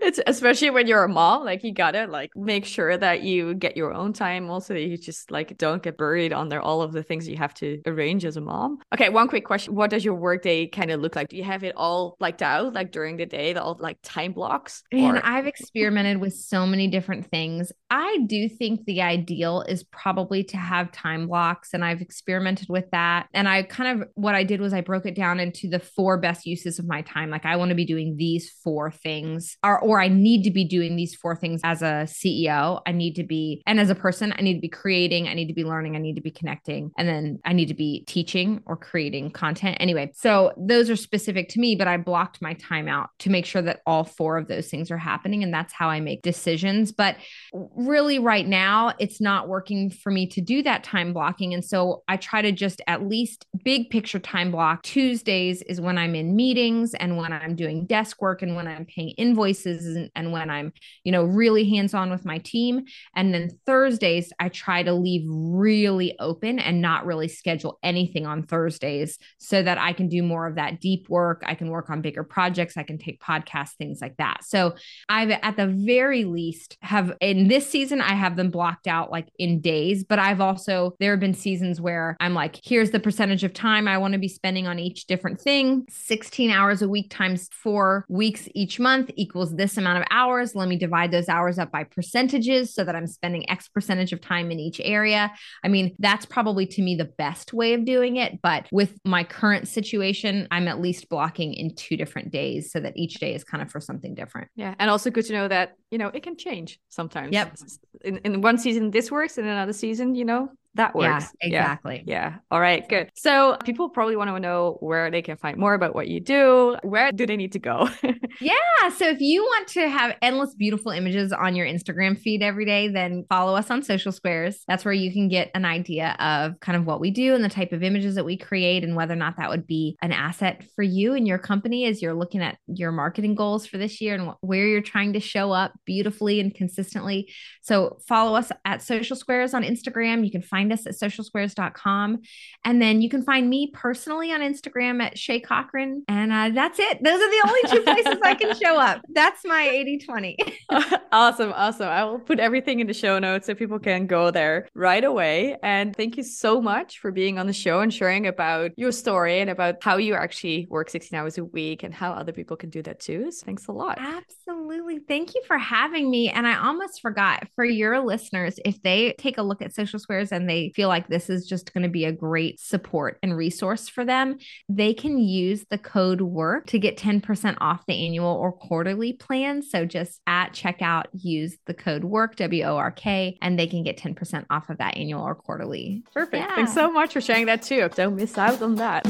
It's 0.05 0.19
especially 0.27 0.71
when 0.71 0.89
you're 0.89 1.05
a 1.05 1.09
mom 1.09 1.45
like 1.45 1.63
you 1.63 1.73
gotta 1.73 2.07
like 2.07 2.33
make 2.35 2.65
sure 2.65 2.97
that 2.97 3.23
you 3.23 3.55
get 3.55 3.77
your 3.77 3.95
own 3.95 4.13
time. 4.13 4.51
Also 4.51 4.75
that 4.75 4.81
you 4.81 4.97
just 4.97 5.31
like 5.31 5.57
don't 5.59 5.83
get 5.83 5.97
buried 5.97 6.33
under 6.33 6.61
all 6.61 6.83
of 6.83 6.93
the 6.93 7.05
things 7.05 7.29
you 7.29 7.37
have 7.37 7.55
to 7.55 7.81
arrange 7.87 8.25
as 8.25 8.37
a 8.37 8.41
mom. 8.41 8.79
Okay 8.93 9.09
one 9.09 9.29
quick 9.29 9.45
question. 9.45 9.75
What 9.75 9.91
does 9.91 10.05
your 10.05 10.15
workday 10.15 10.67
kind 10.67 10.91
of 10.91 11.01
look 11.01 11.15
like? 11.15 11.29
Do 11.29 11.37
you 11.37 11.45
have 11.45 11.63
it 11.63 11.75
all 11.77 12.17
like 12.21 12.43
out 12.43 12.73
like 12.75 12.91
during 12.93 13.17
the 13.17 13.27
day 13.27 13.55
all 13.55 13.77
like 13.81 13.99
time 14.03 14.33
blocks 14.33 14.83
and 14.93 15.19
i've 15.21 15.47
experimented 15.47 16.19
with 16.19 16.35
so 16.35 16.67
many 16.67 16.89
different 16.89 17.27
things. 17.27 17.73
I 17.91 18.19
do 18.27 18.49
think 18.49 18.85
the 18.85 19.03
ideal 19.03 19.63
is 19.63 19.85
probably 19.85 20.45
to 20.45 20.57
have 20.57 20.93
time 20.93 21.29
blocks 21.29 21.75
and 21.75 21.85
i've 21.85 22.01
experimented 22.01 22.52
experimented 22.53 22.69
with 22.69 22.91
that. 22.91 23.29
And 23.35 23.49
I 23.49 23.63
kind 23.63 24.03
of, 24.03 24.09
what 24.15 24.35
I 24.35 24.45
did 24.45 24.61
was 24.61 24.73
I 24.73 24.81
broke 24.81 25.07
it 25.07 25.15
down 25.15 25.41
into 25.41 25.69
the 25.69 25.79
four 25.79 26.19
best 26.19 26.47
uses 26.47 26.79
of 26.79 26.87
my 26.87 27.03
time. 27.03 27.31
Like 27.31 27.45
I 27.45 27.57
want 27.57 27.71
to 27.71 27.75
be 27.75 27.85
doing 27.85 28.17
these 28.17 28.51
four 28.63 28.91
things, 28.91 29.57
or, 29.65 29.81
or 29.81 30.01
I 30.01 30.09
need 30.09 30.45
to 30.45 30.51
be 30.51 30.65
doing 30.65 30.97
these 30.97 31.15
four 31.15 31.37
things 31.37 31.61
as 31.65 31.83
a 31.83 32.07
CEO. 32.07 32.81
I 32.87 32.93
need 32.93 33.15
to 33.17 33.25
be, 33.25 33.63
and 33.67 33.81
as 33.81 33.91
a 33.91 33.95
person, 33.95 34.33
I 34.37 34.43
need 34.43 34.55
to 34.55 34.61
be 34.61 34.69
creating, 34.69 35.29
I 35.29 35.35
need 35.35 35.49
to 35.49 35.55
be 35.55 35.65
learning, 35.65 35.97
I 35.97 35.99
need 35.99 36.15
to 36.15 36.23
be 36.23 36.31
connecting, 36.31 36.91
and 36.99 37.09
then 37.09 37.39
I 37.45 37.53
need 37.53 37.69
to 37.69 37.75
be 37.75 38.05
teaching 38.07 38.63
or 38.67 38.77
creating 38.77 39.31
content. 39.31 39.79
Anyway, 39.81 40.13
so 40.15 40.53
those 40.57 40.91
are 40.91 40.97
specific 40.97 41.49
to 41.51 41.61
me, 41.61 41.75
but 41.77 41.89
I 41.89 41.97
blocked 41.97 42.43
my 42.43 42.55
time 42.55 42.89
out 42.89 43.11
to 43.21 43.31
make 43.31 43.47
sure 43.47 43.63
that 43.63 43.81
all 43.87 44.05
four 44.05 44.39
of 44.39 44.49
those 44.49 44.69
things 44.69 44.91
are 44.91 44.99
happening. 44.99 45.43
And 45.43 45.53
that's 45.53 45.73
how 45.73 45.89
I 45.89 46.01
make 46.01 46.23
decisions. 46.23 46.93
But 46.93 47.17
really, 47.53 48.19
right 48.19 48.47
now, 48.47 48.93
it's 48.99 49.21
not 49.21 49.49
working 49.49 49.91
for 49.91 50.11
me 50.11 50.27
to 50.29 50.41
do 50.41 50.63
that 50.63 50.85
time 50.85 51.13
blocking. 51.13 51.55
And 51.55 51.65
so 51.65 52.03
I 52.09 52.17
try 52.43 52.51
to 52.51 52.57
just 52.57 52.81
at 52.87 53.09
least 53.09 53.47
big 53.65 53.91
picture 53.91 54.19
time 54.19 54.51
block. 54.51 54.83
Tuesdays 54.83 55.63
is 55.63 55.81
when 55.81 55.99
I'm 55.99 56.15
in 56.15 56.35
meetings 56.35 56.95
and 56.95 57.17
when 57.17 57.33
I'm 57.33 57.55
doing 57.55 57.87
desk 57.87 58.21
work 58.21 58.43
and 58.43 58.57
when 58.57 58.67
I'm 58.67 58.85
paying 58.85 59.11
invoices 59.11 59.87
and, 59.87 60.11
and 60.15 60.33
when 60.33 60.51
I'm, 60.51 60.73
you 61.05 61.13
know, 61.13 61.25
really 61.25 61.69
hands 61.69 61.95
on 61.95 62.11
with 62.11 62.25
my 62.25 62.39
team. 62.39 62.85
And 63.15 63.33
then 63.33 63.51
Thursdays, 63.67 64.33
I 64.39 64.49
try 64.49 64.83
to 64.83 64.93
leave 64.93 65.23
really 65.27 66.17
open 66.19 66.59
and 66.59 66.81
not 66.81 67.07
really 67.07 67.29
schedule 67.29 67.79
anything 67.83 68.27
on 68.27 68.43
Thursdays 68.43 69.19
so 69.39 69.63
that 69.63 69.79
I 69.79 69.93
can 69.93 70.09
do 70.09 70.23
more 70.23 70.47
of 70.47 70.57
that 70.57 70.81
deep 70.81 71.09
work. 71.09 71.43
I 71.47 71.55
can 71.55 71.69
work 71.69 71.91
on 71.91 72.03
bigger 72.03 72.25
projects. 72.25 72.77
I 72.77 72.83
can 72.83 72.99
take 72.99 73.21
podcasts, 73.21 73.75
things 73.77 74.01
like 74.01 74.17
that. 74.17 74.45
So 74.45 74.75
I've 75.09 75.31
at 75.31 75.57
the 75.57 75.67
very 75.67 76.25
least 76.25 76.77
have 76.81 77.13
in 77.21 77.49
this 77.49 77.69
season, 77.69 78.01
I 78.01 78.15
have 78.15 78.37
them 78.37 78.51
blocked 78.51 78.87
out 78.87 79.11
like 79.11 79.29
in 79.39 79.61
days, 79.61 80.05
but 80.05 80.19
I've 80.19 80.41
also, 80.41 80.95
there 80.99 81.13
have 81.13 81.21
been 81.21 81.35
seasons 81.35 81.81
where 81.81 82.17
I'm 82.23 82.35
like, 82.35 82.61
here's 82.63 82.93
the 82.93 83.01
percentage 83.01 83.43
of 83.43 83.53
time 83.53 83.89
I 83.89 83.99
want 83.99 84.13
to 84.13 84.19
be 84.19 84.29
spending 84.29 84.69
on 84.69 84.79
each 84.79 85.07
different 85.07 85.41
thing. 85.41 85.85
16 85.91 86.53
hours 86.53 86.81
a 86.81 86.89
week 86.89 87.11
times 87.11 87.49
four 87.53 88.05
weeks 88.09 88.49
each 88.55 88.79
month 88.79 89.11
equals 89.17 89.57
this 89.57 89.77
amount 89.77 89.99
of 89.99 90.05
hours. 90.09 90.55
Let 90.55 90.69
me 90.69 90.77
divide 90.77 91.11
those 91.11 91.29
hours 91.29 91.59
up 91.59 91.73
by 91.73 91.83
percentages 91.83 92.73
so 92.73 92.85
that 92.85 92.95
I'm 92.95 93.09
spending 93.09 93.51
X 93.51 93.67
percentage 93.67 94.13
of 94.13 94.21
time 94.21 94.53
in 94.53 94.61
each 94.61 94.81
area. 94.85 95.33
I 95.65 95.69
mean, 95.69 95.97
that's 95.99 96.25
probably 96.25 96.65
to 96.67 96.81
me 96.81 96.95
the 96.95 97.07
best 97.07 97.53
way 97.53 97.75
of 97.75 97.85
doing 97.85 98.19
it. 98.19 98.41
But 98.41 98.69
with 98.71 98.97
my 99.05 99.25
current 99.25 99.67
situation, 99.67 100.47
I'm 100.53 100.69
at 100.69 100.81
least 100.81 101.09
blocking 101.09 101.55
in 101.55 101.75
two 101.75 101.97
different 101.97 102.31
days 102.31 102.71
so 102.71 102.79
that 102.79 102.97
each 102.97 103.15
day 103.15 103.35
is 103.35 103.43
kind 103.43 103.65
of 103.65 103.71
for 103.73 103.81
something 103.81 104.15
different. 104.15 104.49
Yeah. 104.55 104.77
And 104.79 104.89
also 104.89 105.11
good 105.11 105.25
to 105.25 105.33
know 105.33 105.49
that, 105.49 105.73
you 105.91 105.99
know, 105.99 106.13
it 106.15 106.23
can 106.23 106.37
change 106.37 106.79
sometimes. 106.89 107.33
Yep. 107.33 107.57
In, 108.05 108.19
in 108.19 108.43
one 108.43 108.59
season, 108.59 108.93
this 108.93 109.11
works. 109.11 109.39
In 109.39 109.45
another 109.45 109.73
season, 109.73 110.15
you 110.15 110.25
know, 110.25 110.51
that 110.75 110.95
works. 110.95 111.33
Yeah, 111.43 111.49
exactly. 111.49 112.03
Yeah. 112.07 112.31
yeah. 112.31 112.37
All 112.51 112.61
right, 112.61 112.89
good. 112.89 113.11
So 113.15 113.57
people 113.65 113.91
probably 113.91 114.17
want 114.17 114.31
to 114.31 114.41
know 114.41 114.79
where 114.81 115.11
they 115.11 115.21
can 115.21 115.37
find 115.37 115.59
more 115.59 115.75
about 115.75 115.95
what 115.95 116.09
you 116.09 116.21
do. 116.21 116.77
Where 116.83 117.13
do 117.13 117.27
they 117.27 117.37
need 117.37 117.53
to 117.53 117.59
go? 117.59 117.89
yeah. 118.41 118.89
So 118.97 119.09
if 119.09 119.21
you 119.21 119.43
want 119.43 119.69
to 119.69 119.89
have 119.89 120.17
endless 120.23 120.55
beautiful 120.55 120.93
images 120.93 121.33
on 121.33 121.55
your 121.55 121.67
Instagram 121.67 122.19
feed 122.19 122.43
every 122.43 122.65
day, 122.65 122.89
then 122.89 123.25
follow 123.29 123.55
us 123.55 123.71
on 123.71 123.83
Social 123.83 124.13
Squares. 124.13 124.65
That's 124.67 124.85
where 124.85 124.95
you 124.95 125.13
can 125.13 125.29
get 125.29 125.51
an 125.55 125.65
idea 125.65 126.17
of 126.19 126.59
kind 126.61 126.77
of 126.77 126.87
what 126.87 127.01
we 127.01 127.11
do 127.11 127.35
and 127.35 127.45
the 127.45 127.51
type 127.51 127.73
of 127.73 127.83
images 127.83 128.15
that 128.15 128.25
we 128.25 128.39
create 128.39 128.83
and 128.83 128.97
whether 128.97 129.13
or 129.13 129.17
not 129.17 129.37
that 129.37 129.51
would 129.51 129.67
be 129.67 129.97
an 130.01 130.13
asset 130.13 130.65
for 130.75 130.83
you 130.83 131.15
and 131.15 131.29
your 131.29 131.39
company 131.39 131.85
as 131.85 132.01
you're 132.01 132.15
looking 132.15 132.41
at 132.41 132.57
your 132.67 132.93
marketing 132.93 133.35
goals 133.35 133.67
for 133.67 133.77
this 133.77 134.01
year 134.01 134.15
and 134.15 134.33
where 134.41 134.67
you're 134.67 134.81
trying 134.81 135.13
to 135.13 135.21
show 135.21 135.53
up 135.53 135.73
beautifully 135.85 136.41
and 136.41 136.55
consistently. 136.55 137.31
So 137.61 137.99
follow 138.09 138.35
us 138.35 138.51
at 138.65 138.83
Social 138.83 139.17
Squares 139.17 139.53
on 139.53 139.63
Instagram. 139.63 140.25
You 140.25 140.31
can 140.31 140.43
find 140.43 140.62
find 140.63 140.73
us 140.73 140.87
at 140.87 140.95
socialsquares.com. 140.95 142.21
And 142.65 142.81
then 142.81 143.03
you 143.03 143.09
can 143.09 143.23
find 143.23 143.49
me 143.51 143.71
personally 143.73 144.33
on 144.33 144.41
Instagram 144.41 145.03
at 145.03 145.19
Shay 145.19 145.41
Cochrane. 145.41 146.05
And 146.09 146.33
uh, 146.33 146.51
that's 146.55 146.79
it. 146.79 147.03
Those 147.03 147.21
are 147.21 147.31
the 147.31 147.43
only 147.49 147.61
two 147.71 147.83
places 147.93 148.19
I 148.23 148.35
can 148.35 148.57
show 148.57 148.79
up. 148.79 149.03
That's 149.13 149.45
my 149.45 149.69
80 149.69 149.99
20. 149.99 150.37
awesome. 151.13 151.53
Awesome. 151.55 151.89
I 151.89 152.05
will 152.05 152.21
put 152.21 152.39
everything 152.39 152.81
in 152.81 152.87
the 152.87 152.95
show 152.95 153.19
notes 153.19 153.47
so 153.47 153.55
people 153.55 153.79
can 153.79 154.07
go 154.07 154.31
there 154.31 154.69
right 154.75 155.03
away. 155.03 155.57
And 155.63 155.97
thank 155.97 156.17
you 156.17 156.23
so 156.23 156.61
much 156.61 157.01
for 157.01 157.11
being 157.11 157.39
on 157.39 157.47
the 157.47 157.53
show 157.53 157.81
and 157.81 157.93
sharing 157.93 158.27
about 158.27 158.71
your 158.77 158.93
story 158.93 159.41
and 159.41 159.51
about 159.51 159.83
how 159.83 159.97
you 159.97 160.15
actually 160.15 160.67
work 160.71 160.91
16 160.91 161.19
hours 161.19 161.39
a 161.39 161.45
week 161.45 161.83
and 161.83 161.93
how 161.93 162.13
other 162.13 162.33
people 162.33 162.57
can 162.57 162.71
do 162.71 162.83
that 162.83 163.01
too. 163.01 163.33
So 163.33 163.45
thanks 163.45 163.67
a 163.67 163.73
lot. 163.73 163.99
Absolutely. 163.99 165.01
Thank 165.01 165.35
you 165.35 165.43
for 165.47 165.59
having 165.59 166.11
me. 166.11 166.29
And 166.29 166.47
I 166.47 166.59
almost 166.65 167.01
forgot 167.01 167.49
for 167.57 167.65
your 167.65 168.01
listeners, 168.01 168.59
if 168.65 168.81
they 168.83 169.15
take 169.19 169.39
a 169.39 169.43
look 169.43 169.61
at 169.63 169.75
Social 169.75 169.99
Squares 169.99 170.33
and 170.33 170.49
they 170.49 170.52
they 170.53 170.71
feel 170.77 170.89
like 170.89 171.09
this 171.09 171.31
is 171.31 171.47
just 171.47 171.73
going 171.73 171.83
to 171.83 171.89
be 171.89 172.05
a 172.05 172.13
great 172.13 172.61
support 172.61 173.19
and 173.23 173.35
resource 173.35 173.89
for 173.89 174.05
them, 174.05 174.37
they 174.69 174.93
can 174.93 175.19
use 175.19 175.65
the 175.71 175.79
code 175.79 176.21
WORK 176.21 176.67
to 176.67 176.79
get 176.79 176.99
10% 176.99 177.57
off 177.61 177.87
the 177.87 178.07
annual 178.07 178.35
or 178.35 178.53
quarterly 178.53 179.15
plan. 179.15 179.63
So 179.63 179.87
just 179.87 180.21
at 180.27 180.53
checkout, 180.53 181.05
use 181.15 181.57
the 181.67 181.75
code 181.75 182.05
WORK, 182.05 182.37
W 182.37 182.65
O 182.65 182.77
R 182.77 182.91
K, 182.91 183.39
and 183.41 183.59
they 183.59 183.67
can 183.67 183.83
get 183.83 183.97
10% 183.97 184.45
off 184.51 184.69
of 184.69 184.79
that 184.79 184.97
annual 184.99 185.23
or 185.23 185.35
quarterly. 185.35 186.03
Perfect. 186.13 186.45
Yeah. 186.45 186.55
Thanks 186.55 186.75
so 186.75 186.93
much 186.93 187.15
for 187.15 187.23
sharing 187.23 187.47
that 187.47 187.63
too. 187.63 187.89
Don't 187.95 188.17
miss 188.17 188.37
out 188.37 188.61
on 188.61 188.75
that. 188.75 189.07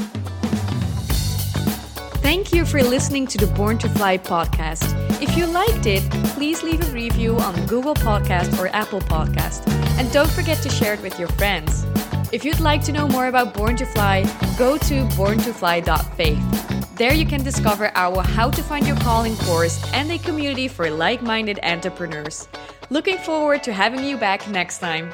Thank 2.23 2.53
you 2.53 2.65
for 2.65 2.81
listening 2.81 3.27
to 3.27 3.37
the 3.37 3.47
Born 3.47 3.77
to 3.79 3.89
Fly 3.89 4.17
podcast. 4.17 4.93
If 5.21 5.35
you 5.35 5.45
liked 5.45 5.85
it, 5.85 6.09
please 6.35 6.63
leave 6.63 6.81
a 6.87 6.91
review 6.93 7.37
on 7.37 7.65
Google 7.65 7.95
Podcast 7.95 8.57
or 8.59 8.67
Apple 8.69 9.01
Podcast. 9.01 9.82
And 9.97 10.11
don't 10.11 10.29
forget 10.29 10.61
to 10.63 10.69
share 10.69 10.93
it 10.93 11.01
with 11.01 11.17
your 11.19 11.27
friends. 11.29 11.85
If 12.31 12.43
you'd 12.43 12.59
like 12.59 12.81
to 12.85 12.91
know 12.91 13.07
more 13.07 13.27
about 13.27 13.53
Born 13.53 13.75
to 13.77 13.85
Fly, 13.85 14.23
go 14.57 14.77
to 14.77 15.03
borntofly.faith. 15.15 16.95
There 16.95 17.13
you 17.13 17.25
can 17.25 17.43
discover 17.43 17.91
our 17.95 18.21
How 18.21 18.49
to 18.49 18.61
Find 18.63 18.85
Your 18.87 18.97
Calling 18.97 19.35
course 19.37 19.83
and 19.93 20.11
a 20.11 20.17
community 20.17 20.67
for 20.67 20.89
like 20.89 21.21
minded 21.21 21.59
entrepreneurs. 21.63 22.47
Looking 22.89 23.17
forward 23.17 23.63
to 23.63 23.73
having 23.73 24.03
you 24.03 24.17
back 24.17 24.47
next 24.49 24.79
time. 24.79 25.11